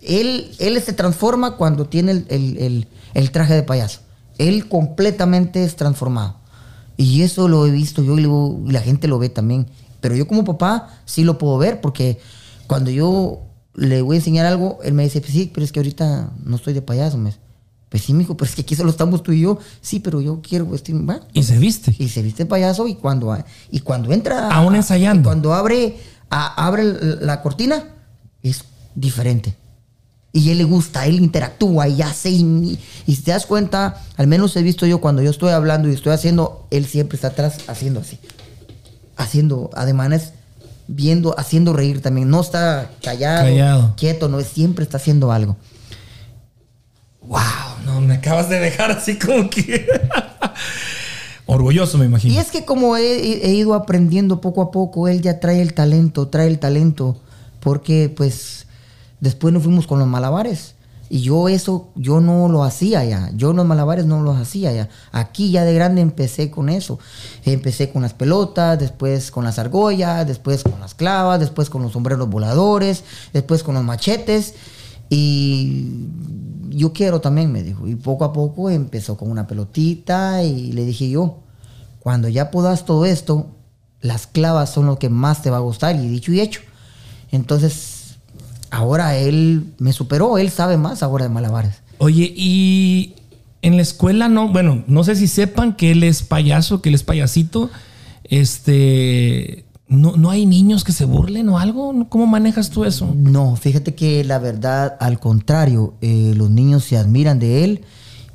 Él, 0.02 0.50
él 0.58 0.80
se 0.82 0.92
transforma 0.94 1.56
cuando 1.56 1.84
tiene 1.86 2.12
el, 2.12 2.26
el- 2.30 2.56
el- 2.58 2.88
el 3.12 3.30
traje 3.30 3.54
de 3.54 3.62
payaso. 3.62 4.00
Él 4.38 4.66
completamente 4.68 5.62
es 5.62 5.76
transformado. 5.76 6.36
Y 6.96 7.20
eso 7.22 7.48
lo 7.48 7.66
he 7.66 7.70
visto 7.70 8.02
yo 8.02 8.18
y, 8.18 8.22
lo- 8.22 8.58
y 8.66 8.72
la 8.72 8.80
gente 8.80 9.06
lo 9.06 9.18
ve 9.18 9.28
también. 9.28 9.66
Pero 10.00 10.16
yo 10.16 10.26
como 10.26 10.44
papá 10.44 10.88
sí 11.04 11.22
lo 11.22 11.36
puedo 11.38 11.58
ver 11.58 11.80
porque 11.82 12.18
cuando 12.66 12.90
yo 12.90 13.40
le 13.74 14.00
voy 14.02 14.16
a 14.16 14.18
enseñar 14.20 14.46
algo, 14.46 14.78
él 14.84 14.94
me 14.94 15.02
dice, 15.04 15.20
pues 15.20 15.32
sí, 15.32 15.50
pero 15.52 15.64
es 15.66 15.70
que 15.72 15.80
ahorita 15.80 16.30
no 16.44 16.56
estoy 16.56 16.72
de 16.72 16.80
payaso. 16.82 17.18
Me 17.18 17.30
dice, 17.30 17.40
pues 17.94 18.02
sí, 18.06 18.12
mijo, 18.12 18.36
pero 18.36 18.48
es 18.50 18.56
que 18.56 18.62
aquí 18.62 18.74
solo 18.74 18.90
estamos 18.90 19.22
tú 19.22 19.30
y 19.30 19.42
yo. 19.42 19.60
Sí, 19.80 20.00
pero 20.00 20.20
yo 20.20 20.40
quiero 20.42 20.66
vestir... 20.66 20.96
Bueno, 20.96 21.20
Y 21.32 21.44
se 21.44 21.56
viste. 21.58 21.94
y 21.96 22.08
se 22.08 22.22
viste 22.22 22.44
payaso 22.44 22.88
y 22.88 22.96
cuando, 22.96 23.38
y 23.70 23.78
cuando 23.78 24.12
entra... 24.12 24.48
Aún 24.50 24.74
ensayando. 24.74 25.20
y 25.20 25.22
Cuando 25.22 25.54
abre, 25.54 25.96
a- 26.28 26.66
abre 26.66 26.82
la 27.20 27.40
cortina, 27.40 27.84
es 28.42 28.64
diferente. 28.96 29.54
Y 30.32 30.50
él 30.50 30.58
le 30.58 30.64
gusta, 30.64 31.06
él 31.06 31.20
interactúa 31.20 31.86
y 31.86 32.02
hace. 32.02 32.30
Y, 32.30 32.80
y 33.06 33.14
si 33.14 33.22
te 33.22 33.30
das 33.30 33.46
cuenta, 33.46 34.02
al 34.16 34.26
menos 34.26 34.56
he 34.56 34.62
visto 34.64 34.86
yo 34.86 35.00
cuando 35.00 35.22
yo 35.22 35.30
estoy 35.30 35.50
hablando 35.52 35.88
y 35.88 35.92
estoy 35.94 36.12
haciendo, 36.14 36.66
él 36.72 36.86
siempre 36.86 37.14
está 37.14 37.28
atrás 37.28 37.58
haciendo 37.68 38.00
así. 38.00 38.18
Haciendo 39.16 39.70
ademanes, 39.74 40.32
viendo, 40.88 41.38
haciendo 41.38 41.72
reír 41.72 42.02
también. 42.02 42.28
No 42.28 42.40
está 42.40 42.90
callado, 43.04 43.44
Callado. 43.44 43.94
quieto, 43.96 44.28
no, 44.28 44.40
siempre 44.40 44.82
está 44.82 44.96
haciendo 44.96 45.30
algo. 45.30 45.56
Wow, 47.26 47.84
no, 47.84 48.00
me 48.00 48.14
acabas 48.14 48.48
de 48.48 48.60
dejar 48.60 48.90
así 48.90 49.18
como 49.18 49.48
que. 49.48 49.86
Orgulloso, 51.46 51.98
me 51.98 52.06
imagino. 52.06 52.34
Y 52.34 52.38
es 52.38 52.50
que 52.50 52.64
como 52.64 52.96
he, 52.96 53.52
ido 53.54 53.74
aprendiendo 53.74 54.40
poco 54.40 54.62
a 54.62 54.70
poco, 54.70 55.08
él 55.08 55.20
ya 55.20 55.40
trae 55.40 55.60
el 55.60 55.74
talento, 55.74 56.28
trae 56.28 56.46
el 56.46 56.58
talento, 56.58 57.20
porque 57.60 58.12
pues 58.14 58.66
después 59.20 59.52
nos 59.52 59.62
fuimos 59.62 59.86
con 59.86 59.98
los 59.98 60.08
malabares. 60.08 60.74
Y 61.10 61.20
yo 61.20 61.48
eso, 61.48 61.90
yo 61.94 62.20
no 62.20 62.48
lo 62.48 62.64
hacía 62.64 63.04
ya. 63.04 63.30
Yo 63.34 63.52
los 63.52 63.66
malabares 63.66 64.06
no 64.06 64.22
los 64.22 64.36
hacía 64.38 64.72
ya. 64.72 64.88
Aquí 65.12 65.50
ya 65.50 65.64
de 65.64 65.74
grande 65.74 66.00
empecé 66.00 66.50
con 66.50 66.70
eso. 66.70 66.98
Empecé 67.44 67.90
con 67.90 68.02
las 68.02 68.14
pelotas, 68.14 68.78
después 68.78 69.30
con 69.30 69.44
las 69.44 69.58
argollas, 69.58 70.26
después 70.26 70.64
con 70.64 70.80
las 70.80 70.94
clavas, 70.94 71.40
después 71.40 71.68
con 71.68 71.82
los 71.82 71.92
sombreros 71.92 72.28
voladores, 72.28 73.04
después 73.32 73.62
con 73.62 73.74
los 73.74 73.84
machetes. 73.84 74.54
Y 75.16 76.08
yo 76.70 76.92
quiero 76.92 77.20
también, 77.20 77.52
me 77.52 77.62
dijo. 77.62 77.86
Y 77.86 77.94
poco 77.94 78.24
a 78.24 78.32
poco 78.32 78.68
empezó 78.68 79.16
con 79.16 79.30
una 79.30 79.46
pelotita 79.46 80.42
y 80.42 80.72
le 80.72 80.84
dije 80.84 81.08
yo, 81.08 81.38
cuando 82.00 82.28
ya 82.28 82.50
puedas 82.50 82.84
todo 82.84 83.06
esto, 83.06 83.46
las 84.00 84.26
clavas 84.26 84.70
son 84.70 84.86
lo 84.86 84.98
que 84.98 85.08
más 85.08 85.40
te 85.40 85.50
va 85.50 85.58
a 85.58 85.60
gustar 85.60 85.96
y 85.96 86.08
dicho 86.08 86.32
y 86.32 86.40
hecho. 86.40 86.60
Entonces, 87.30 88.16
ahora 88.70 89.16
él 89.16 89.72
me 89.78 89.92
superó, 89.92 90.36
él 90.36 90.50
sabe 90.50 90.76
más 90.76 91.02
ahora 91.02 91.24
de 91.24 91.30
malabares. 91.30 91.76
Oye, 91.98 92.32
y 92.36 93.14
en 93.62 93.76
la 93.76 93.82
escuela 93.82 94.28
no, 94.28 94.48
bueno, 94.48 94.82
no 94.88 95.04
sé 95.04 95.14
si 95.14 95.28
sepan 95.28 95.76
que 95.76 95.92
él 95.92 96.02
es 96.02 96.22
payaso, 96.24 96.82
que 96.82 96.88
él 96.88 96.96
es 96.96 97.04
payasito. 97.04 97.70
Este, 98.24 99.64
no, 99.94 100.16
no 100.16 100.30
hay 100.30 100.46
niños 100.46 100.84
que 100.84 100.92
se 100.92 101.04
burlen 101.04 101.48
o 101.48 101.58
algo. 101.58 102.06
¿Cómo 102.08 102.26
manejas 102.26 102.70
tú 102.70 102.84
eso? 102.84 103.12
No, 103.14 103.56
fíjate 103.56 103.94
que 103.94 104.24
la 104.24 104.38
verdad, 104.38 104.96
al 105.00 105.18
contrario, 105.18 105.94
eh, 106.00 106.32
los 106.36 106.50
niños 106.50 106.84
se 106.84 106.96
admiran 106.96 107.38
de 107.38 107.64
él 107.64 107.84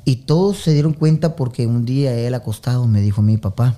y 0.04 0.16
todos 0.16 0.58
se 0.58 0.72
dieron 0.72 0.92
cuenta 0.92 1.36
porque 1.36 1.66
un 1.66 1.84
día 1.84 2.14
él 2.14 2.34
acostado 2.34 2.86
me 2.86 3.00
dijo 3.00 3.22
mi 3.22 3.36
papá, 3.36 3.76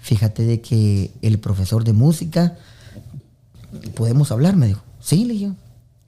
fíjate 0.00 0.44
de 0.44 0.60
que 0.60 1.10
el 1.22 1.38
profesor 1.38 1.84
de 1.84 1.92
música, 1.92 2.56
podemos 3.94 4.30
hablar, 4.32 4.56
me 4.56 4.66
dijo. 4.66 4.82
Sí, 5.00 5.24
le 5.24 5.34
dije. 5.34 5.52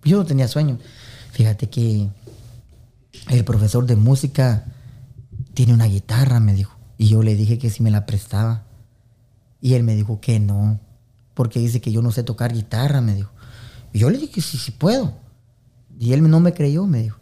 Yo 0.05 0.19
no 0.19 0.25
tenía 0.25 0.49
sueño. 0.49 0.79
Fíjate 1.33 1.69
que 1.69 2.09
el 3.29 3.45
profesor 3.45 3.87
de 3.87 3.97
música 3.97 4.65
tiene 5.55 5.75
una 5.75 5.87
guitarra, 5.87 6.41
me 6.41 6.55
dijo. 6.55 6.77
Y 6.97 7.09
yo 7.09 7.23
le 7.23 7.35
dije 7.35 7.59
que 7.59 7.71
si 7.71 7.83
me 7.83 7.91
la 7.91 8.07
prestaba. 8.07 8.65
Y 9.61 9.75
él 9.75 9.83
me 9.83 9.95
dijo 9.95 10.21
que 10.21 10.41
no, 10.41 10.79
porque 11.41 11.59
dice 11.59 11.81
que 11.81 11.91
yo 11.91 12.03
no 12.03 12.13
sé 12.13 12.23
tocar 12.23 12.53
guitarra, 12.53 13.01
me 13.01 13.15
dijo. 13.15 13.31
Y 13.95 14.01
yo 14.01 14.11
le 14.11 14.19
dije 14.19 14.31
que 14.31 14.43
sí, 14.43 14.59
sí 14.59 14.73
puedo. 14.73 15.15
Y 15.99 16.13
él 16.13 16.29
no 16.29 16.39
me 16.39 16.53
creyó, 16.53 16.85
me 16.85 17.01
dijo. 17.01 17.19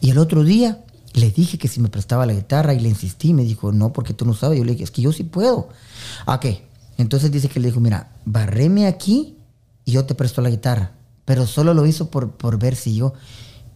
Y 0.00 0.08
el 0.08 0.16
otro 0.16 0.42
día 0.42 0.86
le 1.12 1.30
dije 1.30 1.58
que 1.58 1.68
si 1.68 1.78
me 1.78 1.90
prestaba 1.90 2.24
la 2.24 2.32
guitarra 2.32 2.72
y 2.72 2.80
le 2.80 2.88
insistí, 2.88 3.34
me 3.34 3.42
dijo, 3.42 3.70
no, 3.70 3.92
porque 3.92 4.14
tú 4.14 4.24
no 4.24 4.32
sabes. 4.32 4.56
Yo 4.56 4.64
le 4.64 4.72
dije, 4.72 4.84
es 4.84 4.90
que 4.90 5.02
yo 5.02 5.12
sí 5.12 5.22
puedo. 5.22 5.68
¿A 6.24 6.40
qué? 6.40 6.66
Entonces 6.96 7.30
dice 7.30 7.50
que 7.50 7.60
le 7.60 7.68
dijo, 7.68 7.78
mira, 7.78 8.10
barreme 8.24 8.86
aquí 8.86 9.36
y 9.84 9.92
yo 9.92 10.06
te 10.06 10.14
presto 10.14 10.40
la 10.40 10.48
guitarra. 10.48 10.92
Pero 11.26 11.46
solo 11.46 11.74
lo 11.74 11.84
hizo 11.84 12.10
por, 12.10 12.38
por 12.38 12.58
ver 12.58 12.74
si 12.74 12.96
yo... 12.96 13.12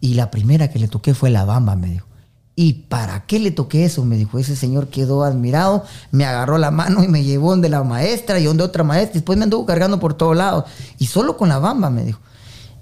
Y 0.01 0.15
la 0.15 0.31
primera 0.31 0.71
que 0.71 0.79
le 0.79 0.89
toqué 0.89 1.13
fue 1.13 1.29
la 1.29 1.45
bamba, 1.45 1.77
me 1.77 1.91
dijo. 1.91 2.07
¿Y 2.55 2.75
para 2.75 3.25
qué 3.25 3.39
le 3.39 3.51
toqué 3.51 3.87
eso? 3.87 4.05
Me 4.05 4.17
dijo, 4.17 4.39
ese 4.39 4.57
señor 4.57 4.89
quedó 4.89 5.25
admirado, 5.25 5.85
me 6.11 6.27
agarró 6.27 6.59
la 6.59 6.71
mano 6.71 7.03
y 7.03 7.09
me 7.09 7.25
llevó 7.25 7.51
donde 7.51 7.71
la 7.71 7.83
maestra 7.83 8.39
y 8.41 8.45
donde 8.45 8.63
otra 8.63 8.85
maestra. 8.85 9.15
Después 9.15 9.39
me 9.39 9.45
anduvo 9.45 9.65
cargando 9.65 9.99
por 9.99 10.15
todos 10.15 10.37
lados. 10.37 10.65
Y 10.99 11.07
solo 11.07 11.37
con 11.37 11.49
la 11.49 11.59
bamba, 11.59 11.89
me 11.89 12.05
dijo. 12.05 12.21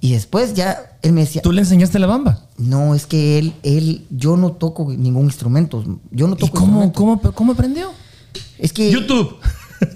Y 0.01 0.13
después 0.13 0.55
ya 0.55 0.97
él 1.03 1.13
me 1.13 1.21
decía... 1.21 1.43
¿Tú 1.43 1.53
le 1.53 1.61
enseñaste 1.61 1.99
la 1.99 2.07
bamba? 2.07 2.41
No, 2.57 2.95
es 2.95 3.07
que 3.07 3.39
él, 3.39 3.53
él, 3.63 4.07
yo 4.11 4.37
no 4.37 4.53
toco 4.53 4.91
ningún 4.91 5.27
instrumento. 5.27 5.85
Yo 6.11 6.27
no 6.27 6.35
¿Y 6.35 6.39
toco 6.39 6.59
cómo, 6.59 6.85
instrumentos. 6.85 7.21
cómo, 7.23 7.35
cómo 7.35 7.53
aprendió? 7.53 7.91
Es 8.59 8.73
que... 8.73 8.91
YouTube. 8.91 9.37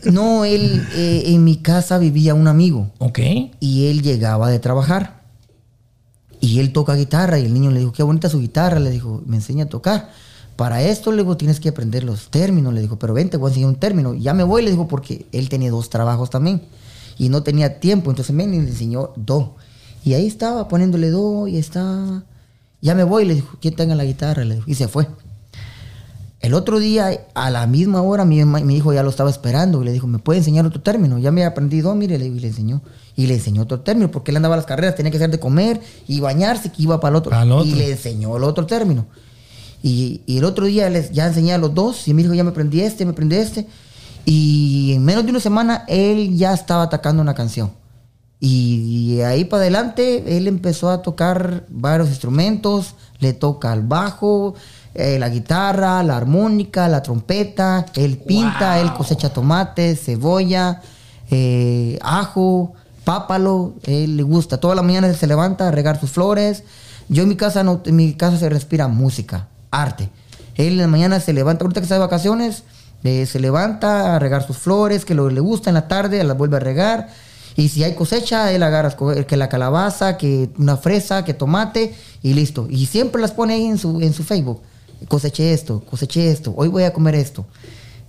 No, 0.04 0.44
él, 0.44 0.86
eh, 0.94 1.24
en 1.26 1.44
mi 1.44 1.56
casa 1.56 1.98
vivía 1.98 2.34
un 2.34 2.48
amigo. 2.48 2.90
Ok. 2.98 3.18
Y 3.60 3.86
él 3.86 4.02
llegaba 4.02 4.48
de 4.48 4.58
trabajar. 4.58 5.23
Y 6.44 6.60
él 6.60 6.72
toca 6.72 6.94
guitarra. 6.94 7.38
Y 7.38 7.46
el 7.46 7.54
niño 7.54 7.70
le 7.70 7.80
dijo, 7.80 7.92
qué 7.92 8.02
bonita 8.02 8.28
su 8.28 8.38
guitarra. 8.38 8.78
Le 8.78 8.90
dijo, 8.90 9.22
me 9.26 9.36
enseña 9.36 9.64
a 9.64 9.68
tocar. 9.68 10.10
Para 10.56 10.82
esto, 10.82 11.10
le 11.10 11.22
digo, 11.22 11.38
tienes 11.38 11.58
que 11.58 11.70
aprender 11.70 12.04
los 12.04 12.28
términos. 12.28 12.74
Le 12.74 12.82
dijo, 12.82 12.98
pero 12.98 13.14
ven, 13.14 13.30
te 13.30 13.38
voy 13.38 13.48
a 13.48 13.50
enseñar 13.50 13.70
un 13.70 13.76
término. 13.76 14.12
Ya 14.12 14.34
me 14.34 14.44
voy, 14.44 14.62
le 14.62 14.70
digo, 14.70 14.86
porque 14.86 15.26
él 15.32 15.48
tenía 15.48 15.70
dos 15.70 15.88
trabajos 15.88 16.28
también. 16.28 16.60
Y 17.16 17.30
no 17.30 17.42
tenía 17.42 17.80
tiempo. 17.80 18.10
Entonces, 18.10 18.36
ven 18.36 18.52
y 18.52 18.60
le 18.60 18.68
enseñó 18.68 19.12
do. 19.16 19.56
Y 20.04 20.12
ahí 20.12 20.26
estaba 20.26 20.68
poniéndole 20.68 21.10
do 21.10 21.48
y 21.48 21.56
está. 21.56 22.24
Ya 22.82 22.94
me 22.94 23.04
voy, 23.04 23.24
le 23.24 23.36
dijo, 23.36 23.56
¿quién 23.62 23.74
tenga 23.74 23.94
la 23.94 24.04
guitarra? 24.04 24.44
Le 24.44 24.56
dijo, 24.56 24.70
y 24.70 24.74
se 24.74 24.86
fue. 24.86 25.08
El 26.44 26.52
otro 26.52 26.78
día, 26.78 27.26
a 27.32 27.48
la 27.48 27.66
misma 27.66 28.02
hora, 28.02 28.26
mi, 28.26 28.36
hijo 28.76 28.92
ya 28.92 29.02
lo 29.02 29.08
estaba 29.08 29.30
esperando 29.30 29.80
y 29.80 29.86
le 29.86 29.92
dijo, 29.92 30.06
¿me 30.06 30.18
puede 30.18 30.40
enseñar 30.40 30.66
otro 30.66 30.82
término? 30.82 31.18
Ya 31.18 31.32
me 31.32 31.40
he 31.40 31.44
aprendido, 31.46 31.94
mire, 31.94 32.18
le, 32.18 32.26
y 32.26 32.38
le 32.38 32.48
enseñó. 32.48 32.82
Y 33.16 33.28
le 33.28 33.36
enseñó 33.36 33.62
otro 33.62 33.80
término, 33.80 34.10
porque 34.10 34.30
él 34.30 34.36
andaba 34.36 34.54
a 34.54 34.58
las 34.58 34.66
carreras, 34.66 34.94
tenía 34.94 35.10
que 35.10 35.16
hacer 35.16 35.30
de 35.30 35.40
comer 35.40 35.80
y 36.06 36.20
bañarse, 36.20 36.70
que 36.70 36.82
iba 36.82 37.00
para 37.00 37.12
el 37.12 37.16
otro. 37.16 37.64
Y 37.64 37.76
le 37.76 37.92
enseñó 37.92 38.36
el 38.36 38.44
otro 38.44 38.66
término. 38.66 39.06
Y, 39.82 40.20
y 40.26 40.36
el 40.36 40.44
otro 40.44 40.66
día 40.66 40.90
les, 40.90 41.12
ya 41.12 41.26
enseñé 41.26 41.54
a 41.54 41.58
los 41.58 41.72
dos, 41.72 42.06
y 42.08 42.12
mi 42.12 42.22
hijo 42.22 42.34
ya 42.34 42.44
me 42.44 42.50
aprendí 42.50 42.82
este, 42.82 43.06
me 43.06 43.12
aprendí 43.12 43.36
este. 43.36 43.66
Y 44.26 44.92
en 44.92 45.02
menos 45.02 45.24
de 45.24 45.30
una 45.30 45.40
semana, 45.40 45.86
él 45.88 46.36
ya 46.36 46.52
estaba 46.52 46.82
atacando 46.82 47.22
una 47.22 47.34
canción. 47.34 47.70
Y, 48.46 49.22
ahí 49.22 49.46
para 49.46 49.62
adelante, 49.62 50.36
él 50.36 50.46
empezó 50.46 50.90
a 50.90 51.00
tocar 51.00 51.64
varios 51.70 52.10
instrumentos, 52.10 52.94
le 53.18 53.32
toca 53.32 53.72
el 53.72 53.80
bajo, 53.80 54.54
eh, 54.94 55.18
la 55.18 55.28
guitarra, 55.28 56.02
la 56.04 56.16
armónica, 56.16 56.88
la 56.88 57.02
trompeta, 57.02 57.84
él 57.96 58.18
pinta, 58.18 58.78
él 58.80 58.92
cosecha 58.94 59.32
tomates, 59.32 60.04
cebolla, 60.04 60.80
eh, 61.30 61.98
ajo, 62.00 62.74
pápalo, 63.02 63.74
él 63.84 64.16
le 64.16 64.22
gusta. 64.22 64.58
Toda 64.58 64.76
la 64.76 64.82
mañana 64.82 65.08
él 65.08 65.16
se 65.16 65.26
levanta 65.26 65.66
a 65.66 65.70
regar 65.72 65.98
sus 65.98 66.10
flores. 66.10 66.62
Yo 67.08 67.24
en 67.24 67.28
mi 67.28 67.36
casa 67.36 67.64
no, 67.64 67.82
en 67.84 67.96
mi 67.96 68.14
casa 68.14 68.38
se 68.38 68.48
respira 68.48 68.86
música, 68.86 69.48
arte. 69.72 70.10
Él 70.54 70.74
en 70.74 70.78
la 70.78 70.86
mañana 70.86 71.18
se 71.18 71.32
levanta, 71.32 71.64
ahorita 71.64 71.80
que 71.80 71.86
está 71.86 71.96
de 71.96 72.00
vacaciones, 72.00 72.62
eh, 73.02 73.26
se 73.26 73.40
levanta 73.40 74.14
a 74.14 74.18
regar 74.20 74.46
sus 74.46 74.58
flores, 74.58 75.04
que 75.04 75.16
lo 75.16 75.28
le 75.28 75.40
gusta 75.40 75.70
en 75.70 75.74
la 75.74 75.88
tarde, 75.88 76.22
las 76.22 76.38
vuelve 76.38 76.58
a 76.58 76.60
regar. 76.60 77.08
Y 77.56 77.68
si 77.68 77.82
hay 77.82 77.94
cosecha, 77.94 78.52
él 78.52 78.62
agarra 78.62 78.96
que 79.26 79.36
la 79.36 79.48
calabaza, 79.48 80.16
que 80.16 80.50
una 80.56 80.76
fresa, 80.76 81.24
que 81.24 81.34
tomate 81.34 81.94
y 82.22 82.34
listo. 82.34 82.68
Y 82.70 82.86
siempre 82.86 83.20
las 83.20 83.32
pone 83.32 83.54
ahí 83.54 83.66
en 83.66 83.78
su, 83.78 84.00
en 84.00 84.12
su 84.12 84.22
Facebook. 84.22 84.62
Coseché 85.08 85.52
esto, 85.52 85.84
coseché 85.84 86.30
esto, 86.30 86.54
hoy 86.56 86.68
voy 86.68 86.84
a 86.84 86.92
comer 86.92 87.14
esto. 87.14 87.46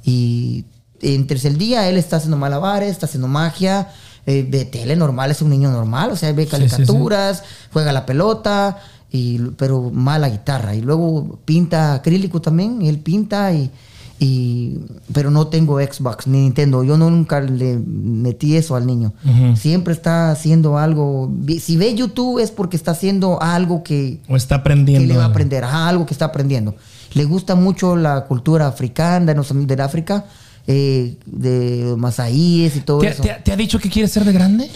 Y 0.03 0.65
entre 1.01 1.39
el 1.47 1.57
día 1.57 1.87
él 1.89 1.97
está 1.97 2.17
haciendo 2.17 2.37
malabares, 2.37 2.91
está 2.91 3.05
haciendo 3.05 3.27
magia, 3.27 3.89
eh, 4.25 4.45
ve 4.47 4.65
tele 4.65 4.95
normal, 4.95 5.31
es 5.31 5.41
un 5.41 5.49
niño 5.49 5.71
normal, 5.71 6.11
o 6.11 6.15
sea, 6.15 6.31
ve 6.31 6.45
Sí, 6.45 6.51
sí, 6.51 6.55
sí. 6.55 6.69
caricaturas, 6.69 7.43
juega 7.71 7.91
la 7.91 8.05
pelota, 8.05 8.79
y, 9.11 9.39
pero 9.57 9.91
mala 9.91 10.29
guitarra. 10.29 10.75
Y 10.75 10.81
luego 10.81 11.39
pinta 11.45 11.93
acrílico 11.93 12.41
también, 12.41 12.81
él 12.81 12.99
pinta 12.99 13.53
y, 13.53 13.71
y 14.17 14.77
pero 15.13 15.29
no 15.29 15.47
tengo 15.47 15.79
Xbox 15.79 16.25
ni 16.27 16.39
Nintendo. 16.43 16.83
Yo 16.83 16.97
no 16.97 17.09
nunca 17.09 17.41
le 17.41 17.77
metí 17.77 18.55
eso 18.55 18.75
al 18.75 18.85
niño. 18.87 19.13
Siempre 19.55 19.93
está 19.93 20.31
haciendo 20.31 20.77
algo. 20.77 21.31
Si 21.59 21.75
ve 21.77 21.93
YouTube 21.95 22.39
es 22.39 22.51
porque 22.51 22.77
está 22.77 22.91
haciendo 22.91 23.41
algo 23.41 23.83
que, 23.83 24.21
O 24.29 24.35
está 24.37 24.55
que 24.55 24.61
aprendiendo. 24.61 25.07
le 25.13 25.17
va 25.17 25.25
a 25.25 25.27
aprender, 25.27 25.63
ajá, 25.65 25.89
algo 25.89 26.05
que 26.05 26.13
está 26.13 26.25
aprendiendo. 26.25 26.75
Le 27.13 27.25
gusta 27.25 27.55
mucho 27.55 27.95
la 27.95 28.25
cultura 28.25 28.67
africana, 28.67 29.43
sé, 29.43 29.53
del 29.53 29.81
África, 29.81 30.25
eh, 30.67 31.17
de 31.25 31.95
masaíes 31.97 32.75
y 32.77 32.81
todo 32.81 32.99
¿Te, 32.99 33.07
eso. 33.09 33.21
te- 33.23 33.35
te 33.43 33.51
ha 33.51 33.55
dicho 33.55 33.79
que 33.79 33.89
quiere 33.89 34.07
ser 34.07 34.23
de 34.25 34.31
grande? 34.33 34.69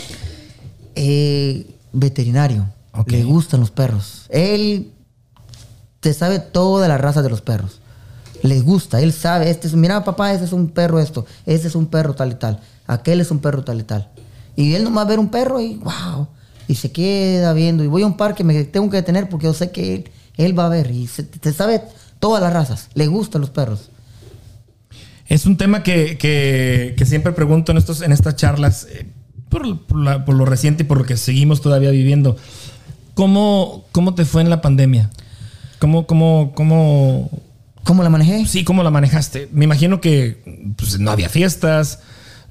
Eh, 0.96 1.66
veterinario. 1.94 2.66
Le 3.08 3.24
gustan 3.24 3.62
los 3.62 3.72
perros. 3.72 4.26
Él 4.30 4.92
te 6.02 6.14
sabe 6.14 6.40
toda 6.40 6.88
la 6.90 6.98
raza 6.98 7.22
de 7.22 7.30
los 7.30 7.42
perros. 7.42 7.80
Le 8.44 8.60
gusta, 8.62 9.02
él 9.02 9.12
sabe, 9.14 9.50
este 9.50 9.68
es, 9.68 9.74
mira 9.74 10.04
papá, 10.04 10.34
este 10.34 10.46
es 10.46 10.54
un 10.54 10.70
perro 10.70 11.00
esto, 11.00 11.26
este 11.46 11.68
es 11.68 11.76
un 11.76 11.88
perro 11.88 12.16
tal 12.16 12.32
y 12.32 12.36
tal, 12.36 12.60
aquel 12.88 13.20
es 13.22 13.32
un 13.32 13.40
perro 13.40 13.64
tal 13.64 13.80
y 13.80 13.84
tal. 13.84 14.10
Y 14.56 14.74
él 14.76 14.84
nomás 14.84 15.08
ver 15.08 15.20
un 15.20 15.30
perro 15.30 15.60
y 15.60 15.76
wow, 15.76 16.28
y 16.68 16.76
se 16.76 16.92
queda 16.92 17.54
viendo. 17.54 17.84
Y 17.84 17.88
voy 17.88 18.02
a 18.04 18.06
un 18.06 18.18
parque, 18.18 18.44
me 18.44 18.64
tengo 18.66 18.90
que 18.90 18.98
detener 18.98 19.30
porque 19.30 19.46
yo 19.46 19.54
sé 19.54 19.72
que 19.72 20.12
él, 20.38 20.58
va 20.58 20.66
a 20.66 20.70
ver 20.70 20.90
y 20.92 21.08
se, 21.08 21.28
sabe 21.54 21.82
todas 22.20 22.42
las 22.42 22.54
razas, 22.54 22.90
le 22.94 23.08
gustan 23.08 23.42
los 23.42 23.50
perros. 23.50 23.90
Es 25.28 25.46
un 25.46 25.58
tema 25.58 25.84
que, 25.84 26.18
que- 26.18 27.06
siempre 27.06 27.32
pregunto 27.34 27.72
en, 27.72 27.78
estos, 27.78 28.02
en 28.02 28.12
estas 28.12 28.36
charlas, 28.36 28.88
eh, 28.90 29.06
por, 29.50 29.86
por 29.86 30.34
lo 30.34 30.46
reciente 30.46 30.84
y 30.84 30.86
por 30.86 30.98
lo 30.98 31.06
que 31.06 31.18
seguimos 31.18 31.62
todavía 31.62 31.92
viviendo. 31.92 32.36
¿Cómo, 33.14 33.86
cómo 33.92 34.16
te 34.16 34.26
fue 34.26 34.42
en 34.42 34.50
la 34.50 34.62
pandemia? 34.62 35.10
¿Cómo, 35.80 36.08
cómo, 36.08 36.54
cómo, 36.56 37.30
¿Cómo 37.84 38.04
la 38.04 38.10
manejé? 38.10 38.46
sí, 38.46 38.64
cómo 38.64 38.84
la 38.84 38.92
manejaste? 38.92 39.50
Me 39.52 39.66
imagino 39.66 40.02
que 40.02 40.74
pues, 40.76 41.00
no 41.00 41.12
había 41.12 41.30
fiestas, 41.30 42.00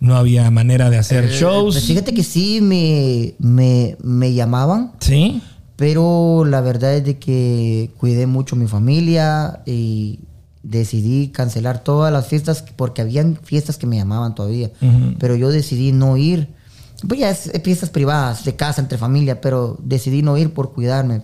no 0.01 0.17
había 0.17 0.51
manera 0.51 0.91
de 0.91 0.99
hacer 0.99 1.31
shows. 1.31 1.75
Pues 1.75 1.87
fíjate 1.87 2.15
que 2.15 2.23
sí 2.23 2.61
me, 2.61 3.35
me, 3.39 3.97
me 4.03 4.33
llamaban. 4.33 4.93
Sí. 5.01 5.43
Pero 5.77 6.45
la 6.45 6.61
verdad 6.61 6.95
es 6.97 7.05
de 7.05 7.19
que 7.19 7.91
cuidé 7.99 8.27
mucho 8.27 8.57
mi 8.57 8.67
familia 8.67 9.61
y 9.65 10.19
decidí 10.65 11.29
cancelar 11.29 11.85
todas 11.85 12.13
las 12.13 12.27
fiestas 12.27 12.65
porque 12.77 13.01
habían 13.01 13.39
fiestas 13.43 13.79
que 13.79 13.87
me 13.87 13.97
llamaban 13.97 14.35
todavía. 14.35 14.71
Pero 15.19 15.37
yo 15.37 15.51
decidí 15.51 15.93
no 15.93 16.17
ir. 16.17 16.49
Pues 17.07 17.21
ya 17.21 17.31
es 17.31 17.53
fiestas 17.63 17.91
privadas, 17.91 18.45
de 18.45 18.57
casa, 18.57 18.81
entre 18.81 18.99
familia, 18.99 19.41
pero 19.41 19.79
decidí 19.81 20.23
no 20.23 20.37
ir 20.37 20.53
por 20.53 20.73
cuidarme. 20.73 21.23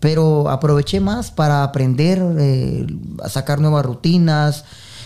Pero 0.00 0.48
aproveché 0.48 1.00
más 1.00 1.30
para 1.30 1.62
aprender, 1.62 2.22
eh, 2.38 2.86
a 3.22 3.28
sacar 3.28 3.60
nuevas 3.60 3.84
rutinas. 3.84 4.64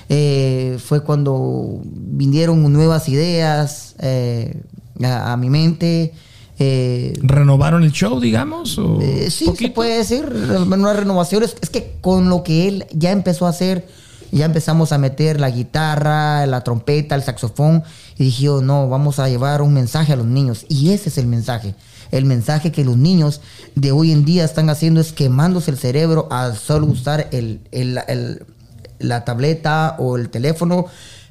Eh, 0.08 0.78
fue 0.84 1.04
cuando 1.04 1.80
vinieron 1.84 2.72
nuevas 2.72 3.08
ideas 3.08 3.94
eh, 4.00 4.60
a, 5.02 5.32
a 5.32 5.36
mi 5.36 5.50
mente. 5.50 6.12
Eh, 6.58 7.18
¿Renovaron 7.22 7.84
el 7.84 7.92
show, 7.92 8.20
digamos? 8.20 8.76
O 8.76 9.00
eh, 9.00 9.30
sí, 9.30 9.50
se 9.56 9.70
puede 9.70 9.96
decir, 9.96 10.26
unas 10.26 10.96
renovaciones. 10.96 11.56
Es 11.62 11.70
que 11.70 11.96
con 12.02 12.28
lo 12.28 12.42
que 12.42 12.68
él 12.68 12.86
ya 12.92 13.12
empezó 13.12 13.46
a 13.46 13.50
hacer, 13.50 13.88
ya 14.30 14.44
empezamos 14.44 14.92
a 14.92 14.98
meter 14.98 15.40
la 15.40 15.48
guitarra, 15.50 16.44
la 16.46 16.62
trompeta, 16.62 17.14
el 17.14 17.22
saxofón, 17.22 17.82
y 18.18 18.24
dije, 18.24 18.42
yo, 18.42 18.60
no, 18.60 18.88
vamos 18.90 19.18
a 19.18 19.28
llevar 19.28 19.62
un 19.62 19.72
mensaje 19.72 20.12
a 20.12 20.16
los 20.16 20.26
niños. 20.26 20.66
Y 20.68 20.90
ese 20.90 21.08
es 21.08 21.16
el 21.16 21.26
mensaje. 21.26 21.74
El 22.10 22.24
mensaje 22.24 22.72
que 22.72 22.84
los 22.84 22.96
niños 22.96 23.40
de 23.74 23.92
hoy 23.92 24.12
en 24.12 24.24
día 24.24 24.44
están 24.44 24.70
haciendo 24.70 25.00
es 25.00 25.12
quemándose 25.12 25.70
el 25.70 25.78
cerebro 25.78 26.28
al 26.30 26.56
solo 26.56 26.86
usar 26.86 27.28
el, 27.32 27.60
el- 27.72 27.98
el- 28.08 28.42
la 28.98 29.24
tableta 29.24 29.96
o 29.98 30.16
el 30.16 30.28
teléfono 30.28 30.84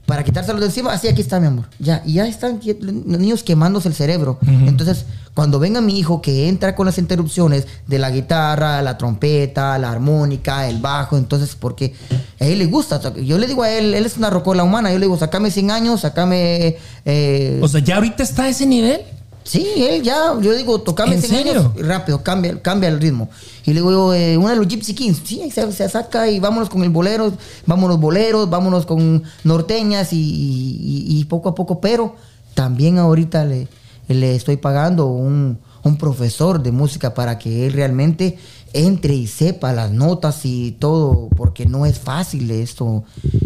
para 0.07 0.23
quitárselo 0.23 0.59
de 0.59 0.65
encima. 0.65 0.91
Así, 0.91 1.07
aquí 1.07 1.21
está, 1.21 1.39
mi 1.39 1.45
amor. 1.45 1.65
Ya, 1.77 2.01
y 2.03 2.13
ya 2.13 2.27
están 2.27 2.59
los 2.82 3.19
niños 3.19 3.43
quemándose 3.43 3.88
el 3.89 3.93
cerebro. 3.93 4.39
Entonces, 4.47 5.05
cuando 5.36 5.59
venga 5.59 5.80
mi 5.82 5.99
hijo 5.99 6.19
que 6.19 6.49
entra 6.49 6.73
con 6.75 6.88
las 6.88 6.97
interrupciones 6.97 7.67
de 7.86 7.99
la 7.99 8.09
guitarra, 8.09 8.82
la 8.82 8.97
trompeta, 8.97 9.77
la 9.77 9.91
armónica, 9.91 10.67
el 10.67 10.80
bajo, 10.80 11.15
entonces, 11.15 11.55
porque 11.55 11.93
a 12.39 12.45
él 12.47 12.57
le 12.57 12.65
gusta. 12.65 12.99
Yo 13.17 13.38
le 13.38 13.45
digo 13.45 13.61
a 13.61 13.69
él, 13.69 13.93
él 13.93 14.03
es 14.03 14.17
una 14.17 14.32
rocola 14.32 14.63
humana. 14.63 14.91
Yo 14.91 14.97
le 14.97 15.05
digo, 15.05 15.15
sacame 15.17 15.51
100 15.51 15.69
años, 15.69 16.01
sacame. 16.01 16.77
eh, 17.05 17.59
O 17.61 17.67
sea, 17.67 17.80
¿ya 17.82 17.97
ahorita 17.97 18.23
está 18.23 18.45
a 18.45 18.49
ese 18.49 18.65
nivel? 18.65 19.01
Sí, 19.43 19.65
él 19.77 20.03
ya, 20.03 20.33
yo 20.39 20.53
digo, 20.53 20.79
tocame 20.81 21.15
¿En 21.15 21.21
100 21.23 21.43
serio? 21.43 21.73
rápido, 21.77 22.21
cambia, 22.21 22.61
cambia 22.61 22.89
el 22.89 22.99
ritmo. 23.01 23.29
Y 23.65 23.71
le 23.73 23.79
digo, 23.79 23.91
yo, 23.91 24.13
eh, 24.13 24.37
una 24.37 24.51
de 24.51 24.57
los 24.57 24.67
Gypsy 24.67 24.93
Kings, 24.93 25.21
sí, 25.23 25.49
se, 25.51 25.71
se 25.71 25.89
saca 25.89 26.29
y 26.29 26.39
vámonos 26.39 26.69
con 26.69 26.83
el 26.83 26.89
bolero, 26.89 27.33
vámonos 27.65 27.99
boleros, 27.99 28.49
vámonos 28.49 28.85
con 28.85 29.23
norteñas 29.43 30.13
y, 30.13 30.17
y- 30.19 31.19
y 31.19 31.23
poco 31.25 31.49
a 31.49 31.55
poco, 31.55 31.79
pero 31.81 32.15
también 32.53 32.99
ahorita 32.99 33.45
le, 33.45 33.67
le 34.07 34.35
estoy 34.35 34.57
pagando 34.57 35.07
un, 35.07 35.57
un 35.83 35.97
profesor 35.97 36.61
de 36.61 36.71
música 36.71 37.13
para 37.15 37.39
que 37.39 37.65
él 37.67 37.73
realmente 37.73 38.37
entre 38.73 39.15
y 39.15 39.25
sepa 39.25 39.73
las 39.73 39.89
notas 39.89 40.41
y 40.45 40.73
todo, 40.77 41.27
porque 41.35 41.65
no 41.65 41.87
es 41.87 41.97
fácil 41.97 42.51
esto. 42.51 43.03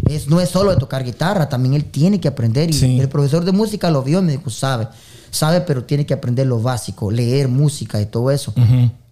Es, 0.09 0.27
no 0.27 0.41
es 0.41 0.49
solo 0.49 0.71
de 0.71 0.77
tocar 0.77 1.05
guitarra, 1.05 1.47
también 1.47 1.75
él 1.75 1.85
tiene 1.85 2.19
que 2.19 2.27
aprender. 2.27 2.69
Y 2.69 2.73
Sí. 2.73 2.99
el 2.99 3.07
profesor 3.07 3.45
de 3.45 3.53
música 3.53 3.89
lo 3.89 4.03
vio 4.03 4.19
y 4.19 4.23
me 4.23 4.31
dijo, 4.33 4.49
sabe, 4.49 4.89
sabe, 5.33 5.61
pero 5.61 5.83
tiene 5.83 6.05
que 6.05 6.13
aprender 6.13 6.47
lo 6.47 6.61
básico, 6.61 7.11
leer 7.11 7.47
música 7.47 7.99
y 8.01 8.05
todo 8.05 8.31
eso. 8.31 8.53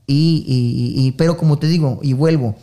Y, 0.08 0.44
y- 0.48 1.08
y- 1.08 1.12
pero 1.14 1.38
como 1.38 1.58
te 1.58 1.68
digo, 1.68 2.00
y 2.02 2.14
vuelvo, 2.14 2.56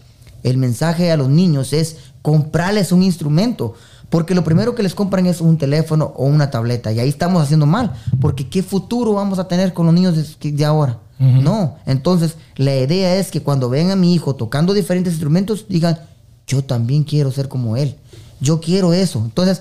el 0.43 0.57
mensaje 0.59 1.11
a 1.11 1.17
los 1.17 1.29
niños 1.29 1.73
es 1.73 1.97
comprarles 2.23 2.93
un 2.93 3.03
instrumento. 3.03 3.75
Porque 4.11 4.35
lo 4.35 4.43
primero 4.43 4.75
que 4.75 4.83
les 4.83 4.95
compran 4.95 5.27
es 5.27 5.41
un 5.43 5.59
teléfono 5.59 6.15
o 6.17 6.25
una 6.25 6.51
tableta. 6.51 6.91
Y 6.93 6.99
ahí 6.99 7.09
estamos 7.11 7.43
haciendo 7.43 7.67
mal. 7.67 7.93
Porque 8.21 8.49
¿qué 8.49 8.63
futuro 8.63 9.13
vamos 9.13 9.39
a 9.39 9.49
tener 9.49 9.75
con 9.75 9.85
los 9.85 9.95
niños 9.95 10.17
de, 10.41 10.53
de 10.53 10.65
ahora? 10.65 10.99
No. 11.43 11.77
Entonces, 11.85 12.37
la 12.57 12.75
idea 12.75 13.17
es 13.17 13.31
que 13.31 13.43
cuando 13.43 13.69
vean 13.69 13.91
a 13.91 13.97
mi 13.97 14.15
hijo 14.15 14.35
tocando 14.35 14.73
diferentes 14.73 15.13
instrumentos, 15.15 15.67
digan, 15.69 15.99
yo 16.47 16.63
también 16.65 17.03
quiero 17.05 17.31
ser 17.33 17.49
como 17.49 17.77
él. 17.77 17.97
Yo 18.41 18.61
quiero 18.61 18.95
eso. 18.95 19.21
Entonces, 19.23 19.61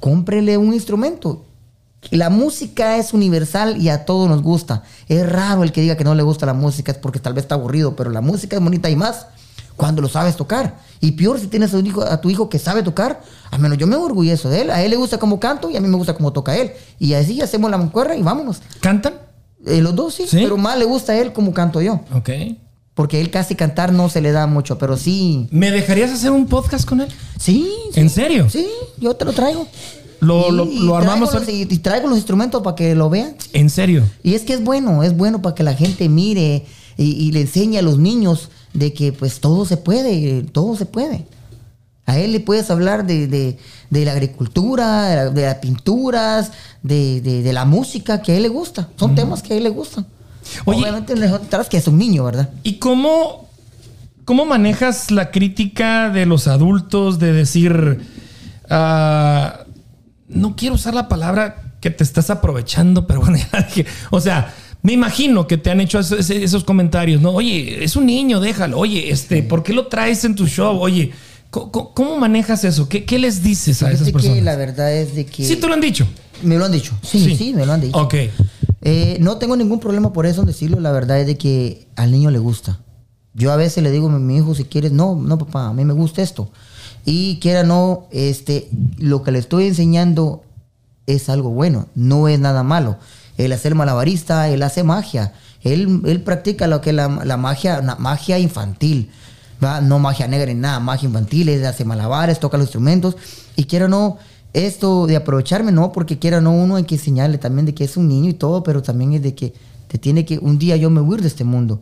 cómprele 0.00 0.58
un 0.58 0.74
instrumento. 0.74 1.44
La 2.10 2.30
música 2.30 2.96
es 2.96 3.12
universal 3.12 3.80
y 3.80 3.88
a 3.88 4.04
todos 4.04 4.28
nos 4.28 4.42
gusta. 4.42 4.82
Es 5.08 5.28
raro 5.28 5.62
el 5.62 5.72
que 5.72 5.80
diga 5.80 5.96
que 5.96 6.04
no 6.04 6.14
le 6.14 6.22
gusta 6.22 6.46
la 6.46 6.54
música, 6.54 6.92
es 6.92 6.98
porque 6.98 7.18
tal 7.18 7.34
vez 7.34 7.44
está 7.44 7.54
aburrido, 7.54 7.96
pero 7.96 8.10
la 8.10 8.20
música 8.20 8.56
es 8.56 8.62
bonita 8.62 8.90
y 8.90 8.96
más 8.96 9.26
cuando 9.76 10.02
lo 10.02 10.08
sabes 10.08 10.36
tocar. 10.36 10.78
Y 11.00 11.12
peor 11.12 11.40
si 11.40 11.48
tienes 11.48 11.74
a 11.74 11.78
tu 11.78 11.86
hijo, 11.86 12.02
a 12.02 12.20
tu 12.20 12.30
hijo 12.30 12.48
que 12.48 12.58
sabe 12.58 12.82
tocar, 12.82 13.20
al 13.50 13.60
menos 13.60 13.78
yo 13.78 13.86
me 13.86 13.96
orgulloso 13.96 14.48
de 14.48 14.62
él. 14.62 14.70
A 14.70 14.82
él 14.82 14.90
le 14.90 14.96
gusta 14.96 15.18
cómo 15.18 15.40
canto 15.40 15.70
y 15.70 15.76
a 15.76 15.80
mí 15.80 15.88
me 15.88 15.96
gusta 15.96 16.14
cómo 16.14 16.32
toca 16.32 16.56
él. 16.56 16.72
Y 16.98 17.14
así 17.14 17.40
hacemos 17.40 17.70
la 17.70 17.78
mancuerra 17.78 18.14
y 18.14 18.22
vámonos. 18.22 18.62
¿Cantan? 18.80 19.14
Eh, 19.66 19.80
los 19.80 19.94
dos 19.94 20.14
sí, 20.14 20.24
¿Sí? 20.28 20.40
pero 20.42 20.56
más 20.56 20.78
le 20.78 20.84
gusta 20.84 21.12
a 21.12 21.16
él 21.16 21.32
como 21.32 21.52
canto 21.52 21.80
yo. 21.80 22.00
Ok. 22.14 22.30
Porque 22.94 23.20
él 23.20 23.30
casi 23.30 23.56
cantar 23.56 23.92
no 23.92 24.08
se 24.08 24.20
le 24.20 24.30
da 24.30 24.46
mucho, 24.46 24.78
pero 24.78 24.96
sí. 24.96 25.48
¿Me 25.50 25.72
dejarías 25.72 26.12
hacer 26.12 26.30
un 26.30 26.46
podcast 26.46 26.86
con 26.86 27.00
él? 27.00 27.08
Sí. 27.40 27.68
sí. 27.92 28.00
¿En 28.00 28.08
serio? 28.08 28.48
Sí, 28.48 28.68
yo 28.98 29.14
te 29.14 29.24
lo 29.24 29.32
traigo. 29.32 29.66
Lo, 30.20 30.50
lo, 30.50 30.96
armamos. 30.96 31.30
traigo 31.30 31.46
los- 31.52 31.72
y, 31.72 31.78
traigo 31.78 32.08
los 32.08 32.16
instrumentos 32.18 32.62
para 32.62 32.76
que 32.76 32.94
lo 32.94 33.10
vean. 33.10 33.34
¿En 33.52 33.68
serio? 33.70 34.02
Y 34.22 34.34
es 34.34 34.42
que 34.42 34.54
es 34.54 34.62
bueno, 34.64 35.02
es 35.02 35.16
bueno 35.16 35.42
para 35.42 35.54
que 35.54 35.62
la 35.62 35.74
gente 35.74 36.08
mire 36.08 36.64
y, 36.96 37.04
y 37.04 37.32
le 37.32 37.42
enseñe 37.42 37.76
a 37.78 37.82
los 37.82 37.98
niños 37.98 38.50
de 38.72 38.92
que 38.92 39.12
pues 39.12 39.40
todo 39.40 39.64
se 39.66 39.76
puede, 39.76 40.42
todo 40.42 40.76
se 40.76 40.86
puede. 40.86 41.26
A 42.06 42.18
él 42.18 42.32
le 42.32 42.40
puedes 42.40 42.70
hablar 42.70 43.06
de, 43.06 43.26
de- 43.28 43.58
de 43.90 44.04
la 44.04 44.12
agricultura, 44.12 45.08
de, 45.08 45.16
la- 45.16 45.30
de 45.30 45.42
las 45.42 45.54
pinturas, 45.56 46.50
de, 46.82 47.50
la 47.52 47.64
música 47.64 48.20
que 48.22 48.32
a 48.32 48.36
él 48.36 48.42
le 48.42 48.48
gusta. 48.48 48.88
Son 48.98 49.14
temas 49.14 49.42
que 49.42 49.54
a 49.54 49.56
él 49.56 49.62
le 49.64 49.70
gustan. 49.70 50.06
Oye- 50.66 50.80
Obviamente 50.82 51.14
sabes 51.50 51.68
que 51.68 51.76
es 51.78 51.86
un 51.88 51.96
niño, 51.98 52.24
¿verdad? 52.24 52.50
¿Y 52.62 52.74
cómo, 52.74 53.48
cómo 54.26 54.44
manejas 54.44 55.10
la 55.10 55.30
crítica 55.30 56.10
de 56.10 56.26
los 56.26 56.46
adultos 56.46 57.18
de 57.18 57.32
decir, 57.32 58.00
ah, 58.68 59.60
no 60.34 60.56
quiero 60.56 60.74
usar 60.74 60.94
la 60.94 61.08
palabra 61.08 61.72
que 61.80 61.90
te 61.90 62.04
estás 62.04 62.30
aprovechando, 62.30 63.06
pero 63.06 63.20
bueno, 63.20 63.38
ya 63.52 63.62
dije, 63.62 63.86
o 64.10 64.20
sea, 64.20 64.54
me 64.82 64.92
imagino 64.92 65.46
que 65.46 65.56
te 65.56 65.70
han 65.70 65.80
hecho 65.80 65.98
esos, 65.98 66.28
esos 66.30 66.64
comentarios, 66.64 67.22
¿no? 67.22 67.30
Oye, 67.30 67.82
es 67.82 67.96
un 67.96 68.06
niño, 68.06 68.40
déjalo. 68.40 68.78
Oye, 68.78 69.10
este, 69.10 69.42
¿por 69.42 69.62
qué 69.62 69.72
lo 69.72 69.86
traes 69.86 70.24
en 70.24 70.34
tu 70.34 70.46
show? 70.46 70.78
Oye, 70.78 71.12
¿cómo, 71.50 72.18
manejas 72.18 72.64
eso? 72.64 72.88
¿Qué, 72.88 73.04
qué 73.04 73.18
les 73.18 73.42
dices 73.42 73.82
a 73.82 73.88
esas 73.88 74.00
Fíjate 74.00 74.12
que 74.12 74.12
personas? 74.12 74.44
la 74.44 74.56
verdad 74.56 74.92
es 74.92 75.14
de 75.14 75.24
que... 75.24 75.44
Sí, 75.44 75.56
te 75.56 75.66
lo 75.66 75.74
han 75.74 75.80
dicho. 75.80 76.06
Me 76.42 76.58
lo 76.58 76.66
han 76.66 76.72
dicho. 76.72 76.92
Sí, 77.02 77.34
sí, 77.34 77.54
me 77.54 77.64
lo 77.64 77.72
han 77.72 77.80
dicho. 77.80 77.96
Ok. 77.96 78.14
Eh, 78.82 79.16
no 79.20 79.38
tengo 79.38 79.56
ningún 79.56 79.80
problema 79.80 80.12
por 80.12 80.26
eso 80.26 80.42
en 80.42 80.46
decirlo. 80.46 80.78
La 80.80 80.92
verdad 80.92 81.18
es 81.20 81.26
de 81.26 81.38
que 81.38 81.86
al 81.96 82.10
niño 82.12 82.30
le 82.30 82.38
gusta. 82.38 82.80
Yo 83.32 83.52
a 83.52 83.56
veces 83.56 83.82
le 83.82 83.90
digo 83.90 84.08
a 84.08 84.18
mi 84.18 84.36
hijo, 84.36 84.54
si 84.54 84.64
quieres, 84.64 84.92
no, 84.92 85.16
no, 85.16 85.38
papá, 85.38 85.68
a 85.68 85.72
mí 85.72 85.84
me 85.84 85.94
gusta 85.94 86.22
esto. 86.22 86.50
Y 87.04 87.38
quiera 87.38 87.62
no, 87.62 88.06
este, 88.10 88.68
lo 88.98 89.22
que 89.22 89.32
le 89.32 89.38
estoy 89.38 89.66
enseñando 89.66 90.42
es 91.06 91.28
algo 91.28 91.50
bueno, 91.50 91.86
no 91.94 92.28
es 92.28 92.38
nada 92.38 92.62
malo. 92.62 92.96
Él 93.36 93.52
hace 93.52 93.68
el 93.68 93.74
malabarista, 93.74 94.48
él 94.48 94.62
hace 94.62 94.82
magia. 94.84 95.32
Él, 95.62 96.02
él 96.06 96.22
practica 96.22 96.66
lo 96.66 96.80
que 96.80 96.90
es 96.90 96.96
la, 96.96 97.08
la 97.08 97.36
magia, 97.36 97.82
magia 97.98 98.38
infantil. 98.38 99.10
¿va? 99.62 99.80
No 99.80 99.98
magia 99.98 100.28
negra 100.28 100.46
ni 100.52 100.60
nada, 100.60 100.80
magia 100.80 101.06
infantil. 101.06 101.48
Él 101.48 101.64
hace 101.66 101.84
malabares, 101.84 102.40
toca 102.40 102.56
los 102.56 102.66
instrumentos. 102.66 103.16
Y 103.56 103.64
quiera 103.64 103.88
no, 103.88 104.18
esto 104.52 105.06
de 105.06 105.16
aprovecharme, 105.16 105.72
no, 105.72 105.92
porque 105.92 106.18
quiera 106.18 106.40
no, 106.40 106.52
uno 106.52 106.76
hay 106.76 106.84
que 106.84 106.94
enseñarle 106.94 107.38
también 107.38 107.66
de 107.66 107.74
que 107.74 107.84
es 107.84 107.96
un 107.96 108.08
niño 108.08 108.30
y 108.30 108.34
todo, 108.34 108.62
pero 108.62 108.82
también 108.82 109.12
es 109.12 109.22
de 109.22 109.34
que 109.34 109.52
te 109.88 109.98
tiene 109.98 110.24
que, 110.24 110.38
un 110.38 110.58
día 110.58 110.76
yo 110.76 110.90
me 110.90 111.00
voy 111.00 111.20
de 111.20 111.28
este 111.28 111.44
mundo. 111.44 111.80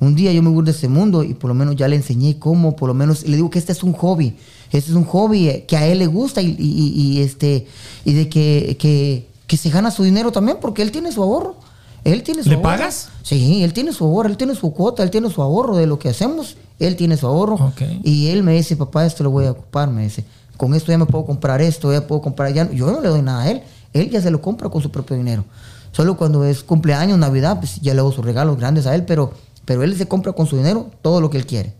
Un 0.00 0.14
día 0.14 0.32
yo 0.32 0.42
me 0.42 0.50
voy 0.50 0.64
de 0.64 0.72
este 0.72 0.88
mundo 0.88 1.22
y 1.22 1.34
por 1.34 1.48
lo 1.48 1.54
menos 1.54 1.76
ya 1.76 1.86
le 1.86 1.96
enseñé 1.96 2.38
cómo, 2.38 2.76
por 2.76 2.88
lo 2.88 2.94
menos 2.94 3.26
le 3.26 3.36
digo 3.36 3.50
que 3.50 3.58
este 3.58 3.72
es 3.72 3.82
un 3.82 3.92
hobby. 3.92 4.36
Este 4.76 4.90
es 4.90 4.96
un 4.96 5.04
hobby 5.04 5.48
eh, 5.48 5.64
que 5.66 5.76
a 5.76 5.86
él 5.86 5.98
le 6.00 6.06
gusta 6.06 6.42
y, 6.42 6.56
y- 6.58 7.20
este, 7.22 7.66
y 8.04 8.12
de 8.12 8.28
que, 8.28 8.76
que, 8.78 9.26
que 9.46 9.56
se 9.56 9.70
gana 9.70 9.90
su 9.90 10.02
dinero 10.02 10.32
también 10.32 10.58
porque 10.60 10.82
él 10.82 10.90
tiene 10.90 11.12
su 11.12 11.22
ahorro. 11.22 11.56
Él 12.02 12.22
tiene 12.22 12.42
su 12.42 12.50
¿Le 12.50 12.56
ahorro. 12.56 12.68
pagas? 12.68 13.08
Sí, 13.22 13.62
él 13.62 13.72
tiene 13.72 13.92
su 13.92 14.04
ahorro, 14.04 14.28
él 14.28 14.36
tiene 14.36 14.54
su 14.54 14.72
cuota, 14.72 15.02
él 15.02 15.10
tiene 15.10 15.30
su 15.30 15.40
ahorro 15.40 15.76
de 15.76 15.86
lo 15.86 15.98
que 15.98 16.08
hacemos. 16.10 16.56
Él 16.78 16.96
tiene 16.96 17.16
su 17.16 17.26
ahorro. 17.26 17.56
Y 18.02 18.26
él 18.28 18.42
me 18.42 18.52
dice, 18.54 18.76
papá, 18.76 19.06
esto 19.06 19.22
lo 19.24 19.30
voy 19.30 19.46
a 19.46 19.52
ocupar, 19.52 19.88
me 19.90 20.02
dice. 20.02 20.24
Con 20.56 20.74
esto 20.74 20.92
ya 20.92 20.98
me 20.98 21.06
puedo 21.06 21.24
comprar 21.24 21.62
esto, 21.62 21.92
ya 21.92 22.06
puedo 22.06 22.20
comprar 22.20 22.52
ya. 22.52 22.70
Yo 22.70 22.90
no 22.90 23.00
le 23.00 23.08
doy 23.08 23.22
nada 23.22 23.42
a 23.44 23.50
él. 23.50 23.62
Él 23.92 24.10
ya 24.10 24.20
se 24.20 24.30
lo 24.30 24.42
compra 24.42 24.68
con 24.68 24.82
su 24.82 24.90
propio 24.90 25.16
dinero. 25.16 25.44
Solo 25.92 26.16
cuando 26.16 26.44
es 26.44 26.62
cumpleaños, 26.64 27.16
Navidad, 27.16 27.58
pues 27.60 27.80
ya 27.80 27.94
le 27.94 28.00
hago 28.00 28.10
sus 28.12 28.24
regalos 28.24 28.58
grandes 28.58 28.86
a 28.86 28.94
él, 28.96 29.04
pero, 29.04 29.32
pero 29.64 29.84
él 29.84 29.96
se 29.96 30.06
compra 30.08 30.32
con 30.32 30.46
su 30.48 30.56
dinero 30.56 30.90
todo 31.00 31.20
lo 31.20 31.30
que 31.30 31.38
él 31.38 31.46
quiere. 31.46 31.72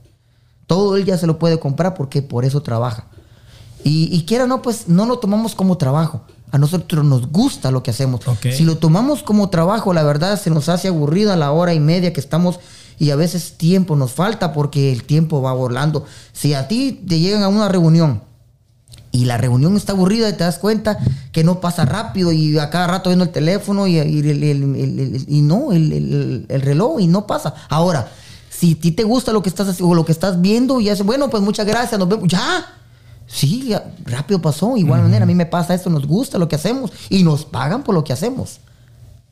Todo 0.66 0.96
él 0.96 1.04
ya 1.04 1.18
se 1.18 1.26
lo 1.26 1.38
puede 1.38 1.58
comprar 1.58 1.94
porque 1.94 2.22
por 2.22 2.44
eso 2.44 2.62
trabaja. 2.62 3.06
Y, 3.84 4.08
y 4.14 4.24
quiera 4.24 4.44
o 4.44 4.46
no, 4.46 4.62
pues 4.62 4.88
no 4.88 5.04
lo 5.06 5.18
tomamos 5.18 5.54
como 5.54 5.76
trabajo. 5.76 6.22
A 6.50 6.58
nosotros 6.58 7.04
nos 7.04 7.30
gusta 7.30 7.70
lo 7.70 7.82
que 7.82 7.90
hacemos. 7.90 8.20
Si 8.52 8.64
lo 8.64 8.78
tomamos 8.78 9.22
como 9.22 9.50
trabajo, 9.50 9.92
la 9.92 10.02
verdad 10.04 10.40
se 10.40 10.50
nos 10.50 10.68
hace 10.68 10.88
aburrida 10.88 11.36
la 11.36 11.50
hora 11.52 11.74
y 11.74 11.80
media 11.80 12.12
que 12.12 12.20
estamos 12.20 12.60
y 12.98 13.10
a 13.10 13.16
veces 13.16 13.54
tiempo 13.58 13.96
nos 13.96 14.12
falta 14.12 14.52
porque 14.52 14.92
el 14.92 15.02
tiempo 15.02 15.42
va 15.42 15.52
volando. 15.52 16.04
Si 16.32 16.54
a 16.54 16.68
ti 16.68 16.92
te 17.06 17.18
llegan 17.18 17.42
a 17.42 17.48
una 17.48 17.68
reunión 17.68 18.22
y 19.10 19.24
la 19.26 19.36
reunión 19.36 19.76
está 19.76 19.92
aburrida 19.92 20.28
y 20.28 20.32
te 20.32 20.44
das 20.44 20.58
cuenta 20.58 20.98
que 21.32 21.42
no 21.44 21.60
pasa 21.60 21.84
rápido 21.84 22.32
y 22.32 22.56
a 22.58 22.70
cada 22.70 22.86
rato 22.86 23.10
viendo 23.10 23.24
el 23.24 23.30
teléfono 23.32 23.86
y, 23.88 23.96
y 23.98 23.98
el- 24.20 24.42
el- 24.44 24.44
el- 24.76 24.98
el- 25.00 25.24
y 25.28 25.42
no, 25.42 25.72
el 25.72 26.46
reloj 26.62 27.00
y 27.00 27.06
no 27.08 27.26
pasa. 27.26 27.54
Ahora, 27.68 28.08
si 28.58 28.72
a 28.72 28.80
ti 28.80 28.92
te 28.92 29.02
gusta 29.04 29.32
lo 29.32 29.42
que 29.42 29.48
estás 29.48 29.68
haciendo 29.68 29.90
o 29.90 29.94
lo 29.94 30.04
que 30.04 30.12
estás 30.12 30.40
viendo 30.40 30.80
y 30.80 30.88
haces, 30.88 31.04
bueno, 31.04 31.28
pues 31.30 31.42
muchas 31.42 31.66
gracias, 31.66 31.98
nos 31.98 32.08
vemos, 32.08 32.28
ya. 32.28 32.66
Sí, 33.26 33.68
ya, 33.68 33.92
rápido 34.04 34.40
pasó. 34.42 34.76
Igual 34.76 35.02
manera, 35.02 35.24
a 35.24 35.26
mí 35.26 35.34
me 35.34 35.46
pasa 35.46 35.74
esto, 35.74 35.88
nos 35.90 36.06
gusta 36.06 36.38
lo 36.38 36.46
que 36.48 36.56
hacemos 36.56 36.92
y 37.08 37.22
nos 37.22 37.44
pagan 37.46 37.82
por 37.82 37.94
lo 37.94 38.04
que 38.04 38.12
hacemos. 38.12 38.60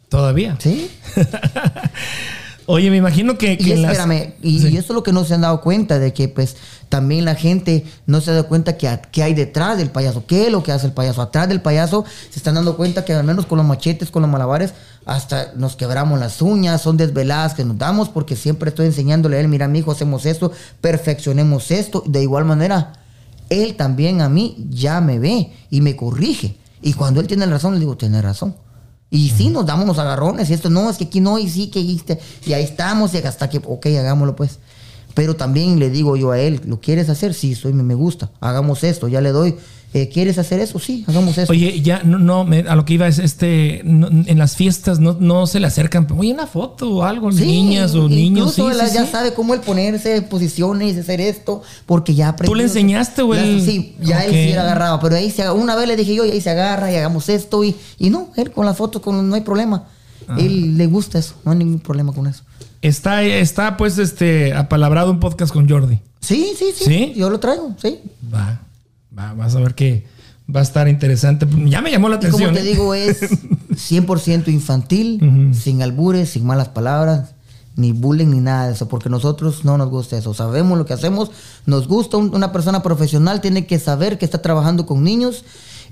Todavía. 0.09 0.57
¿Sí? 0.61 0.91
Oye, 2.67 2.91
me 2.91 2.97
imagino 2.99 3.37
que. 3.37 3.59
que 3.59 3.71
Y 3.71 3.77
las- 3.77 3.93
espérame, 3.93 4.35
y, 4.43 4.61
Sí. 4.61 4.69
y 4.69 4.77
eso 4.77 4.93
es 4.93 4.95
lo 4.95 5.03
que 5.03 5.13
no 5.13 5.25
se 5.25 5.35
han 5.35 5.41
dado 5.43 5.61
cuenta, 5.61 5.99
de 5.99 6.13
que 6.13 6.29
pues 6.29 6.57
también 6.93 7.25
la 7.25 7.35
gente 7.35 7.87
no 8.05 8.21
se 8.21 8.33
da 8.33 8.43
cuenta 8.43 8.77
que, 8.77 9.01
que 9.11 9.23
hay 9.23 9.33
detrás 9.33 9.79
del 9.79 9.91
payaso, 9.91 10.27
qué 10.27 10.45
es 10.45 10.53
lo 10.53 10.63
que 10.63 10.73
hace 10.73 10.85
el 10.85 10.93
payaso. 10.93 11.23
Atrás 11.23 11.49
del 11.49 11.63
payaso 11.63 12.05
se 12.29 12.39
están 12.39 12.57
dando 12.57 12.77
cuenta 12.77 13.03
que 13.07 13.15
al 13.15 13.25
menos 13.25 13.47
con 13.47 13.57
los 13.57 13.67
machetes, 13.67 14.11
con 14.11 14.21
los 14.21 14.31
malabares, 14.31 14.75
hasta 15.07 15.55
nos 15.57 15.75
quebramos 15.75 16.21
las 16.21 16.43
uñas, 16.43 16.83
son 16.83 16.99
desveladas 16.99 17.55
que 17.55 17.65
nos 17.65 17.79
damos 17.79 18.11
porque 18.11 18.37
siempre 18.37 18.69
estoy 18.69 18.85
enseñándole 18.85 19.39
a 19.39 19.41
él, 19.41 19.49
mira 19.49 19.69
mi 19.69 19.79
hijo, 19.79 19.91
hacemos 19.91 20.27
esto, 20.27 20.53
perfeccionemos 20.83 21.71
esto. 21.71 22.05
De 22.05 22.23
igual 22.23 22.45
manera, 22.45 22.93
él 23.49 23.75
también 23.75 24.21
a 24.21 24.29
mí 24.29 24.67
ya 24.69 25.01
me 25.01 25.19
ve 25.19 25.51
y 25.71 25.81
me 25.81 25.97
corrige. 25.97 26.59
Y 26.83 26.93
cuando 26.93 27.23
él 27.23 27.27
tiene 27.27 27.47
razón, 27.47 27.73
le 27.73 27.81
digo, 27.81 27.97
tiene 27.97 28.21
razón. 28.21 28.55
Y 29.09 29.31
sí, 29.31 29.49
nos 29.49 29.65
damos 29.65 29.87
los 29.87 29.99
agarrones 29.99 30.51
y 30.51 30.53
esto, 30.53 30.69
no, 30.69 30.91
es 30.91 30.99
que 30.99 31.05
aquí 31.05 31.21
no, 31.21 31.39
y 31.39 31.49
sí, 31.49 31.69
que 31.69 31.81
este, 31.81 32.21
y 32.45 32.53
ahí 32.53 32.65
estamos, 32.65 33.15
y 33.15 33.17
hasta 33.17 33.49
que, 33.49 33.63
ok, 33.65 33.87
hagámoslo 33.99 34.37
pues. 34.37 34.59
Pero 35.15 35.37
también 35.37 35.79
le 35.79 35.91
digo 35.91 36.17
yo 36.17 36.31
a 36.31 36.39
él, 36.41 36.61
¿lo 36.67 36.81
quieres 36.81 37.09
hacer? 37.09 37.35
Sí, 37.35 37.55
soy, 37.55 37.73
me 37.73 37.95
gusta, 37.95 38.31
hagamos 38.41 38.83
esto, 38.85 39.09
ya 39.09 39.21
le 39.21 39.31
doy, 39.31 39.57
eh, 39.95 40.09
¿quieres 40.09 40.39
hacer 40.39 40.59
eso? 40.61 40.79
Sí, 40.79 41.05
hagamos 41.07 41.37
eso. 41.37 41.53
Oye, 41.53 41.83
ya 41.83 42.03
no, 42.03 42.19
no 42.19 42.45
me- 42.45 42.61
a 42.61 42.75
lo 42.75 42.87
que 42.87 42.95
iba 42.95 43.07
es 43.07 43.19
este, 43.19 43.83
no- 43.85 44.09
en 44.09 44.39
las 44.39 44.57
fiestas 44.57 45.01
no, 45.01 45.15
no 45.21 45.47
se 45.47 45.61
le 45.61 45.67
acercan, 45.67 46.07
oye, 46.17 46.33
una 46.33 46.47
foto 46.47 46.91
o 46.91 47.03
algo, 47.05 47.31
Sí, 47.31 47.45
niñas 47.45 47.95
o 47.95 48.09
niños. 48.09 48.55
Sí, 48.55 48.63
él 48.63 48.73
sí, 48.89 48.95
ya 48.95 49.07
sabe 49.07 49.35
cómo 49.35 49.53
él 49.53 49.61
ponerse, 49.61 50.23
posiciones, 50.23 50.97
hacer 50.97 51.21
esto, 51.21 51.61
porque 51.85 52.15
ya 52.15 52.29
aprendió. 52.31 52.53
¿Tú 52.53 52.55
le 52.57 52.63
enseñaste 52.65 53.21
él? 53.21 53.61
Sí, 53.63 53.95
ya 54.01 54.25
él 54.25 54.31
Ok. 54.31 54.35
sí 54.37 54.51
era 54.53 54.63
agarrado, 54.63 54.99
pero 54.99 55.17
ahí 55.17 55.31
se, 55.31 55.51
una 55.51 55.77
vez 55.77 55.87
le 55.89 55.97
dije 55.97 56.15
yo, 56.15 56.25
y 56.25 56.31
ahí 56.31 56.41
se 56.41 56.49
agarra 56.49 56.91
y 56.91 56.97
hagamos 56.97 57.29
esto, 57.29 57.63
y, 57.63 57.77
y 57.99 58.09
no, 58.09 58.29
él 58.37 58.51
con 58.51 58.65
las 58.65 58.79
fotos 58.79 59.03
con, 59.03 59.29
no 59.29 59.35
hay 59.35 59.43
problema. 59.43 59.85
Ah. 60.29 60.37
Él 60.39 60.79
le 60.79 60.87
gusta 60.87 61.19
eso, 61.19 61.35
no 61.45 61.51
hay 61.53 61.59
ningún 61.59 61.81
problema 61.81 62.13
con 62.15 62.27
eso. 62.29 62.45
Está, 62.83 63.23
está 63.23 63.77
pues 63.77 63.99
este 63.99 64.53
apalabrado 64.55 65.11
un 65.11 65.21
podcast 65.21 65.53
con 65.53 65.69
Jordi. 65.69 66.01
Sí, 66.21 66.53
sí, 66.59 66.67
sí, 66.75 66.85
¿Sí? 66.85 67.13
yo 67.17 67.31
lo 67.31 67.39
traigo, 67.41 67.75
sí. 67.81 68.01
Va, 68.33 68.61
va, 69.17 69.35
vas 69.35 69.55
a 69.57 69.61
ver 69.61 69.75
que 69.75 70.05
va 70.55 70.61
a 70.61 70.63
estar 70.65 70.89
interesante. 70.89 71.47
Ya 71.67 71.81
me 71.81 71.91
llamó 71.91 72.09
la 72.09 72.17
Y 72.17 72.19
como 72.19 72.29
atención. 72.45 72.55
te 72.55 72.61
¿eh? 72.61 72.65
digo, 72.65 72.95
es 72.95 73.21
100% 73.71 74.49
infantil, 74.49 75.53
sin 75.55 75.81
albures, 75.83 76.31
sin 76.31 76.45
malas 76.45 76.69
palabras, 76.69 77.35
ni 77.77 77.93
bullying, 77.93 78.27
ni 78.29 78.41
nada 78.41 78.67
de 78.67 78.75
eso, 78.75 78.89
porque 78.89 79.09
nosotros 79.09 79.65
no 79.65 79.79
nos 79.79 79.89
gusta 79.89 80.19
eso. 80.19 80.35
Sabemos 80.35 80.77
lo 80.77 80.85
que 80.85 80.93
hacemos, 80.93 81.31
nos 81.67 81.87
gusta. 81.89 82.17
Un- 82.17 82.35
una 82.35 82.53
persona 82.53 82.83
profesional 82.83 83.41
tiene 83.41 83.67
que 83.67 83.79
saber 83.79 84.19
que 84.19 84.25
está 84.25 84.43
trabajando 84.43 84.87
con 84.87 85.03
niños 85.05 85.45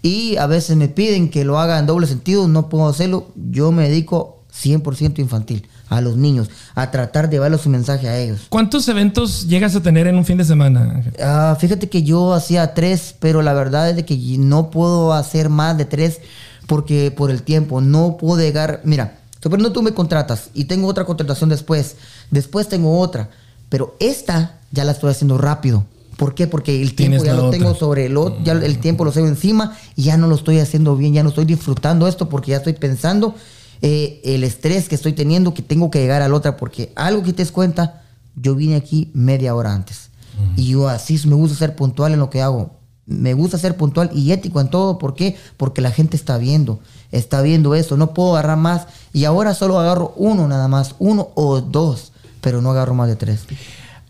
y 0.03 0.37
a 0.37 0.47
veces 0.47 0.77
me 0.77 0.89
piden 0.89 1.31
que 1.31 1.45
lo 1.45 1.59
haga 1.59 1.79
en 1.79 1.87
doble 1.87 2.07
sentido, 2.07 2.49
no 2.49 2.69
puedo 2.69 2.89
hacerlo. 2.89 3.29
Yo 3.51 3.71
me 3.73 3.89
dedico 3.89 4.40
100% 4.53 5.19
infantil, 5.19 5.69
a 5.89 6.01
los 6.01 6.17
niños, 6.17 6.51
a 6.75 6.91
tratar 6.91 7.31
de 7.31 7.39
darle 7.39 7.59
su 7.59 7.69
mensaje 7.69 8.09
a 8.09 8.19
ellos. 8.19 8.41
¿Cuántos 8.49 8.89
eventos 8.89 9.47
llegas 9.49 9.75
a 9.77 9.83
tener 9.83 10.07
en 10.07 10.17
un 10.17 10.25
fin 10.25 10.39
de 10.39 10.45
semana? 10.45 11.03
Ah, 11.23 11.57
fíjate 11.59 11.89
que 11.89 12.03
yo 12.03 12.35
hacía 12.35 12.75
tres, 12.75 13.15
pero 13.19 13.43
la 13.43 13.53
verdad 13.53 13.91
es 13.91 13.97
de 13.97 14.05
que 14.05 14.17
no 14.39 14.71
puedo 14.71 15.13
hacer 15.13 15.49
más 15.49 15.77
de 15.77 15.85
tres 15.85 16.21
porque 16.67 17.11
por 17.11 17.31
el 17.31 17.43
tiempo 17.43 17.81
no 17.81 18.17
puedo 18.17 18.41
llegar. 18.41 18.81
Mira, 18.85 19.19
suponiendo 19.43 19.73
tú 19.73 19.83
me 19.83 19.93
contratas 19.93 20.51
y 20.55 20.65
tengo 20.67 20.87
otra 20.87 21.05
contratación 21.05 21.51
después, 21.51 21.97
después 22.31 22.69
tengo 22.69 23.01
otra, 23.01 23.31
pero 23.69 23.97
esta 23.99 24.59
ya 24.71 24.85
la 24.85 24.93
estoy 24.93 25.11
haciendo 25.11 25.37
rápido. 25.39 25.85
¿Por 26.17 26.35
qué? 26.35 26.47
Porque 26.47 26.83
el 26.83 26.95
tiempo 26.95 27.25
ya 27.25 27.33
lo 27.33 27.47
otra. 27.47 27.59
tengo 27.59 27.75
sobre 27.75 28.07
el 28.07 28.17
otro, 28.17 28.39
ya 28.45 28.53
el 28.53 28.79
tiempo 28.79 29.05
lo 29.07 29.11
tengo 29.11 29.27
encima 29.27 29.77
y 29.97 30.03
ya 30.03 30.19
no 30.19 30.27
lo 30.27 30.35
estoy 30.35 30.59
haciendo 30.59 30.95
bien, 30.95 31.15
ya 31.15 31.23
no 31.23 31.31
estoy 31.31 31.47
disfrutando 31.47 32.07
esto 32.07 32.29
porque 32.29 32.51
ya 32.51 32.59
estoy 32.59 32.75
pensando 32.75 33.35
eh, 33.83 34.21
el 34.25 34.45
estrés 34.45 34.89
que 34.89 34.95
estoy 34.95 35.13
teniendo 35.13 35.55
que 35.55 35.63
tengo 35.63 35.91
que 35.91 36.01
llegar 36.01 36.23
a 36.23 36.29
la 36.29 36.35
otra 36.35 36.57
porque 36.57 36.93
algo 36.97 37.23
que 37.23 37.33
te 37.33 37.43
des 37.43 37.53
cuenta, 37.53 38.03
yo 38.37 38.55
vine 38.55 38.77
aquí 38.77 39.11
media 39.15 39.55
hora 39.55 39.75
antes 39.75 40.11
y 40.57 40.69
yo 40.69 40.89
así 40.89 41.21
me 41.27 41.35
gusta 41.35 41.57
ser 41.57 41.77
puntual 41.77 42.13
en 42.13 42.19
lo 42.19 42.31
que 42.31 42.43
hago. 42.43 42.79
Me 43.07 43.35
gusta 43.35 43.59
ser 43.59 43.77
puntual 43.77 44.11
y 44.15 44.33
ético 44.33 44.61
en 44.61 44.69
todo. 44.69 44.99
¿Por 44.99 45.15
qué? 45.15 45.37
Porque 45.57 45.81
la 45.81 45.91
gente 45.91 46.17
está 46.17 46.39
viendo. 46.39 46.81
Está 47.11 47.43
viendo 47.43 47.75
eso. 47.75 47.97
No 47.97 48.15
puedo 48.15 48.37
agarrar 48.37 48.57
más. 48.57 48.87
Y 49.13 49.25
ahora 49.25 49.53
solo 49.53 49.81
agarro 49.81 50.15
uno 50.17 50.47
nada 50.47 50.69
más. 50.69 50.95
Uno 50.99 51.31
o 51.35 51.61
dos. 51.61 52.13
Pero 52.41 52.63
no 52.63 52.71
agarro 52.71 52.95
más 52.95 53.09
de 53.09 53.17
tres. 53.17 53.47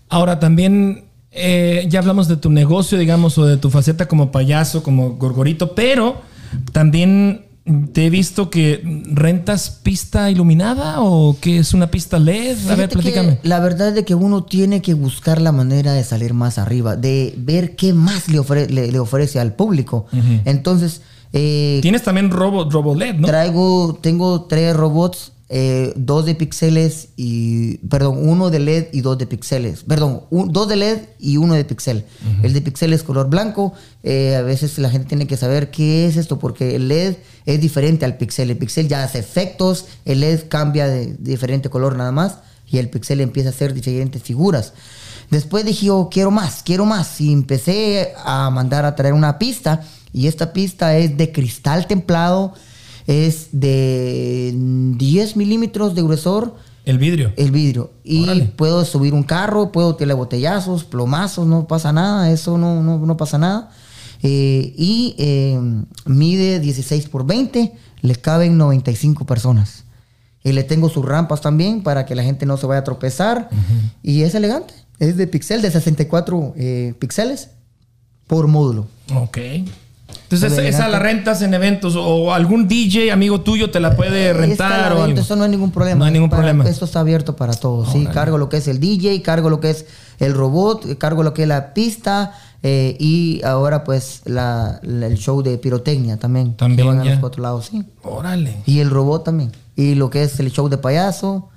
Ahora 0.09 0.39
también 0.39 1.05
eh, 1.31 1.87
ya 1.89 2.01
hablamos 2.01 2.29
de 2.29 2.37
tu 2.37 2.51
negocio, 2.51 2.99
digamos, 2.99 3.39
o 3.39 3.47
de 3.47 3.57
tu 3.57 3.71
faceta 3.71 4.07
como 4.07 4.33
payaso, 4.33 4.83
como 4.83 5.13
gorgorito, 5.13 5.75
pero 5.75 6.21
también 6.73 7.47
te 7.93 8.07
he 8.07 8.11
visto 8.11 8.51
que 8.51 8.81
rentas 9.13 9.71
pista 9.83 10.31
iluminada 10.31 10.97
o 11.03 11.37
que 11.41 11.59
es 11.59 11.75
una 11.75 11.91
pista 11.91 12.19
LED. 12.19 12.57
A 12.71 12.75
ver, 12.75 12.89
platícame. 12.89 13.39
La 13.43 13.61
verdad 13.61 13.89
es 13.89 13.95
de 13.95 14.05
que 14.05 14.15
uno 14.15 14.45
tiene 14.45 14.83
que 14.83 14.95
buscar 14.95 15.41
la 15.41 15.53
manera 15.53 15.93
de 15.93 16.03
salir 16.03 16.35
más 16.35 16.59
arriba, 16.59 16.97
de 16.97 17.35
ver 17.37 17.77
qué 17.77 17.93
más 17.93 18.29
le, 18.29 18.41
ofre- 18.41 18.69
le- 18.69 18.91
le 18.91 18.99
ofrece 18.99 19.39
al 19.39 19.53
público. 19.55 20.07
Entonces, 20.45 21.03
eh, 21.33 21.79
Tienes 21.83 22.03
también 22.03 22.31
robo, 22.31 22.69
robo 22.69 22.95
LED, 22.95 23.17
¿no? 23.17 23.27
traigo, 23.29 23.99
tengo 24.01 24.43
tres 24.45 24.75
robots, 24.75 25.33
eh, 25.53 25.93
dos 25.97 26.27
de 26.27 26.37
píxeles 26.37 27.09
y, 27.17 27.79
perdón, 27.89 28.19
uno 28.29 28.51
de 28.51 28.61
LED 28.61 28.87
y 28.93 29.01
dos 29.01 29.19
de 29.19 29.27
píxeles. 29.27 29.83
Perdón, 29.83 30.23
un- 30.31 30.53
dos 30.53 30.69
de 30.69 30.77
LED 30.77 30.99
y 31.19 31.39
uno 31.39 31.55
de 31.55 31.65
píxel. 31.65 32.05
El 32.45 32.53
de 32.53 32.61
píxel 32.63 32.93
es 32.93 33.03
color 33.03 33.29
blanco. 33.29 33.73
eh, 34.05 34.37
a 34.37 34.43
veces 34.43 34.79
la 34.79 34.89
gente 34.91 35.09
tiene 35.09 35.27
que 35.27 35.37
saber 35.37 35.71
qué 35.73 36.07
es 36.07 36.17
esto 36.17 36.39
porque 36.39 36.77
el 36.77 36.87
LED 36.89 37.17
es 37.47 37.61
diferente 37.61 38.05
al 38.05 38.17
píxel. 38.17 38.51
El 38.51 38.59
píxel 38.59 38.87
ya 38.89 39.03
hace 39.03 39.19
efectos, 39.19 39.87
el 40.05 40.21
LED 40.21 40.49
cambia 40.49 40.87
de, 40.87 41.15
diferente 41.19 41.69
color 41.69 41.97
nada 41.97 42.13
más 42.13 42.37
y 42.71 42.79
el 42.79 42.89
píxel 42.89 43.21
empieza 43.21 43.49
a 43.49 43.53
hacer 43.53 43.75
diferentes 43.75 44.23
figuras. 44.23 44.73
Después 45.31 45.65
dije, 45.65 45.87
yo 45.87 46.09
quiero 46.13 46.31
más, 46.31 46.63
quiero 46.63 46.87
más. 46.87 47.21
Y 47.21 47.33
empecé 47.33 48.13
a 48.25 48.51
mandar 48.51 48.85
a 48.85 48.95
traer 48.95 49.15
una 49.15 49.39
pista. 49.39 49.83
Y 50.13 50.29
esta 50.29 50.53
pista 50.53 50.97
es 50.97 51.17
de 51.17 51.31
cristal 51.33 51.87
templado. 51.89 52.55
Es 53.07 53.49
de 53.53 54.53
10 54.55 55.37
milímetros 55.37 55.95
de 55.95 56.03
gruesor 56.03 56.55
El 56.85 56.99
vidrio. 56.99 57.33
el 57.37 57.51
vidrio. 57.51 57.91
Y 58.05 58.25
Órale. 58.25 58.45
puedo 58.57 58.85
subir 58.85 59.15
un 59.15 59.23
carro, 59.23 59.73
puedo 59.73 59.97
tirarle 59.97 60.15
botellazos, 60.15 60.85
plomazos, 60.85 61.47
no 61.47 61.67
pasa 61.67 61.93
nada. 61.93 62.31
Eso 62.31 62.59
no, 62.59 62.83
no, 62.83 62.99
no 62.99 63.17
pasa 63.17 63.39
nada. 63.39 63.71
Eh, 64.23 64.75
y 64.77 65.15
eh, 65.19 65.59
mide 66.07 66.61
16 66.61 67.09
por 67.09 67.27
20. 67.27 67.73
Le 68.03 68.15
caben 68.17 68.57
95 68.59 69.25
personas. 69.27 69.85
Y 70.43 70.53
le 70.53 70.63
tengo 70.65 70.89
sus 70.89 71.05
rampas 71.05 71.41
también 71.43 71.83
para 71.83 72.07
que 72.07 72.15
la 72.15 72.23
gente 72.23 72.47
no 72.47 72.57
se 72.57 72.67
vaya 72.67 72.81
a 72.81 72.85
tropezar. 72.85 73.51
Y 74.03 74.23
es 74.23 74.35
elegante. 74.35 74.73
Es 74.99 75.17
de 75.17 75.27
pixel, 75.27 75.61
de 75.63 75.71
64 75.71 76.55
eh, 76.57 76.95
píxeles 76.99 77.51
por 78.27 78.47
módulo. 78.47 78.87
Ok. 79.15 79.39
Entonces, 80.25 80.57
ve 80.57 80.69
esa 80.69 80.89
la 80.89 80.99
rentas 80.99 81.43
en 81.43 81.55
eventos 81.55 81.95
o 81.97 82.33
algún 82.33 82.69
DJ 82.69 83.11
amigo 83.13 83.41
tuyo 83.41 83.71
te 83.71 83.81
la 83.81 83.97
puede 83.97 84.33
rentar 84.33 84.93
o 84.93 85.03
algo. 85.03 85.21
Eso 85.21 85.37
no 85.37 85.45
hay 85.45 85.51
ningún 85.51 85.71
problema. 85.73 85.99
No 85.99 86.05
hay 86.05 86.13
ningún 86.13 86.31
Para- 86.31 86.43
problema. 86.43 86.69
Esto 86.69 86.85
está 86.85 87.01
abierto 87.01 87.37
para 87.37 87.55
todos. 87.55 87.91
Sí, 87.93 88.07
cargo 88.07 88.39
lo 88.39 88.49
que 88.49 88.59
es 88.59 88.69
el 88.69 88.79
DJ, 88.81 89.23
cargo 89.23 89.51
lo 89.51 89.61
que 89.61 89.71
es 89.71 89.87
el 90.19 90.35
robot, 90.35 90.99
cargo 90.99 91.23
lo 91.23 91.35
que 91.35 91.43
es 91.43 91.49
la 91.49 91.73
pista 91.75 92.33
eh, 92.63 92.97
y 93.01 93.41
ahora 93.45 93.85
pues 93.85 94.21
la, 94.27 94.81
la- 94.83 95.07
el 95.07 95.17
show 95.19 95.43
de 95.43 95.57
pirotecnia 95.59 96.19
también. 96.19 96.55
También, 96.57 96.77
Que 96.77 96.85
van 96.85 97.01
a 97.01 97.05
los 97.05 97.19
cuatro 97.19 97.43
lados, 97.43 97.67
sí. 97.71 97.85
Órale. 98.03 98.57
Y 98.67 98.81
el 98.81 98.91
robot 98.91 99.25
también. 99.25 99.51
Y 99.77 99.95
lo 99.95 100.11
que 100.11 100.23
es 100.23 100.39
el 100.41 100.51
show 100.53 100.69
de 100.69 100.77
payaso. 100.79 101.49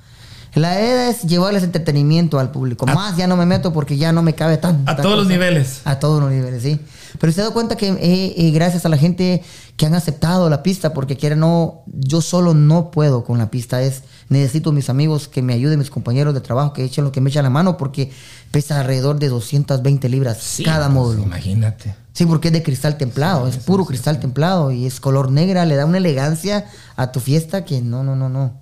La 0.55 0.79
idea 0.79 1.09
es 1.09 1.23
llevarles 1.23 1.63
entretenimiento 1.63 2.39
al 2.39 2.51
público. 2.51 2.85
Más 2.85 3.17
ya 3.17 3.25
no 3.25 3.35
me 3.35 3.45
meto 3.47 3.73
porque 3.73 3.97
ya 3.97 4.11
no 4.11 4.21
me 4.21 4.35
cabe 4.35 4.57
tan. 4.57 4.83
A 4.87 4.95
todos 4.95 5.17
los 5.17 5.27
niveles. 5.27 5.81
A 5.83 5.97
todos 5.99 6.21
los 6.21 6.31
niveles, 6.31 6.61
sí. 6.61 6.79
Pero 7.19 7.31
se 7.31 7.41
ha 7.41 7.43
dado 7.43 7.53
cuenta 7.53 7.75
que 7.75 7.89
eh, 7.89 8.33
eh, 8.37 8.51
gracias 8.51 8.85
a 8.85 8.89
la 8.89 8.97
gente 8.97 9.43
que 9.77 9.85
han 9.85 9.95
aceptado 9.95 10.49
la 10.49 10.63
pista, 10.63 10.93
porque 10.93 11.17
quiera 11.17 11.35
no, 11.35 11.81
yo 11.87 12.21
solo 12.21 12.53
no 12.53 12.91
puedo 12.91 13.23
con 13.23 13.37
la 13.37 13.49
pista. 13.49 13.81
Es 13.81 14.03
necesito 14.29 14.71
mis 14.71 14.89
amigos 14.89 15.27
que 15.27 15.41
me 15.41 15.53
ayuden, 15.53 15.79
mis 15.79 15.89
compañeros 15.89 16.33
de 16.33 16.41
trabajo 16.41 16.73
que 16.73 16.83
echen 16.83 17.03
lo 17.03 17.11
que 17.11 17.21
me 17.21 17.29
echan 17.29 17.43
la 17.43 17.49
mano, 17.49 17.77
porque 17.77 18.11
pesa 18.51 18.79
alrededor 18.79 19.19
de 19.19 19.29
220 19.29 20.09
libras 20.09 20.37
Sí, 20.41 20.63
cada 20.63 20.85
pues, 20.87 20.93
módulo. 20.93 21.23
Imagínate. 21.23 21.95
Sí, 22.13 22.25
porque 22.27 22.49
es 22.49 22.53
de 22.53 22.61
cristal 22.61 22.97
templado, 22.97 23.47
es 23.47 23.57
puro 23.57 23.85
cristal 23.85 24.19
templado 24.19 24.71
y 24.71 24.85
es 24.85 24.99
color 24.99 25.31
negra, 25.31 25.65
le 25.65 25.75
da 25.75 25.85
una 25.85 25.97
elegancia 25.97 26.65
a 26.95 27.11
tu 27.11 27.19
fiesta 27.19 27.65
que 27.65 27.81
no, 27.81 28.03
no, 28.03 28.15
no, 28.15 28.29
no. 28.29 28.53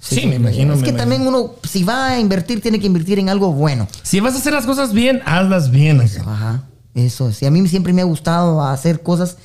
Sí, 0.00 0.26
me 0.26 0.36
imagino. 0.36 0.72
Es 0.72 0.80
me 0.80 0.84
que 0.84 0.90
imagino. 0.90 0.96
también 0.96 1.26
uno, 1.26 1.52
si 1.62 1.84
va 1.84 2.08
a 2.08 2.18
invertir, 2.18 2.60
tiene 2.62 2.80
que 2.80 2.86
invertir 2.86 3.18
en 3.18 3.28
algo 3.28 3.52
bueno. 3.52 3.86
Si 4.02 4.20
vas 4.20 4.34
a 4.34 4.38
hacer 4.38 4.52
las 4.54 4.64
cosas 4.66 4.92
bien, 4.92 5.20
hazlas 5.26 5.70
bien. 5.70 6.00
Ajá, 6.00 6.64
eso 6.94 7.28
es. 7.28 7.42
Y 7.42 7.46
a 7.46 7.50
mí 7.50 7.66
siempre 7.68 7.92
me 7.92 8.02
ha 8.02 8.04
gustado 8.04 8.62
hacer 8.62 9.02
cosas. 9.02 9.36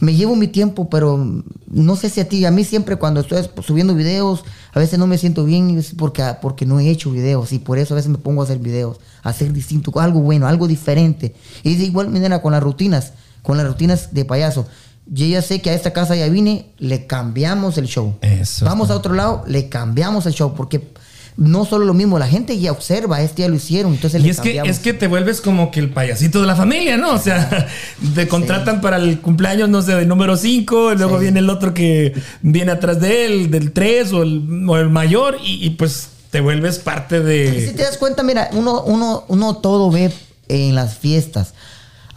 Me 0.00 0.14
llevo 0.14 0.34
mi 0.34 0.48
tiempo, 0.48 0.88
pero 0.88 1.42
no 1.68 1.96
sé 1.96 2.08
si 2.08 2.20
a 2.20 2.28
ti, 2.28 2.44
a 2.46 2.50
mí 2.50 2.64
siempre 2.64 2.96
cuando 2.96 3.20
estoy 3.20 3.44
subiendo 3.62 3.94
videos, 3.94 4.44
a 4.72 4.78
veces 4.78 4.98
no 4.98 5.06
me 5.06 5.18
siento 5.18 5.44
bien 5.44 5.84
porque, 5.98 6.24
porque 6.40 6.64
no 6.64 6.80
he 6.80 6.88
hecho 6.88 7.10
videos 7.10 7.52
y 7.52 7.58
por 7.58 7.78
eso 7.78 7.92
a 7.92 7.96
veces 7.96 8.10
me 8.10 8.16
pongo 8.16 8.40
a 8.40 8.44
hacer 8.44 8.58
videos, 8.58 8.98
a 9.22 9.28
hacer 9.28 9.52
distinto, 9.52 9.92
algo 10.00 10.20
bueno, 10.20 10.46
algo 10.46 10.66
diferente. 10.66 11.34
Y 11.62 11.76
de 11.76 11.84
igual 11.84 12.08
manera 12.08 12.40
con 12.40 12.52
las 12.52 12.62
rutinas, 12.62 13.12
con 13.42 13.58
las 13.58 13.66
rutinas 13.66 14.14
de 14.14 14.24
payaso. 14.24 14.66
Yo 15.06 15.26
ya 15.26 15.42
sé 15.42 15.60
que 15.60 15.68
a 15.68 15.74
esta 15.74 15.92
casa 15.92 16.16
ya 16.16 16.28
vine, 16.28 16.72
le 16.78 17.06
cambiamos 17.06 17.76
el 17.76 17.86
show. 17.86 18.14
Eso 18.22 18.64
Vamos 18.64 18.90
a 18.90 18.96
otro 18.96 19.12
lado, 19.12 19.42
le 19.46 19.68
cambiamos 19.68 20.24
el 20.24 20.32
show 20.32 20.54
porque 20.54 20.92
no 21.40 21.64
solo 21.64 21.86
lo 21.86 21.94
mismo, 21.94 22.18
la 22.18 22.28
gente 22.28 22.58
ya 22.58 22.70
observa, 22.70 23.22
este 23.22 23.40
ya 23.42 23.48
lo 23.48 23.54
hicieron, 23.54 23.94
entonces 23.94 24.20
Y 24.20 24.24
le 24.24 24.30
es 24.30 24.40
que, 24.40 24.58
es 24.62 24.78
que 24.78 24.92
te 24.92 25.06
vuelves 25.06 25.40
como 25.40 25.70
que 25.70 25.80
el 25.80 25.88
payasito 25.88 26.42
de 26.42 26.46
la 26.46 26.54
familia, 26.54 26.98
¿no? 26.98 27.14
O 27.14 27.18
sea, 27.18 27.66
te 28.14 28.28
contratan 28.28 28.82
para 28.82 28.98
el 28.98 29.20
cumpleaños, 29.22 29.70
no 29.70 29.80
sé, 29.80 29.94
del 29.94 30.06
número 30.06 30.36
5, 30.36 30.94
luego 30.96 31.16
Sí. 31.16 31.22
viene 31.22 31.38
el 31.40 31.48
otro 31.48 31.72
que 31.72 32.12
viene 32.42 32.72
atrás 32.72 33.00
de 33.00 33.24
él, 33.24 33.50
del 33.50 33.72
3 33.72 34.12
o 34.12 34.22
el, 34.22 34.68
o 34.68 34.76
el 34.76 34.90
mayor, 34.90 35.38
y, 35.42 35.64
y 35.64 35.70
pues 35.70 36.08
te 36.30 36.42
vuelves 36.42 36.78
parte 36.78 37.16
Y 37.16 37.60
si 37.60 37.66
de... 37.68 37.72
te 37.72 37.82
das 37.84 37.96
cuenta, 37.96 38.22
mira, 38.22 38.50
uno, 38.52 38.82
uno, 38.82 39.24
uno 39.28 39.56
todo 39.56 39.90
ve 39.90 40.12
en 40.48 40.74
las 40.74 40.98
fiestas. 40.98 41.54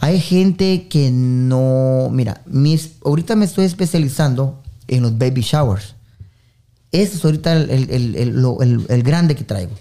Hay 0.00 0.20
gente 0.20 0.86
que 0.88 1.10
no. 1.10 2.10
Mira, 2.12 2.42
mis, 2.44 2.90
ahorita 3.02 3.36
me 3.36 3.46
estoy 3.46 3.64
especializando 3.64 4.60
en 4.86 5.02
los 5.02 5.16
baby 5.16 5.40
showers. 5.40 5.93
Ese 6.94 7.16
es 7.16 7.24
ahorita 7.24 7.52
el, 7.52 7.70
el- 7.90 8.86
el- 8.88 9.02
grande 9.02 9.34
que 9.34 9.44
traigo. 9.44 9.72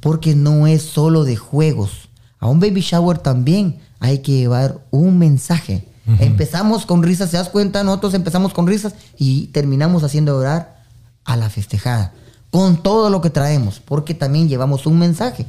Porque 0.00 0.34
no 0.34 0.66
es 0.66 0.82
solo 0.82 1.24
de 1.24 1.36
juegos. 1.36 2.08
A 2.40 2.48
un 2.48 2.58
baby 2.60 2.80
shower 2.80 3.18
también 3.18 3.78
hay 4.00 4.18
que 4.18 4.32
llevar 4.32 4.78
un 4.90 5.18
mensaje. 5.18 5.86
Empezamos 6.20 6.84
con 6.84 7.02
risas, 7.02 7.30
¿se 7.30 7.36
das 7.38 7.48
cuenta? 7.48 7.82
Nosotros 7.84 8.12
empezamos 8.14 8.52
con 8.52 8.66
risas 8.66 8.94
y 9.18 9.46
terminamos 9.48 10.02
haciendo 10.04 10.36
orar 10.36 10.82
a 11.24 11.36
la 11.36 11.48
festejada. 11.48 12.12
Con 12.50 12.82
todo 12.82 13.08
lo 13.10 13.20
que 13.20 13.30
traemos. 13.30 13.80
Porque 13.84 14.14
también 14.14 14.48
llevamos 14.48 14.86
un 14.86 14.98
mensaje. 14.98 15.46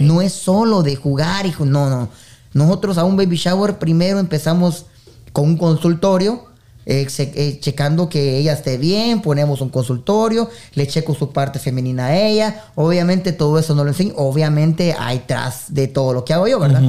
No 0.00 0.20
es 0.22 0.32
solo 0.32 0.82
de 0.82 0.96
jugar, 0.96 1.46
hijo. 1.46 1.64
No, 1.64 1.88
no. 1.90 2.08
Nosotros 2.52 2.98
a 2.98 3.04
un 3.04 3.16
baby 3.16 3.36
shower 3.36 3.78
primero 3.78 4.18
empezamos 4.18 4.86
con 5.32 5.44
un 5.46 5.56
consultorio, 5.56 6.44
eh, 6.86 7.06
eh, 7.18 7.58
checando 7.60 8.08
que 8.08 8.38
ella 8.38 8.52
esté 8.52 8.76
bien, 8.78 9.22
ponemos 9.22 9.60
un 9.60 9.70
consultorio, 9.70 10.50
le 10.74 10.86
checo 10.86 11.14
su 11.14 11.30
parte 11.30 11.58
femenina 11.58 12.06
a 12.06 12.18
ella. 12.18 12.64
Obviamente 12.74 13.32
todo 13.32 13.58
eso 13.58 13.74
no 13.74 13.84
lo 13.84 13.90
enseño. 13.90 14.14
Obviamente 14.16 14.94
hay 14.98 15.20
tras 15.26 15.72
de 15.72 15.88
todo 15.88 16.12
lo 16.12 16.24
que 16.24 16.34
hago 16.34 16.46
yo, 16.46 16.58
¿verdad? 16.58 16.82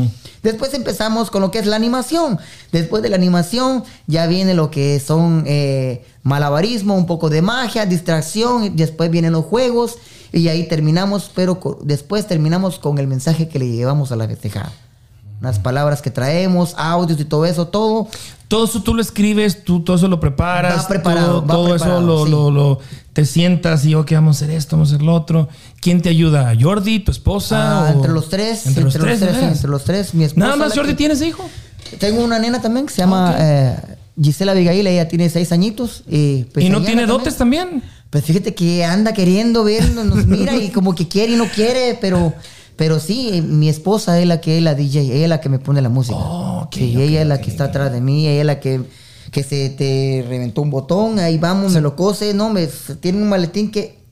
Después 0.43 0.73
empezamos 0.73 1.31
con 1.31 1.41
lo 1.41 1.49
que 1.49 1.59
es 1.59 1.65
la 1.65 1.75
animación. 1.75 2.37
Después 2.71 3.01
de 3.01 3.09
la 3.09 3.15
animación 3.15 3.83
ya 4.05 4.27
viene 4.27 4.53
lo 4.53 4.69
que 4.69 4.99
son 4.99 5.43
eh, 5.47 6.05
malabarismo, 6.23 6.95
un 6.95 7.07
poco 7.07 7.29
de 7.29 7.41
magia, 7.41 7.85
distracción. 7.85 8.65
y 8.65 8.69
Después 8.69 9.09
vienen 9.09 9.33
los 9.33 9.45
juegos 9.45 9.97
y 10.31 10.49
ahí 10.49 10.67
terminamos, 10.67 11.31
pero 11.33 11.79
después 11.81 12.27
terminamos 12.27 12.77
con 12.77 12.97
el 12.97 13.07
mensaje 13.07 13.47
que 13.47 13.57
le 13.57 13.71
llevamos 13.71 14.11
a 14.11 14.17
la 14.17 14.27
festejada. 14.27 14.71
Las 15.45 15.59
palabras 15.59 16.01
que 16.01 16.11
traemos, 16.11 16.73
audios 16.77 17.19
y 17.19 17.25
todo 17.25 17.45
eso, 17.45 17.67
todo. 17.67 18.07
Todo 18.47 18.65
eso 18.65 18.83
tú 18.83 18.93
lo 18.93 19.01
escribes, 19.01 19.63
tú 19.63 19.79
todo 19.81 19.95
eso 19.95 20.07
lo 20.07 20.19
preparas. 20.19 20.83
Va 20.83 20.87
preparado, 20.87 21.41
todo, 21.41 21.47
va 21.47 21.53
todo 21.53 21.75
eso 21.75 22.01
lo, 22.01 22.25
sí. 22.25 22.31
lo- 22.31 22.51
lo- 22.51 22.79
te 23.13 23.25
sientas 23.25 23.85
y, 23.85 23.95
ok, 23.95 24.11
vamos 24.11 24.35
a 24.41 24.45
hacer 24.45 24.55
esto, 24.55 24.75
vamos 24.75 24.91
a 24.91 24.95
hacer 24.95 25.05
lo 25.05 25.13
otro. 25.15 25.47
¿Quién 25.81 26.01
te 26.01 26.09
ayuda? 26.09 26.53
¿Jordi, 26.59 26.99
tu 26.99 27.11
esposa? 27.11 27.87
Ah, 27.87 27.91
entre 27.93 28.11
los 28.11 28.29
tres, 28.29 28.67
Entre 28.67 28.83
los 28.83 28.93
tres, 28.93 29.21
entre 29.21 29.69
los 29.69 29.83
tres, 29.85 30.13
mi 30.13 30.25
esposa. 30.25 30.45
Nada 30.47 30.57
más 30.57 30.73
Jordi 30.75 30.91
que- 30.91 30.97
tienes 30.97 31.21
hijo. 31.21 31.49
Tengo 31.99 32.23
una 32.23 32.37
nena 32.39 32.61
también 32.61 32.85
que 32.85 32.93
se 32.93 32.99
llama 33.01 33.31
Ok. 33.31 33.35
eh, 33.39 33.75
Gisela 34.21 34.51
Abigail, 34.53 34.85
ella 34.87 35.07
tiene 35.07 35.29
seis 35.29 35.51
añitos. 35.51 36.03
Y, 36.09 36.43
pues, 36.45 36.65
y 36.65 36.69
no 36.69 36.79
tiene 36.81 37.01
también. 37.03 37.07
dotes 37.17 37.35
también. 37.37 37.83
Pues 38.09 38.23
fíjate 38.25 38.53
que 38.53 38.85
anda 38.85 39.13
queriendo 39.13 39.63
vernos, 39.63 40.05
nos 40.05 40.25
mira 40.25 40.55
y 40.55 40.69
como 40.69 40.93
que 40.95 41.07
quiere 41.07 41.33
y 41.33 41.35
no 41.35 41.45
quiere, 41.47 41.97
pero, 41.99 42.33
pero 42.75 42.99
sí, 42.99 43.29
eh, 43.33 43.41
mi 43.41 43.69
esposa 43.69 44.19
es 44.19 44.27
la 44.27 44.41
que 44.41 44.57
es 44.57 44.63
la 44.63 44.75
DJ, 44.75 45.01
ella 45.01 45.23
es 45.23 45.29
la 45.29 45.41
que 45.41 45.49
me 45.49 45.59
pone 45.59 45.81
la 45.81 45.89
música. 45.89 46.17
Oh, 46.17 46.63
ok, 46.63 46.75
Sí, 46.75 47.01
ella 47.01 47.21
es 47.21 47.27
la 47.27 47.39
que 47.41 47.49
está 47.49 47.65
atrás 47.65 47.91
de 47.91 48.01
mí, 48.01 48.27
ella 48.27 48.41
es 48.41 48.45
la 48.45 48.59
que, 48.59 48.81
que 49.31 49.43
se 49.43 49.69
te 49.69 50.25
reventó 50.27 50.61
un 50.61 50.69
botón, 50.69 51.19
ahí 51.19 51.37
vamos, 51.37 51.73
me 51.73 51.81
lo 51.81 51.95
cose, 51.95 52.33
no, 52.33 52.49
me 52.49 52.67
tiene 52.99 53.21
un 53.21 53.29
maletín 53.29 53.71
que 53.71 54.05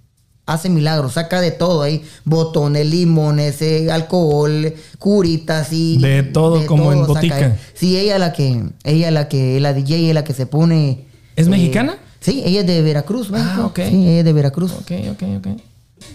hace 0.45 0.69
milagros, 0.69 1.13
saca 1.13 1.41
de 1.41 1.51
todo 1.51 1.81
ahí, 1.81 2.03
botones, 2.25 2.85
limones, 2.85 3.61
eh, 3.61 3.91
alcohol, 3.91 4.73
curitas 4.99 5.69
y 5.71 5.97
De 5.99 6.23
todo, 6.23 6.65
como 6.65 6.91
en 6.91 6.99
saca 6.99 7.13
botica. 7.13 7.35
ahí. 7.35 7.53
Sí, 7.73 7.97
ella 7.97 8.15
es 8.15 8.19
la 8.19 8.33
que, 8.33 8.63
ella 8.83 9.07
es 9.07 9.13
la 9.13 9.27
que, 9.29 9.59
la 9.59 9.73
DJ, 9.73 9.97
ella 9.97 10.07
es 10.09 10.15
la 10.15 10.23
que 10.23 10.33
se 10.33 10.45
pone. 10.45 11.05
¿Es 11.35 11.47
eh, 11.47 11.49
mexicana? 11.49 11.97
Sí, 12.19 12.41
ella 12.45 12.61
es 12.61 12.67
de 12.67 12.81
Veracruz, 12.81 13.29
México. 13.29 13.51
Ah, 13.55 13.65
ok. 13.65 13.79
Sí, 13.89 14.07
ella 14.07 14.19
es 14.19 14.25
de 14.25 14.33
Veracruz. 14.33 14.71
Ok, 14.73 14.91
ok, 15.11 15.23
ok. 15.37 15.47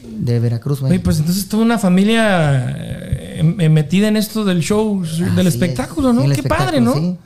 De 0.04 0.38
Veracruz, 0.40 0.82
Oye, 0.82 1.00
pues 1.00 1.18
entonces 1.18 1.48
toda 1.48 1.62
una 1.64 1.78
familia 1.78 2.66
eh, 2.76 3.36
em- 3.40 3.72
metida 3.72 4.08
en 4.08 4.16
esto 4.16 4.44
del 4.44 4.60
show, 4.62 5.02
del 5.36 5.46
espectáculo, 5.46 6.10
es, 6.10 6.14
¿no? 6.16 6.34
Qué 6.34 6.42
padre, 6.42 6.80
¿no? 6.80 6.94
sí. 6.94 7.16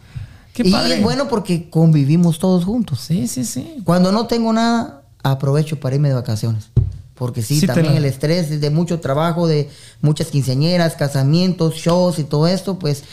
Qué 0.53 0.69
y 0.69 0.71
padre. 0.73 0.97
es 0.97 1.03
bueno 1.03 1.29
porque 1.29 1.71
convivimos 1.71 2.39
todos 2.39 2.65
juntos. 2.65 3.01
Sí, 3.01 3.27
sí, 3.27 3.45
sí. 3.45 3.77
Cuando 3.85 4.13
no 4.13 4.27
tengo 4.27 4.53
nada, 4.53 5.03
aprovecho 5.23 5.81
para 5.81 5.95
irme 5.95 6.09
de 6.09 6.15
vacaciones. 6.15 6.69
Porque 7.15 7.41
sí, 7.41 7.65
también 7.67 7.93
la- 7.93 7.99
el 7.99 8.05
estrés 8.05 8.61
de 8.61 8.71
mucho 8.71 9.01
trabajo, 9.01 9.47
de 9.47 9.71
muchas 10.03 10.27
quinceañeras, 10.29 10.95
casamientos, 10.97 11.77
shows 11.77 12.19
y 12.19 12.25
todo 12.25 12.47
esto, 12.49 12.79
pues 12.79 13.05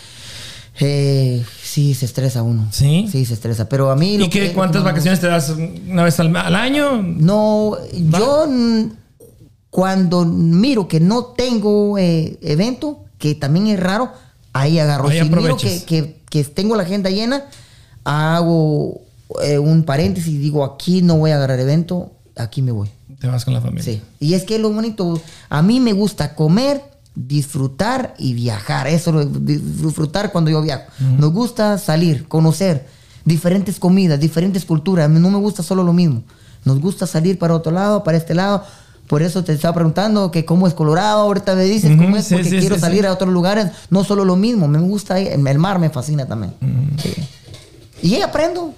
eh, 0.79 1.43
sí 1.63 1.93
se 1.93 2.05
estresa 2.05 2.41
uno. 2.43 2.67
¿Sí? 2.71 3.07
Sí 3.11 3.25
se 3.25 3.33
estresa. 3.35 3.69
Pero 3.69 3.91
a 3.91 3.95
mí... 3.95 4.17
lo 4.17 4.25
¿Y 4.25 4.29
qué, 4.29 4.47
que- 4.49 4.53
cuántas 4.53 4.83
vacaciones 4.83 5.19
te 5.19 5.27
das? 5.27 5.53
¿Una 5.87 6.03
vez 6.03 6.19
al, 6.19 6.35
al 6.35 6.55
año? 6.55 7.01
No, 7.01 7.77
yo 7.93 8.47
cuando 9.69 10.25
miro 10.25 10.87
que 10.87 10.99
no 10.99 11.25
tengo 11.25 11.97
eh, 11.97 12.37
evento, 12.41 12.99
que 13.17 13.35
también 13.35 13.67
es 13.67 13.79
raro, 13.79 14.11
ahí 14.53 14.79
agarro. 14.79 15.05
Ahí 15.09 15.19
si 15.19 15.29
miro 15.41 15.57
que, 15.57 15.83
que- 15.85 16.19
que 16.29 16.43
tengo 16.43 16.75
la 16.75 16.83
agenda 16.83 17.09
llena, 17.09 17.45
hago 18.03 19.01
eh, 19.43 19.59
un 19.59 19.83
paréntesis 19.83 20.33
y 20.33 20.37
digo, 20.37 20.63
aquí 20.63 21.01
no 21.01 21.17
voy 21.17 21.31
a 21.31 21.35
agarrar 21.35 21.59
evento, 21.59 22.11
aquí 22.35 22.61
me 22.61 22.71
voy. 22.71 22.89
Te 23.19 23.27
vas 23.27 23.45
con 23.45 23.53
la 23.53 23.61
familia. 23.61 23.83
Sí. 23.83 24.01
Y 24.19 24.33
es 24.33 24.43
que 24.43 24.59
lo 24.59 24.71
bonito, 24.71 25.21
a 25.49 25.61
mí 25.61 25.79
me 25.79 25.93
gusta 25.93 26.35
comer, 26.35 26.81
disfrutar 27.15 28.15
y 28.17 28.33
viajar. 28.33 28.87
Eso, 28.87 29.11
lo- 29.11 29.25
disfrutar 29.25 30.31
cuando 30.31 30.49
yo 30.51 30.61
viajo. 30.61 30.83
Nos 31.17 31.31
gusta 31.33 31.77
salir, 31.77 32.27
conocer 32.27 32.87
diferentes 33.25 33.79
comidas, 33.79 34.19
diferentes 34.19 34.65
culturas. 34.65 35.05
A 35.05 35.09
mí 35.09 35.19
no 35.19 35.29
me 35.29 35.37
gusta 35.37 35.63
solo 35.63 35.83
lo 35.83 35.93
mismo. 35.93 36.23
Nos 36.65 36.79
gusta 36.79 37.05
salir 37.07 37.37
para 37.37 37.55
otro 37.55 37.71
lado, 37.71 38.03
para 38.03 38.17
este 38.17 38.33
lado. 38.35 38.63
Por 39.09 39.23
eso 39.23 39.43
te 39.43 39.53
estaba 39.53 39.73
preguntando 39.73 40.29
que 40.29 40.45
cómo 40.45 40.67
es 40.67 40.75
Colorado. 40.75 41.21
Ahorita 41.21 41.55
me 41.55 41.63
dices 41.63 41.97
cómo 41.97 42.15
es 42.15 42.25
sí, 42.25 42.35
porque 42.35 42.49
sí, 42.51 42.59
quiero 42.59 42.75
sí, 42.75 42.81
salir 42.81 43.07
a 43.07 43.11
otros 43.11 43.33
lugares. 43.33 43.71
No 43.89 44.03
solo 44.03 44.23
lo 44.23 44.35
mismo. 44.35 44.67
Me 44.67 44.77
gusta 44.77 45.19
el 45.19 45.57
mar, 45.57 45.79
me 45.79 45.89
fascina 45.89 46.27
también. 46.27 46.53
Sí. 47.01 47.13
Y 48.03 48.13
ahí 48.13 48.21
aprendo. 48.21 48.71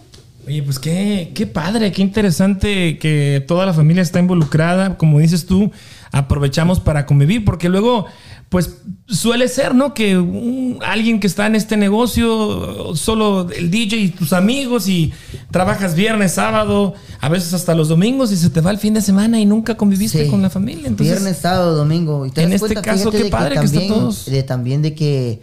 Oye, 0.47 0.63
pues 0.63 0.79
qué, 0.79 1.33
qué 1.35 1.47
padre, 1.47 1.91
qué 1.91 2.01
interesante 2.01 2.97
que 2.97 3.43
toda 3.45 3.65
la 3.65 3.73
familia 3.73 4.01
está 4.01 4.19
involucrada. 4.19 4.97
Como 4.97 5.19
dices 5.19 5.45
tú, 5.45 5.69
aprovechamos 6.13 6.79
para 6.79 7.05
convivir, 7.05 7.43
porque 7.43 7.67
luego, 7.67 8.05
pues 8.51 8.75
suele 9.07 9.47
ser, 9.47 9.73
¿no? 9.73 9.93
Que 9.93 10.17
un- 10.17 10.77
alguien 10.85 11.21
que 11.21 11.27
está 11.27 11.47
en 11.47 11.55
este 11.55 11.77
negocio, 11.77 12.93
solo 12.97 13.49
el 13.49 13.71
DJ 13.71 13.95
y 13.97 14.09
tus 14.09 14.33
amigos, 14.33 14.89
y 14.89 15.13
trabajas 15.51 15.95
viernes, 15.95 16.33
sábado, 16.33 16.93
a 17.21 17.29
veces 17.29 17.53
hasta 17.53 17.73
los 17.75 17.87
domingos, 17.87 18.29
y 18.33 18.35
se 18.35 18.49
te 18.49 18.59
va 18.59 18.71
el 18.71 18.77
fin 18.77 18.93
de 18.93 18.99
semana 19.01 19.39
y 19.39 19.45
nunca 19.45 19.77
conviviste 19.77 20.25
Sí. 20.25 20.29
con 20.29 20.41
la 20.41 20.49
familia. 20.49 20.87
Entonces, 20.89 21.15
Viernes, 21.15 21.37
sábado, 21.37 21.75
domingo. 21.77 22.25
Y 22.25 22.31
te 22.31 22.43
en 22.43 22.51
este 22.51 22.59
cuenta, 22.73 22.81
caso, 22.81 23.09
qué 23.09 23.23
de 23.23 23.29
padre 23.29 23.55
que 23.55 23.61
también, 23.61 23.87
todos. 23.87 24.25
De, 24.25 24.43
también 24.43 24.81
de 24.81 24.95
que, 24.95 25.41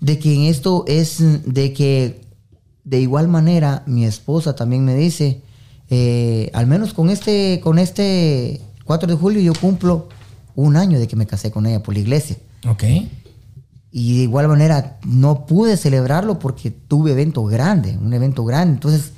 de 0.00 0.18
que 0.18 0.34
en 0.34 0.42
esto 0.42 0.82
es 0.88 1.18
de 1.20 1.72
que 1.72 2.20
de 2.82 3.00
igual 3.00 3.28
manera 3.28 3.84
mi 3.86 4.04
esposa 4.04 4.56
también 4.56 4.84
me 4.84 4.96
dice, 4.96 5.42
eh, 5.90 6.50
al 6.54 6.66
menos 6.66 6.92
con 6.92 7.08
este, 7.08 7.60
con 7.62 7.78
este 7.78 8.60
4 8.84 9.08
de 9.08 9.14
julio 9.14 9.40
yo 9.40 9.52
cumplo 9.54 10.08
un 10.56 10.76
año 10.76 10.98
de 10.98 11.06
que 11.06 11.14
me 11.14 11.24
casé 11.26 11.52
con 11.52 11.66
ella 11.66 11.84
por 11.84 11.94
la 11.94 12.00
iglesia. 12.00 12.36
Ok. 12.66 12.84
Y 13.90 14.18
de 14.18 14.22
igual 14.24 14.48
manera 14.48 14.98
no 15.04 15.46
pude 15.46 15.76
celebrarlo 15.76 16.38
porque 16.38 16.70
tuve 16.70 17.12
evento 17.12 17.44
grande, 17.44 17.96
un 18.00 18.12
evento 18.12 18.44
grande. 18.44 18.74
Entonces 18.74 19.12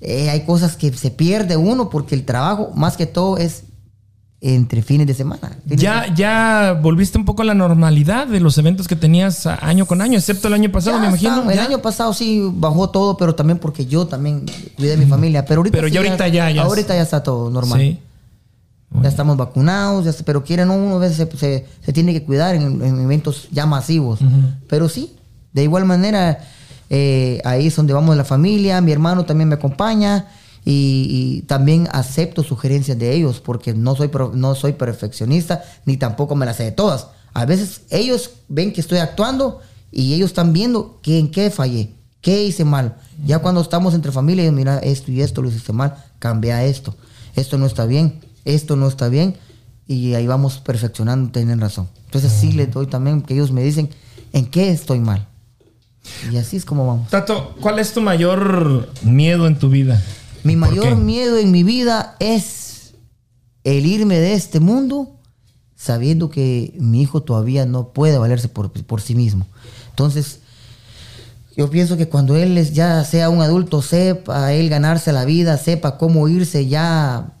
eh, 0.00 0.30
hay 0.30 0.44
cosas 0.44 0.76
que 0.76 0.92
se 0.92 1.10
pierde 1.10 1.56
uno 1.56 1.90
porque 1.90 2.14
el 2.14 2.24
trabajo 2.24 2.70
más 2.74 2.96
que 2.96 3.06
todo 3.06 3.36
es 3.38 3.64
entre 4.40 4.82
fines 4.82 5.06
de 5.06 5.14
semana. 5.14 5.40
Fines 5.64 5.66
de 5.66 5.76
Ya, 5.76 6.12
ya 6.14 6.78
volviste 6.82 7.16
un 7.18 7.24
poco 7.24 7.42
a 7.42 7.44
la 7.44 7.54
normalidad 7.54 8.26
de 8.26 8.40
los 8.40 8.58
eventos 8.58 8.88
que 8.88 8.96
tenías 8.96 9.46
año 9.46 9.86
con 9.86 10.00
año, 10.02 10.18
excepto 10.18 10.48
el 10.48 10.54
año 10.54 10.70
pasado, 10.72 10.96
Ya 10.96 11.02
me 11.02 11.08
imagino. 11.08 11.38
está, 11.40 11.50
El 11.52 11.56
¿ya? 11.58 11.64
año 11.64 11.78
pasado 11.82 12.12
sí 12.12 12.42
bajó 12.54 12.90
todo, 12.90 13.16
pero 13.16 13.34
también 13.36 13.58
porque 13.58 13.86
yo 13.86 14.06
también 14.06 14.44
cuidé 14.76 14.94
a 14.94 14.96
mi 14.96 15.06
familia. 15.06 15.44
Pero 15.44 15.60
ahorita, 15.60 15.76
Pero 15.76 15.88
sí 15.88 15.94
ya 15.94 16.00
ahorita 16.00 16.28
ya- 16.28 16.50
ya- 16.50 16.62
ahorita 16.62 16.94
ya 16.96 17.02
está 17.02 17.22
todo 17.22 17.50
normal. 17.50 17.78
Sí. 17.80 17.98
Ya 19.02 19.08
estamos 19.08 19.36
vacunados, 19.36 20.04
ya 20.04 20.12
pero 20.24 20.44
quieren 20.44 20.70
uno 20.70 20.96
a 20.96 20.98
veces 20.98 21.16
se, 21.16 21.36
se- 21.38 21.66
se 21.84 21.92
tiene 21.92 22.12
que 22.12 22.24
cuidar 22.24 22.54
en, 22.54 22.82
en 22.82 23.00
eventos 23.00 23.48
ya 23.50 23.64
masivos. 23.66 24.20
Pero 24.68 24.88
sí, 24.88 25.14
de 25.52 25.62
igual 25.62 25.84
manera, 25.84 26.40
eh, 26.90 27.40
ahí 27.44 27.68
es 27.68 27.76
donde 27.76 27.94
vamos 27.94 28.16
la 28.16 28.24
familia, 28.24 28.80
mi 28.80 28.92
hermano 28.92 29.24
también 29.24 29.48
me 29.48 29.54
acompaña 29.54 30.26
y, 30.64 31.06
y 31.40 31.42
también 31.42 31.88
acepto 31.92 32.42
sugerencias 32.42 32.98
de 32.98 33.12
ellos 33.14 33.40
porque 33.40 33.72
no 33.74 33.96
soy, 33.96 34.08
pro- 34.08 34.32
no 34.34 34.54
soy 34.54 34.72
perfeccionista 34.74 35.62
ni 35.86 35.96
tampoco 35.96 36.34
me 36.36 36.44
las 36.46 36.56
sé 36.56 36.64
de 36.64 36.72
todas. 36.72 37.06
A 37.34 37.46
veces 37.46 37.82
ellos 37.90 38.30
ven 38.48 38.72
que 38.72 38.80
estoy 38.82 38.98
actuando 38.98 39.60
y 39.90 40.14
ellos 40.14 40.30
están 40.30 40.52
viendo 40.52 40.98
que 41.02 41.18
en 41.18 41.30
qué 41.30 41.50
fallé, 41.50 41.90
qué 42.20 42.44
hice 42.44 42.64
mal. 42.64 42.96
Ya 43.26 43.38
cuando 43.40 43.60
estamos 43.62 43.94
entre 43.94 44.12
familia, 44.12 44.42
ellos, 44.44 44.54
mira, 44.54 44.78
esto 44.78 45.10
y 45.10 45.22
esto 45.22 45.40
lo 45.42 45.48
hiciste 45.48 45.72
mal, 45.72 45.96
cambia 46.18 46.62
esto, 46.64 46.94
esto 47.34 47.56
no 47.58 47.66
está 47.66 47.86
bien, 47.86 48.20
esto 48.44 48.76
no 48.76 48.88
está 48.88 49.08
bien 49.08 49.36
y 49.86 50.14
ahí 50.14 50.26
vamos 50.26 50.58
perfeccionando, 50.58 51.32
tienen 51.32 51.60
razón. 51.60 51.88
Entonces 52.06 52.32
sí 52.32 52.52
les 52.52 52.70
doy 52.70 52.86
también 52.86 53.22
que 53.22 53.34
ellos 53.34 53.52
me 53.52 53.62
dicen 53.62 53.90
en 54.32 54.46
qué 54.46 54.70
estoy 54.70 55.00
mal. 55.00 55.28
Y 56.32 56.36
así 56.36 56.56
es 56.56 56.64
como 56.64 56.86
vamos. 56.86 57.10
Tato, 57.10 57.54
¿cuál 57.60 57.78
es 57.78 57.92
tu 57.92 58.00
mayor 58.00 58.90
miedo 59.02 59.46
en 59.46 59.58
tu 59.58 59.68
vida? 59.68 60.02
Mi 60.44 60.56
¿Por 60.56 60.68
mayor 60.68 60.96
miedo 60.96 61.38
en 61.38 61.50
mi 61.50 61.62
vida 61.62 62.16
es 62.18 62.94
el 63.64 63.86
irme 63.86 64.18
de 64.18 64.34
este 64.34 64.60
mundo 64.60 65.18
sabiendo 65.76 66.30
que 66.30 66.74
mi 66.78 67.02
hijo 67.02 67.22
todavía 67.22 67.66
no 67.66 67.88
puede 67.88 68.18
valerse 68.18 68.48
por, 68.48 68.70
por 68.70 69.00
sí 69.00 69.14
mismo. 69.16 69.46
Entonces, 69.90 70.40
yo 71.56 71.70
pienso 71.70 71.96
que 71.96 72.08
cuando 72.08 72.36
él 72.36 72.72
ya 72.72 73.02
sea 73.04 73.28
un 73.30 73.42
adulto, 73.42 73.82
sepa 73.82 74.52
él 74.52 74.68
ganarse 74.68 75.12
la 75.12 75.24
vida, 75.24 75.58
sepa 75.58 75.98
cómo 75.98 76.28
irse 76.28 76.66
ya 76.66 77.32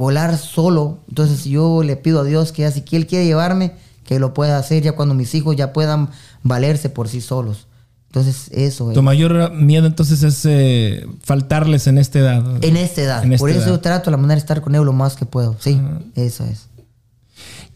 volar 0.00 0.36
solo. 0.38 0.98
Entonces 1.08 1.44
yo 1.44 1.82
le 1.82 1.96
pido 1.96 2.20
a 2.20 2.24
Dios 2.24 2.52
que 2.52 2.62
ya 2.62 2.70
si 2.70 2.82
él 2.92 3.06
quiere 3.06 3.26
llevarme, 3.26 3.72
que 4.04 4.18
lo 4.18 4.32
pueda 4.32 4.56
hacer 4.58 4.82
ya 4.82 4.92
cuando 4.92 5.14
mis 5.14 5.34
hijos 5.34 5.54
ya 5.56 5.72
puedan 5.74 6.08
valerse 6.42 6.88
por 6.88 7.08
sí 7.08 7.20
solos. 7.20 7.66
Entonces 8.06 8.48
eso. 8.50 8.90
Tu 8.92 8.98
eh. 9.00 9.02
mayor 9.02 9.52
miedo 9.52 9.86
entonces 9.86 10.22
es 10.22 10.44
eh, 10.44 11.06
faltarles 11.22 11.86
en 11.86 11.98
esta 11.98 12.18
edad. 12.18 12.44
En 12.64 12.76
esta 12.76 13.02
edad. 13.02 13.22
En 13.24 13.32
esta 13.34 13.42
Por 13.42 13.50
eso 13.50 13.66
yo 13.68 13.80
trato 13.80 14.10
la 14.10 14.16
manera 14.16 14.34
de 14.36 14.40
estar 14.40 14.62
con 14.62 14.74
él 14.74 14.82
lo 14.82 14.92
más 14.94 15.14
que 15.16 15.26
puedo. 15.26 15.54
Sí, 15.60 15.80
eso 16.16 16.44
es. 16.44 16.66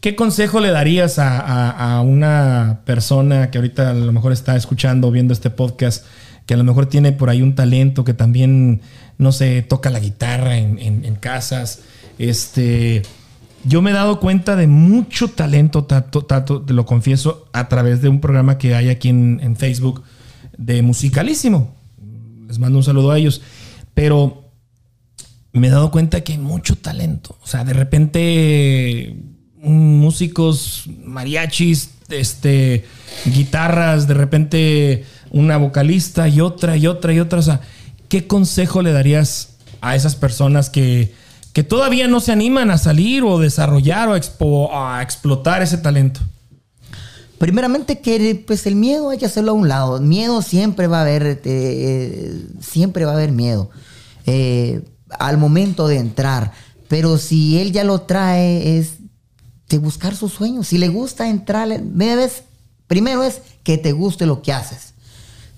¿Qué 0.01 0.15
consejo 0.15 0.59
le 0.59 0.71
darías 0.71 1.19
a, 1.19 1.39
a- 1.39 1.95
a 1.97 2.01
una 2.01 2.81
persona 2.85 3.49
que 3.49 3.57
ahorita 3.59 3.91
a 3.91 3.93
lo 3.93 4.11
mejor 4.11 4.33
está 4.33 4.55
escuchando 4.55 5.07
o 5.07 5.11
viendo 5.11 5.33
este 5.33 5.49
podcast, 5.49 6.05
que 6.45 6.53
a 6.53 6.57
lo 6.57 6.63
mejor 6.63 6.87
tiene 6.87 7.11
por 7.11 7.29
ahí 7.29 7.41
un 7.41 7.55
talento, 7.55 8.03
que 8.03 8.13
también, 8.13 8.81
no 9.17 9.31
sé, 9.31 9.61
toca 9.61 9.89
la 9.89 9.99
guitarra 9.99 10.57
en, 10.57 10.77
en- 10.79 11.05
en 11.05 11.15
casas? 11.15 11.79
Este, 12.17 13.01
yo 13.63 13.81
me 13.81 13.91
he 13.91 13.93
dado 13.93 14.19
cuenta 14.19 14.55
de 14.55 14.67
mucho 14.67 15.29
talento, 15.29 15.85
Tato, 15.85 16.23
Tato, 16.23 16.61
te 16.61 16.73
lo 16.73 16.85
confieso, 16.85 17.47
a 17.51 17.67
través 17.67 18.01
de 18.01 18.09
un 18.09 18.21
programa 18.21 18.57
que 18.57 18.75
hay 18.75 18.89
aquí 18.89 19.09
en, 19.09 19.55
Facebook 19.57 20.03
de 20.57 20.81
Musicalísimo. 20.81 21.73
Les 22.47 22.59
mando 22.59 22.77
un 22.77 22.83
saludo 22.83 23.11
a 23.11 23.17
ellos. 23.17 23.41
Pero 23.95 24.51
me 25.51 25.67
he 25.67 25.69
dado 25.71 25.89
cuenta 25.89 26.21
que 26.21 26.33
hay 26.33 26.37
mucho 26.37 26.75
talento. 26.75 27.37
O 27.41 27.47
sea, 27.47 27.63
de 27.63 27.73
repente 27.73 29.15
músicos, 29.57 30.83
mariachis, 31.03 31.89
este, 32.09 32.85
guitarras, 33.25 34.07
de 34.07 34.13
repente 34.13 35.05
una 35.31 35.57
vocalista 35.57 36.27
y 36.27 36.39
otra 36.39 36.77
y 36.77 36.85
otra 36.85 37.13
y 37.13 37.19
otra. 37.19 37.39
O 37.39 37.41
sea, 37.41 37.61
¿qué 38.09 38.27
consejo 38.27 38.83
le 38.83 38.91
darías 38.91 39.57
a 39.81 39.95
esas 39.95 40.15
personas 40.15 40.69
que, 40.69 41.13
que 41.55 41.63
todavía 41.63 42.09
no 42.09 42.19
se 42.19 42.33
animan 42.33 42.69
a 42.69 42.77
salir 42.77 43.23
o 43.23 43.39
desarrollar 43.39 44.09
o 44.09 44.77
a 44.77 45.01
explotar 45.01 45.61
ese 45.61 45.77
talento? 45.77 46.19
Primeramente 47.37 48.01
que 48.01 48.43
pues 48.45 48.65
el 48.65 48.75
miedo 48.75 49.09
hay 49.09 49.17
que 49.17 49.25
hacerlo 49.25 49.51
a 49.51 49.53
un 49.53 49.69
lado. 49.69 50.01
Miedo 50.01 50.41
siempre 50.41 50.87
va 50.87 50.97
a 50.97 51.01
haber, 51.03 51.25
eh, 51.25 51.39
eh, 51.45 52.47
siempre 52.59 53.05
va 53.05 53.11
a 53.11 53.15
haber 53.15 53.31
miedo 53.31 53.69
eh, 54.25 54.81
al 55.17 55.37
momento 55.37 55.87
de 55.87 55.99
entrar. 55.99 56.51
Pero 56.89 57.17
si 57.17 57.57
él 57.57 57.71
ya 57.71 57.85
lo 57.85 58.01
trae 58.01 58.77
es 58.77 58.95
de 59.69 59.77
buscar 59.77 60.13
sus 60.13 60.33
sueños. 60.33 60.67
Si 60.67 60.77
le 60.77 60.89
gusta 60.89 61.29
entrar, 61.29 61.69
debes, 61.81 62.43
primero 62.87 63.23
es 63.23 63.41
que 63.63 63.77
te 63.77 63.93
guste 63.93 64.25
lo 64.25 64.41
que 64.41 64.51
haces. 64.51 64.93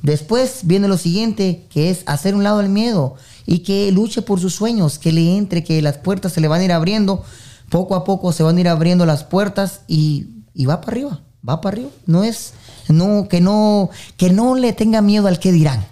Después 0.03 0.59
viene 0.61 0.87
lo 0.87 0.99
siguiente, 0.99 1.65
que 1.71 1.89
es 1.89 2.03
hacer 2.05 2.35
un 2.35 2.43
lado 2.43 2.61
el 2.61 2.69
miedo 2.69 3.15
y 3.47 3.59
que 3.59 3.91
luche 3.93 4.21
por 4.21 4.39
sus 4.39 4.53
sueños, 4.53 4.99
que 4.99 5.13
le 5.13 5.37
entre, 5.37 5.63
que 5.63 5.81
las 5.81 5.97
puertas 5.97 6.33
se 6.33 6.41
le 6.41 6.49
van 6.49 6.61
a 6.61 6.65
ir 6.65 6.73
abriendo. 6.73 7.23
Poco 7.69 7.95
a 7.95 8.03
poco 8.03 8.31
se 8.33 8.43
van 8.43 8.57
a 8.57 8.59
ir 8.59 8.67
abriendo 8.67 9.05
las 9.05 9.23
puertas 9.23 9.81
y, 9.87 10.43
y 10.53 10.65
va 10.65 10.81
para 10.81 10.91
arriba, 10.91 11.21
va 11.47 11.61
para 11.61 11.75
arriba. 11.75 11.89
No 12.05 12.25
es, 12.25 12.53
no, 12.89 13.27
que 13.29 13.39
no, 13.39 13.89
que 14.17 14.29
no 14.31 14.55
le 14.55 14.73
tenga 14.73 15.01
miedo 15.01 15.27
al 15.27 15.39
que 15.39 15.53
dirán. 15.53 15.85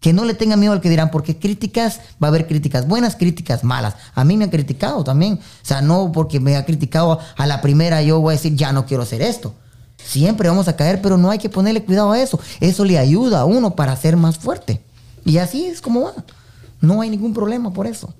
Que 0.00 0.12
no 0.12 0.24
le 0.24 0.34
tenga 0.34 0.56
miedo 0.56 0.74
al 0.74 0.82
que 0.82 0.90
dirán, 0.90 1.10
porque 1.10 1.38
críticas, 1.38 2.00
va 2.22 2.26
a 2.26 2.30
haber 2.30 2.46
críticas 2.46 2.86
buenas, 2.86 3.16
críticas 3.16 3.64
malas. 3.64 3.94
A 4.14 4.22
mí 4.22 4.36
me 4.36 4.44
han 4.44 4.50
criticado 4.50 5.02
también. 5.02 5.34
O 5.34 5.66
sea, 5.66 5.80
no 5.80 6.12
porque 6.12 6.40
me 6.40 6.56
ha 6.56 6.66
criticado 6.66 7.18
a 7.36 7.46
la 7.46 7.62
primera, 7.62 8.02
yo 8.02 8.20
voy 8.20 8.34
a 8.34 8.36
decir, 8.36 8.54
ya 8.54 8.70
no 8.72 8.84
quiero 8.84 9.02
hacer 9.02 9.22
esto. 9.22 9.54
Siempre 9.96 10.48
vamos 10.48 10.68
a 10.68 10.76
caer, 10.76 11.00
pero 11.00 11.16
no 11.16 11.30
hay 11.30 11.38
que 11.38 11.48
ponerle 11.48 11.82
cuidado 11.82 12.12
a 12.12 12.20
eso. 12.20 12.38
Eso 12.60 12.84
le 12.84 12.98
ayuda 12.98 13.40
a 13.40 13.44
uno 13.46 13.74
para 13.74 13.96
ser 13.96 14.16
más 14.16 14.36
fuerte. 14.38 14.82
Y 15.24 15.38
así 15.38 15.64
es 15.64 15.80
como 15.80 16.02
va. 16.02 16.14
No 16.80 17.00
hay 17.00 17.10
ningún 17.10 17.34
problema 17.34 17.72
por 17.72 17.86
eso. 17.86 18.14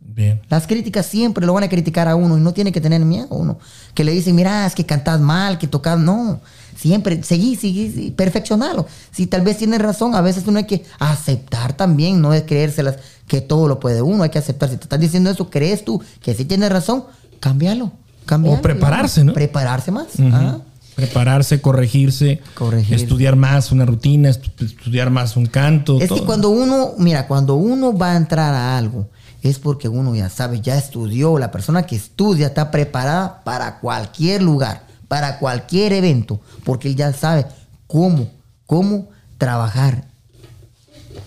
Bien. 0.00 0.40
Las 0.48 0.66
críticas 0.66 1.06
siempre 1.06 1.44
lo 1.44 1.52
van 1.52 1.64
a 1.64 1.68
criticar 1.68 2.08
a 2.08 2.16
uno 2.16 2.38
y 2.38 2.40
no 2.40 2.52
tiene 2.54 2.72
que 2.72 2.80
tener 2.80 3.04
miedo 3.04 3.28
uno. 3.30 3.58
Que 3.92 4.04
le 4.04 4.12
dicen, 4.12 4.34
mira, 4.34 4.66
es 4.66 4.74
que 4.74 4.86
cantas 4.86 5.20
mal, 5.20 5.58
que 5.58 5.66
tocas. 5.66 5.98
No. 5.98 6.40
Siempre 6.76 7.22
seguí, 7.22 7.56
seguí, 7.56 7.90
seguí, 7.90 8.10
perfeccionalo. 8.10 8.86
Si 9.10 9.26
tal 9.26 9.42
vez 9.42 9.56
tienes 9.58 9.80
razón, 9.80 10.14
a 10.14 10.20
veces 10.20 10.46
uno 10.46 10.58
hay 10.58 10.66
que 10.66 10.84
aceptar 10.98 11.72
también, 11.72 12.20
no 12.20 12.34
es 12.34 12.42
creérselas 12.42 12.96
que 13.26 13.40
todo 13.40 13.66
lo 13.66 13.80
puede 13.80 14.02
uno, 14.02 14.22
hay 14.22 14.30
que 14.30 14.38
aceptar. 14.38 14.68
Si 14.68 14.76
te 14.76 14.84
estás 14.84 15.00
diciendo 15.00 15.30
eso, 15.30 15.50
crees 15.50 15.84
tú 15.84 16.02
que 16.22 16.34
sí 16.34 16.44
tienes 16.44 16.70
razón, 16.70 17.04
cámbialo. 17.40 17.92
cámbialo 18.26 18.58
O 18.58 18.62
prepararse, 18.62 19.24
¿no? 19.24 19.32
Prepararse 19.32 19.90
más. 19.90 20.20
Ajá. 20.20 20.60
Prepararse, 20.96 21.60
corregirse, 21.60 22.40
Corregir. 22.54 22.94
estudiar 22.96 23.36
más 23.36 23.70
una 23.70 23.84
rutina, 23.84 24.30
estu- 24.30 24.64
estudiar 24.64 25.10
más 25.10 25.36
un 25.36 25.44
canto. 25.46 26.00
Es 26.00 26.08
todo. 26.08 26.18
que 26.20 26.24
cuando 26.24 26.48
uno, 26.50 26.94
mira, 26.98 27.26
cuando 27.28 27.54
uno 27.54 27.96
va 27.96 28.12
a 28.12 28.16
entrar 28.16 28.54
a 28.54 28.78
algo, 28.78 29.08
es 29.42 29.58
porque 29.58 29.88
uno 29.88 30.14
ya 30.16 30.30
sabe, 30.30 30.60
ya 30.62 30.76
estudió. 30.78 31.38
La 31.38 31.50
persona 31.52 31.82
que 31.84 31.96
estudia 31.96 32.46
está 32.48 32.70
preparada 32.70 33.44
para 33.44 33.78
cualquier 33.78 34.42
lugar, 34.42 34.86
para 35.06 35.38
cualquier 35.38 35.92
evento, 35.92 36.40
porque 36.64 36.88
él 36.88 36.96
ya 36.96 37.12
sabe 37.12 37.44
cómo, 37.86 38.30
cómo 38.66 39.08
trabajar. 39.38 40.04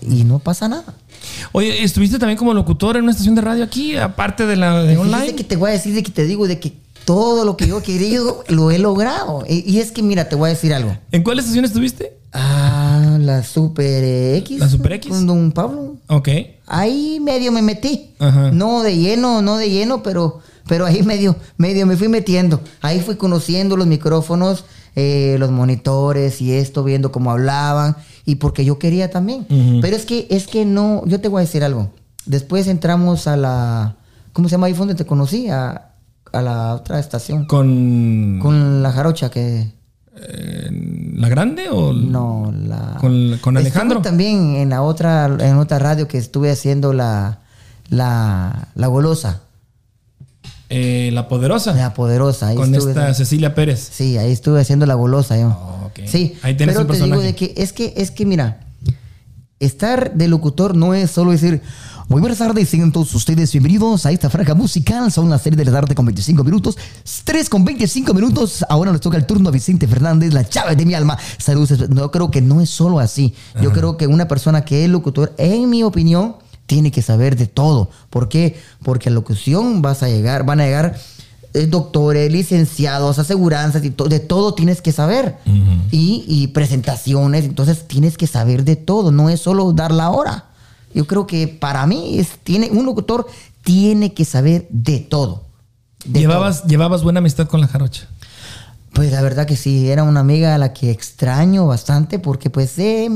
Y 0.02 0.24
no 0.24 0.38
pasa 0.40 0.68
nada. 0.68 0.94
Oye, 1.52 1.84
¿estuviste 1.84 2.18
también 2.18 2.38
como 2.38 2.54
locutor 2.54 2.96
en 2.96 3.02
una 3.04 3.12
estación 3.12 3.34
de 3.34 3.42
radio 3.42 3.62
aquí, 3.64 3.96
aparte 3.96 4.46
de 4.46 4.56
la 4.56 4.82
de 4.82 4.96
online? 4.96 5.34
que 5.34 5.44
te 5.44 5.56
voy 5.56 5.70
a 5.70 5.72
decir 5.74 5.94
de 5.94 6.02
que 6.02 6.10
te 6.10 6.24
digo 6.24 6.48
de 6.48 6.58
que 6.58 6.72
todo 7.04 7.44
lo 7.44 7.56
que 7.56 7.66
yo 7.66 7.78
he 7.78 7.82
querido 7.82 8.44
lo 8.48 8.70
he 8.70 8.78
logrado. 8.78 9.44
Y, 9.48 9.78
es 9.78 9.92
que, 9.92 10.02
mira, 10.02 10.28
te 10.28 10.36
voy 10.36 10.48
a 10.48 10.50
decir 10.50 10.72
algo. 10.72 10.96
¿En 11.10 11.22
cuál 11.22 11.38
estación 11.38 11.64
estuviste? 11.64 12.18
Ah, 12.32 13.18
la 13.20 13.42
Super 13.42 14.36
X. 14.36 14.60
¿La 14.60 14.68
Super 14.68 14.92
X? 14.92 15.10
Con 15.10 15.26
Don 15.26 15.52
Pablo. 15.52 15.96
Ok. 16.08 16.28
Ahí 16.66 17.18
medio 17.20 17.50
me 17.52 17.62
metí. 17.62 18.10
Ajá. 18.18 18.50
No 18.52 18.82
de 18.82 18.96
lleno, 18.96 19.42
no 19.42 19.56
de 19.56 19.70
lleno, 19.70 20.02
pero, 20.02 20.40
pero 20.68 20.86
ahí 20.86 21.02
medio, 21.02 21.36
medio 21.56 21.86
me 21.86 21.96
fui 21.96 22.08
metiendo. 22.08 22.60
Ahí 22.80 23.00
fui 23.00 23.16
conociendo 23.16 23.76
los 23.76 23.86
micrófonos, 23.86 24.64
eh, 24.94 25.36
los 25.38 25.50
monitores 25.50 26.40
y 26.40 26.52
esto, 26.52 26.84
viendo 26.84 27.10
cómo 27.10 27.32
hablaban. 27.32 27.96
Y 28.24 28.36
porque 28.36 28.64
yo 28.64 28.78
quería 28.78 29.10
también. 29.10 29.46
Pero 29.80 29.96
es 29.96 30.04
que, 30.04 30.28
es 30.30 30.46
que 30.46 30.64
no, 30.64 31.02
yo 31.06 31.20
te 31.20 31.28
voy 31.28 31.40
a 31.40 31.46
decir 31.46 31.64
algo. 31.64 31.90
Después 32.26 32.68
entramos 32.68 33.26
a 33.26 33.36
la, 33.36 33.96
¿cómo 34.32 34.48
se 34.48 34.52
llama 34.52 34.68
ahí 34.68 34.74
fue 34.74 34.86
donde 34.86 34.94
te 34.94 35.06
conocí? 35.06 35.48
A, 35.48 35.89
a 36.32 36.42
la 36.42 36.74
otra 36.74 36.98
estación. 36.98 37.44
¿Con, 37.46 38.38
Con 38.40 38.82
la 38.82 38.92
jarocha 38.92 39.30
que... 39.30 39.72
la 41.14 41.28
grande 41.28 41.68
o 41.70 41.92
No, 41.92 42.52
la. 42.66 42.96
¿Con- 43.00 43.38
con 43.40 43.56
Alejandro? 43.56 43.98
Estuve 43.98 44.10
también 44.10 44.56
en 44.56 44.70
la 44.70 44.82
otra, 44.82 45.26
en 45.40 45.56
otra 45.56 45.78
radio 45.78 46.06
que 46.08 46.18
estuve 46.18 46.50
haciendo 46.50 46.92
la, 46.92 47.40
la, 47.88 48.68
la 48.74 48.86
golosa, 48.86 49.40
eh, 50.68 51.10
la 51.12 51.26
poderosa? 51.28 51.74
la 51.74 51.94
poderosa. 51.94 52.48
Ahí 52.48 52.56
con 52.56 52.72
estuve, 52.74 52.90
esta 52.92 53.12
Cecilia 53.14 53.54
Pérez. 53.54 53.88
Sí, 53.92 54.16
ahí 54.18 54.30
estuve 54.30 54.60
haciendo 54.60 54.86
la 54.86 54.94
golosa 54.94 55.36
yo. 55.36 55.48
Oh, 55.48 55.86
ok. 55.86 56.00
Sí, 56.06 56.36
Ahí 56.42 56.54
tienes 56.56 56.76
pero 56.76 56.86
te 56.86 57.02
digo 57.02 57.20
de 57.20 57.34
que 57.34 57.54
es 57.56 57.72
que 57.72 57.92
es 57.96 58.10
que 58.12 58.24
mira, 58.26 58.60
estar 59.58 60.14
de 60.14 60.28
locutor 60.28 60.76
no 60.76 60.94
es 60.94 61.10
solo 61.10 61.32
decir 61.32 61.60
muy 62.10 62.20
buenas 62.20 62.38
tardes, 62.38 62.68
sean 62.68 62.90
todos 62.90 63.14
ustedes 63.14 63.52
bienvenidos 63.52 64.04
a 64.04 64.10
esta 64.10 64.28
franja 64.28 64.52
musical. 64.54 65.12
Son 65.12 65.30
las 65.30 65.42
series 65.42 65.58
de 65.58 65.64
la 65.66 65.70
tarde 65.70 65.94
con 65.94 66.04
25 66.06 66.42
minutos, 66.42 66.76
3 67.22 67.48
con 67.48 67.64
25 67.64 68.12
minutos. 68.12 68.64
Ahora 68.68 68.90
nos 68.90 69.00
toca 69.00 69.16
el 69.16 69.24
turno 69.26 69.48
a 69.48 69.52
Vicente 69.52 69.86
Fernández, 69.86 70.32
la 70.34 70.42
llave 70.42 70.74
de 70.74 70.84
mi 70.84 70.94
alma. 70.94 71.16
Saludos. 71.38 71.88
No 71.88 72.10
creo 72.10 72.28
que 72.32 72.42
no 72.42 72.60
es 72.60 72.68
solo 72.68 72.98
así. 72.98 73.32
Yo 73.62 73.72
creo 73.72 73.96
que 73.96 74.08
una 74.08 74.26
persona 74.26 74.64
que 74.64 74.84
es 74.84 74.90
locutor, 74.90 75.32
en 75.38 75.70
mi 75.70 75.84
opinión, 75.84 76.34
tiene 76.66 76.90
que 76.90 77.00
saber 77.00 77.36
de 77.36 77.46
todo. 77.46 77.90
¿Por 78.10 78.28
qué? 78.28 78.58
Porque 78.82 79.08
a 79.08 79.12
locución 79.12 79.80
vas 79.80 80.02
a 80.02 80.08
llegar, 80.08 80.44
van 80.44 80.58
a 80.60 80.64
llegar 80.64 80.98
eh, 81.54 81.66
doctores, 81.68 82.30
licenciados, 82.32 83.20
aseguranzas 83.20 83.84
y 83.84 83.90
to- 83.90 84.08
de 84.08 84.18
todo 84.18 84.54
tienes 84.54 84.82
que 84.82 84.90
saber. 84.90 85.36
y, 85.92 86.24
y 86.26 86.48
presentaciones, 86.48 87.44
entonces 87.44 87.86
tienes 87.86 88.16
que 88.18 88.26
saber 88.26 88.64
de 88.64 88.74
todo, 88.74 89.12
no 89.12 89.30
es 89.30 89.40
solo 89.40 89.72
dar 89.72 89.92
la 89.92 90.10
hora. 90.10 90.46
Yo 90.94 91.06
creo 91.06 91.26
que 91.26 91.48
para 91.48 91.86
mí 91.86 92.18
es, 92.18 92.38
tiene, 92.42 92.70
un 92.70 92.86
locutor 92.86 93.26
tiene 93.62 94.12
que 94.12 94.24
saber 94.24 94.66
de 94.70 94.98
todo. 95.00 95.44
De 96.04 96.20
¿Llevabas, 96.20 96.64
¿Llevabas 96.64 97.02
buena 97.02 97.18
amistad 97.18 97.48
con 97.48 97.60
la 97.60 97.68
jarocha? 97.68 98.08
pues 98.92 99.12
la 99.12 99.22
verdad 99.22 99.46
que 99.46 99.56
sí, 99.56 99.88
era 99.88 100.02
una 100.02 100.20
amiga 100.20 100.54
a 100.54 100.58
la 100.58 100.72
que 100.72 100.90
extraño 100.90 101.66
bastante 101.66 102.18
porque 102.18 102.50
pues 102.50 102.78
eh, 102.78 103.08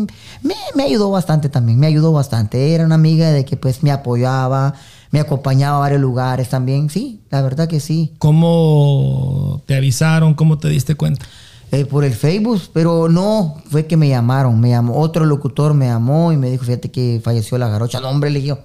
me, 0.42 0.54
me 0.74 0.84
ayudó 0.84 1.10
bastante 1.10 1.48
también, 1.48 1.78
me 1.78 1.86
ayudó 1.86 2.12
bastante. 2.12 2.74
Era 2.74 2.84
una 2.84 2.94
amiga 2.94 3.32
de 3.32 3.44
que 3.44 3.56
pues 3.56 3.82
me 3.82 3.90
apoyaba, 3.90 4.74
me 5.10 5.20
acompañaba 5.20 5.76
a 5.76 5.80
varios 5.80 6.00
lugares 6.00 6.48
también, 6.48 6.90
sí, 6.90 7.20
la 7.30 7.42
verdad 7.42 7.68
que 7.68 7.80
sí. 7.80 8.14
¿Cómo 8.18 9.62
te 9.66 9.76
avisaron? 9.76 10.34
¿Cómo 10.34 10.58
te 10.58 10.68
diste 10.68 10.94
cuenta? 10.94 11.26
Eh, 11.74 11.86
por 11.86 12.04
el 12.04 12.14
Facebook, 12.14 12.62
pero 12.72 13.08
no, 13.08 13.56
fue 13.68 13.86
que 13.86 13.96
me 13.96 14.08
llamaron, 14.08 14.60
me 14.60 14.68
llamó, 14.68 14.96
otro 14.98 15.24
locutor 15.24 15.74
me 15.74 15.86
llamó 15.86 16.32
y 16.32 16.36
me 16.36 16.48
dijo, 16.48 16.64
fíjate 16.64 16.90
que 16.90 17.20
falleció 17.22 17.58
la 17.58 17.68
garocha. 17.68 17.98
No, 18.00 18.10
hombre, 18.10 18.30
le 18.30 18.40
dije 18.40 18.56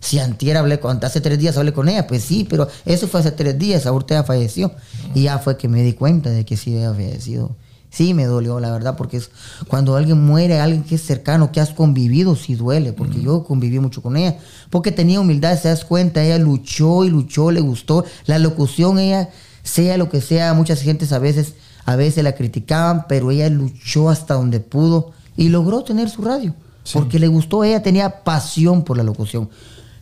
si 0.00 0.18
antier 0.18 0.56
hablé 0.56 0.80
con, 0.80 1.02
hace 1.02 1.20
tres 1.20 1.38
días 1.38 1.56
hablé 1.56 1.72
con 1.72 1.88
ella, 1.88 2.06
pues 2.06 2.24
sí, 2.24 2.46
pero 2.48 2.68
eso 2.84 3.08
fue 3.08 3.20
hace 3.20 3.32
tres 3.32 3.58
días, 3.58 3.86
ahorita 3.86 4.14
ya 4.14 4.24
falleció. 4.24 4.72
Y 5.14 5.24
ya 5.24 5.38
fue 5.38 5.56
que 5.56 5.68
me 5.68 5.82
di 5.82 5.94
cuenta 5.94 6.30
de 6.30 6.44
que 6.44 6.56
sí 6.56 6.74
había 6.74 6.92
fallecido. 6.94 7.56
Sí, 7.90 8.12
me 8.12 8.24
dolió, 8.24 8.60
la 8.60 8.70
verdad, 8.70 8.96
porque 8.96 9.18
es, 9.18 9.30
cuando 9.68 9.96
alguien 9.96 10.22
muere, 10.24 10.60
alguien 10.60 10.84
que 10.84 10.96
es 10.96 11.02
cercano, 11.02 11.52
que 11.52 11.60
has 11.60 11.70
convivido, 11.70 12.34
sí 12.34 12.54
duele, 12.54 12.92
porque 12.92 13.22
yo 13.22 13.44
conviví 13.44 13.78
mucho 13.78 14.02
con 14.02 14.16
ella, 14.16 14.36
porque 14.68 14.90
tenía 14.90 15.20
humildad, 15.20 15.58
se 15.60 15.68
das 15.68 15.84
cuenta, 15.84 16.22
ella 16.22 16.38
luchó 16.38 17.04
y 17.04 17.10
luchó, 17.10 17.50
le 17.50 17.60
gustó, 17.60 18.04
la 18.26 18.38
locución, 18.38 18.98
ella, 18.98 19.30
sea 19.62 19.96
lo 19.96 20.10
que 20.10 20.20
sea, 20.20 20.54
muchas 20.54 20.82
gentes 20.82 21.12
a 21.12 21.18
veces, 21.18 21.54
a 21.84 21.96
veces 21.96 22.24
la 22.24 22.34
criticaban, 22.34 23.06
pero 23.08 23.30
ella 23.30 23.48
luchó 23.48 24.08
hasta 24.10 24.34
donde 24.34 24.60
pudo 24.60 25.12
y 25.36 25.48
logró 25.48 25.82
tener 25.84 26.08
su 26.10 26.22
radio, 26.22 26.54
porque 26.92 27.18
le 27.18 27.28
gustó, 27.28 27.64
ella 27.64 27.82
tenía 27.82 28.22
pasión 28.24 28.84
por 28.84 28.96
la 28.96 29.02
locución, 29.02 29.50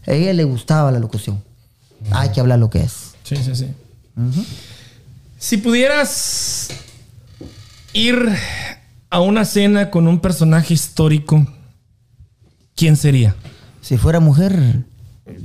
a 0.07 0.13
ella 0.13 0.33
le 0.33 0.45
gustaba 0.45 0.93
la 0.93 0.99
locución, 0.99 1.43
hay 2.11 2.31
que 2.31 2.41
hablar 2.41 2.59
lo 2.59 2.71
que 2.71 2.81
es. 2.81 3.13
Sí, 3.25 3.37
sí, 3.37 3.55
sí. 3.55 3.67
Si 5.39 5.57
pudieras 5.57 6.69
ir 7.93 8.29
a 9.11 9.21
una 9.21 9.45
cena 9.45 9.91
con 9.91 10.07
un 10.07 10.21
personaje 10.21 10.75
histórico, 10.75 11.47
¿quién 12.77 12.97
sería? 12.97 13.35
Si 13.81 13.97
fuera 13.97 14.21
mujer, 14.21 14.85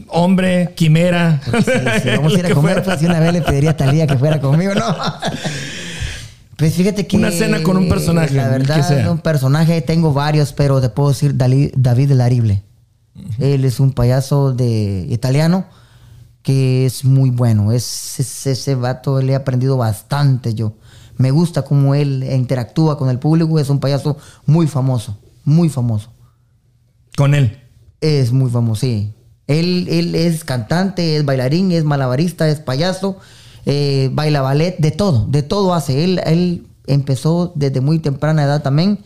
Hombre, 0.10 0.74
quimera. 0.76 1.40
si, 1.44 2.02
si 2.02 2.10
vamos 2.10 2.34
a 2.36 2.40
ir 2.40 2.46
a 2.48 2.50
comer, 2.54 2.84
pues 2.84 3.00
de 3.00 3.06
una 3.06 3.20
vez 3.20 3.34
le 3.34 3.42
pediría 3.42 3.72
a 3.72 3.78
Talía 3.78 4.08
que 4.08 4.18
fuera 4.18 4.40
conmigo, 4.40 4.74
¿no? 4.74 4.84
Pues 6.58 6.74
fíjate 6.74 7.06
que... 7.08 7.18
Una 7.18 7.32
cena 7.32 7.62
con 7.64 7.78
un 7.78 7.88
personaje, 7.88 8.34
La 8.34 8.46
que 8.46 8.50
verdad, 8.50 8.88
sea. 8.88 9.12
un 9.12 9.20
personaje, 9.20 9.82
tengo 9.82 10.12
varios, 10.14 10.54
pero 10.54 10.82
te 10.82 10.90
puedo 10.90 11.10
decir 11.10 11.36
David 11.38 12.12
Larible. 12.12 12.64
Él 13.40 13.64
es 13.66 13.80
un 13.80 13.94
payaso 13.94 14.54
de 14.54 15.06
italiano 15.10 15.66
que 16.42 16.86
es 16.86 17.04
muy 17.06 17.30
bueno. 17.30 17.72
Es, 17.72 18.20
es- 18.20 18.48
ese 18.48 18.76
vato 18.76 19.22
le 19.22 19.34
he 19.34 19.36
aprendido 19.36 19.78
bastante 19.78 20.54
yo. 20.56 20.74
Me 21.18 21.32
gusta 21.32 21.64
cómo 21.64 21.94
él 21.96 22.24
interactúa 22.32 22.98
con 22.98 23.10
el 23.10 23.20
público. 23.20 23.60
Es 23.60 23.70
un 23.70 23.80
payaso 23.80 24.18
muy 24.46 24.66
famoso, 24.68 25.18
muy 25.46 25.70
famoso. 25.70 26.12
Con 27.16 27.34
él. 27.34 27.58
Es 28.02 28.32
muy 28.32 28.50
famoso, 28.52 28.82
sí. 28.82 29.14
Él, 29.48 29.88
él 29.90 30.14
es 30.16 30.44
cantante, 30.44 31.18
es 31.18 31.26
bailarín, 31.26 31.72
es 31.72 31.84
malabarista, 31.84 32.48
es 32.50 32.60
payaso, 32.60 33.18
eh, 33.70 34.10
baila 34.14 34.42
ballet, 34.42 34.78
de 34.80 34.92
todo, 34.92 35.28
de 35.28 35.44
todo 35.44 35.74
hace. 35.74 36.06
Él, 36.06 36.22
él 36.26 36.68
empezó 36.88 37.52
desde 37.54 37.82
muy 37.82 38.00
temprana 38.00 38.44
edad 38.44 38.64
también 38.64 39.00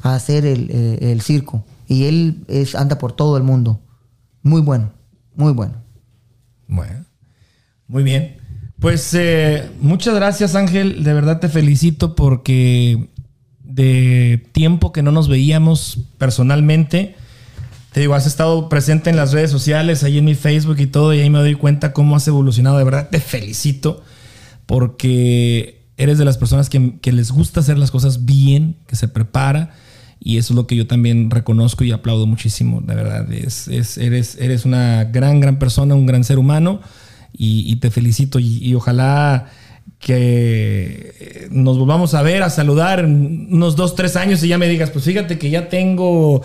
a 0.00 0.14
hacer 0.14 0.46
el, 0.46 0.70
eh, 0.70 1.12
el 1.12 1.20
circo. 1.20 1.64
Y 1.86 2.04
él 2.04 2.42
es, 2.48 2.74
anda 2.74 2.96
por 2.96 3.12
todo 3.12 3.36
el 3.36 3.42
mundo. 3.42 3.78
Muy 4.42 4.62
bueno, 4.62 4.90
muy 5.34 5.52
bueno. 5.52 5.74
Bueno, 6.66 7.04
muy 7.88 8.02
bien. 8.02 8.38
Pues 8.80 9.12
eh, 9.12 9.68
muchas 9.82 10.14
gracias 10.14 10.54
Ángel, 10.54 11.04
de 11.04 11.12
verdad 11.12 11.38
te 11.38 11.50
felicito 11.50 12.14
porque 12.14 13.10
de 13.62 14.42
tiempo 14.52 14.92
que 14.92 15.02
no 15.02 15.12
nos 15.12 15.28
veíamos 15.28 15.98
personalmente, 16.16 17.16
te 17.96 18.00
digo, 18.00 18.14
has 18.14 18.26
estado 18.26 18.68
presente 18.68 19.08
en 19.08 19.16
las 19.16 19.32
redes 19.32 19.50
sociales, 19.50 20.04
ahí 20.04 20.18
en 20.18 20.26
mi 20.26 20.34
Facebook 20.34 20.76
y 20.80 20.86
todo, 20.86 21.14
y 21.14 21.20
ahí 21.20 21.30
me 21.30 21.38
doy 21.38 21.54
cuenta 21.54 21.94
cómo 21.94 22.14
has 22.14 22.28
evolucionado, 22.28 22.76
de 22.76 22.84
verdad 22.84 23.08
te 23.08 23.20
felicito 23.20 24.02
porque 24.66 25.86
eres 25.96 26.18
de 26.18 26.26
las 26.26 26.36
personas 26.36 26.68
que, 26.68 26.98
les 27.10 27.32
gusta 27.32 27.60
hacer 27.60 27.78
las 27.78 27.90
cosas 27.90 28.26
bien, 28.26 28.76
que 28.86 28.96
se 28.96 29.08
prepara. 29.08 29.70
Y 30.20 30.36
eso 30.36 30.52
es 30.52 30.56
lo 30.56 30.66
que 30.66 30.76
yo 30.76 30.86
también 30.86 31.30
reconozco 31.30 31.84
y 31.84 31.92
aplaudo 31.92 32.26
muchísimo, 32.26 32.82
de 32.82 32.96
verdad. 32.96 33.32
Es, 33.32 33.66
es, 33.66 33.96
eres, 33.96 34.36
eres 34.38 34.66
una 34.66 35.04
gran, 35.04 35.40
gran 35.40 35.58
persona, 35.58 35.94
un 35.94 36.04
gran 36.04 36.22
ser 36.22 36.38
humano 36.38 36.82
y, 37.32 37.76
te 37.76 37.90
felicito 37.90 38.38
y, 38.38 38.58
y, 38.58 38.74
ojalá 38.74 39.46
que 40.00 41.48
nos 41.50 41.78
volvamos 41.78 42.12
a 42.12 42.20
ver, 42.20 42.42
a 42.42 42.50
saludar 42.50 43.00
en 43.00 43.48
unos 43.50 43.74
dos, 43.74 43.94
tres 43.94 44.16
años 44.16 44.44
y 44.44 44.48
ya 44.48 44.58
me 44.58 44.68
digas, 44.68 44.90
pues 44.90 45.06
fíjate 45.06 45.38
que 45.38 45.48
ya 45.48 45.70
tengo 45.70 46.42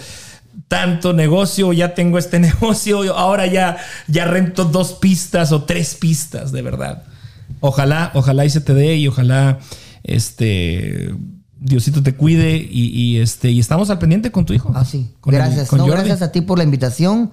tanto 0.68 1.14
negocio, 1.14 1.74
ya 1.74 1.94
tengo 1.94 2.18
este 2.18 2.40
negocio, 2.50 3.18
ahora 3.18 3.48
ya, 3.48 3.78
ya 4.08 4.26
rento 4.26 4.66
dos 4.66 4.94
pistas 4.94 5.52
o 5.52 5.64
tres 5.64 5.96
pistas, 5.96 6.52
de 6.52 6.62
verdad. 6.62 7.04
Ojalá, 7.60 8.12
ojalá 8.14 8.46
y 8.46 8.50
se 8.50 8.62
te 8.62 8.74
dé 8.74 8.96
y 8.96 9.08
ojalá 9.08 9.60
este 10.04 11.14
Diosito 11.60 12.02
te 12.02 12.16
cuide 12.16 12.56
y, 12.58 12.88
y, 12.88 13.18
este 13.20 13.52
y 13.52 13.60
estamos 13.60 13.92
al 13.92 14.00
pendiente 14.00 14.32
con 14.32 14.46
tu 14.46 14.54
hijo. 14.54 14.72
Ah, 14.74 14.84
sí. 14.84 15.12
Con 15.22 15.34
gracias. 15.34 15.62
el- 15.64 15.68
con 15.68 15.78
No, 15.80 15.86
gracias 15.86 16.24
a 16.24 16.32
ti 16.32 16.42
por 16.42 16.58
la 16.58 16.64
invitación, 16.64 17.32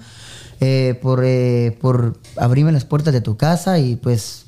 eh, 0.61 0.99
por, 1.01 1.23
eh, 1.25 1.79
por 1.81 2.21
abrirme 2.37 2.71
las 2.73 2.85
puertas 2.85 3.15
de 3.15 3.23
tu 3.23 3.39
casa 3.39 3.79
y 3.79 3.97
pues 3.97 4.45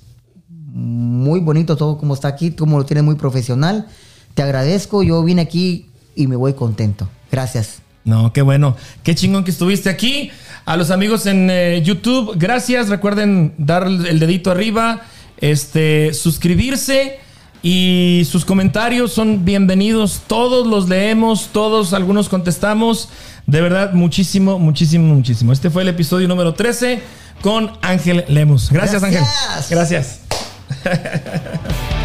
muy 0.48 1.40
bonito 1.40 1.76
todo 1.76 1.96
como 1.96 2.12
está 2.12 2.28
aquí, 2.28 2.50
como 2.50 2.76
lo 2.78 2.84
tienes 2.84 3.04
muy 3.04 3.14
profesional. 3.14 3.86
Te 4.34 4.42
agradezco, 4.42 5.02
yo 5.02 5.22
vine 5.24 5.40
aquí 5.42 5.86
y 6.14 6.26
me 6.26 6.36
voy 6.36 6.52
contento. 6.52 7.08
Gracias. 7.32 7.80
No, 8.04 8.32
qué 8.32 8.42
bueno. 8.42 8.76
Qué 9.02 9.14
chingón 9.14 9.44
que 9.44 9.50
estuviste 9.50 9.88
aquí. 9.90 10.30
A 10.64 10.76
los 10.76 10.90
amigos 10.90 11.26
en 11.26 11.48
eh, 11.50 11.82
YouTube, 11.82 12.34
gracias. 12.36 12.88
Recuerden 12.88 13.54
dar 13.58 13.86
el 13.86 14.18
dedito 14.18 14.50
arriba, 14.50 15.02
este, 15.38 16.14
suscribirse 16.14 17.18
y 17.62 18.26
sus 18.30 18.44
comentarios 18.44 19.12
son 19.12 19.44
bienvenidos. 19.44 20.22
Todos 20.26 20.66
los 20.66 20.88
leemos, 20.88 21.48
todos, 21.52 21.92
algunos 21.92 22.28
contestamos. 22.28 23.08
De 23.46 23.60
verdad, 23.60 23.92
muchísimo, 23.92 24.58
muchísimo, 24.58 25.14
muchísimo. 25.14 25.52
Este 25.52 25.70
fue 25.70 25.82
el 25.82 25.88
episodio 25.88 26.28
número 26.28 26.54
13 26.54 27.02
con 27.42 27.72
Ángel 27.82 28.24
Lemus. 28.28 28.70
Gracias, 28.70 29.02
Ángel. 29.02 29.24
Gracias. 29.68 30.20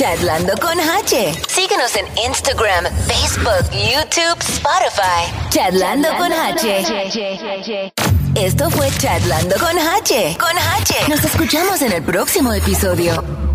Charlando 0.00 0.54
con 0.62 0.80
H. 0.80 1.34
Síguenos 1.46 1.94
en 1.94 2.06
Instagram, 2.24 2.86
Facebook, 3.06 3.70
YouTube, 3.70 4.38
Spotify. 4.40 5.30
Charlando 5.50 6.08
con 6.16 6.32
H. 6.32 7.92
Esto 8.34 8.70
fue 8.70 8.88
Charlando 8.96 9.56
con 9.56 9.78
H. 9.78 10.38
Con 10.40 10.56
H. 10.56 10.94
Nos 11.06 11.22
escuchamos 11.22 11.82
en 11.82 11.92
el 11.92 12.02
próximo 12.02 12.50
episodio. 12.54 13.49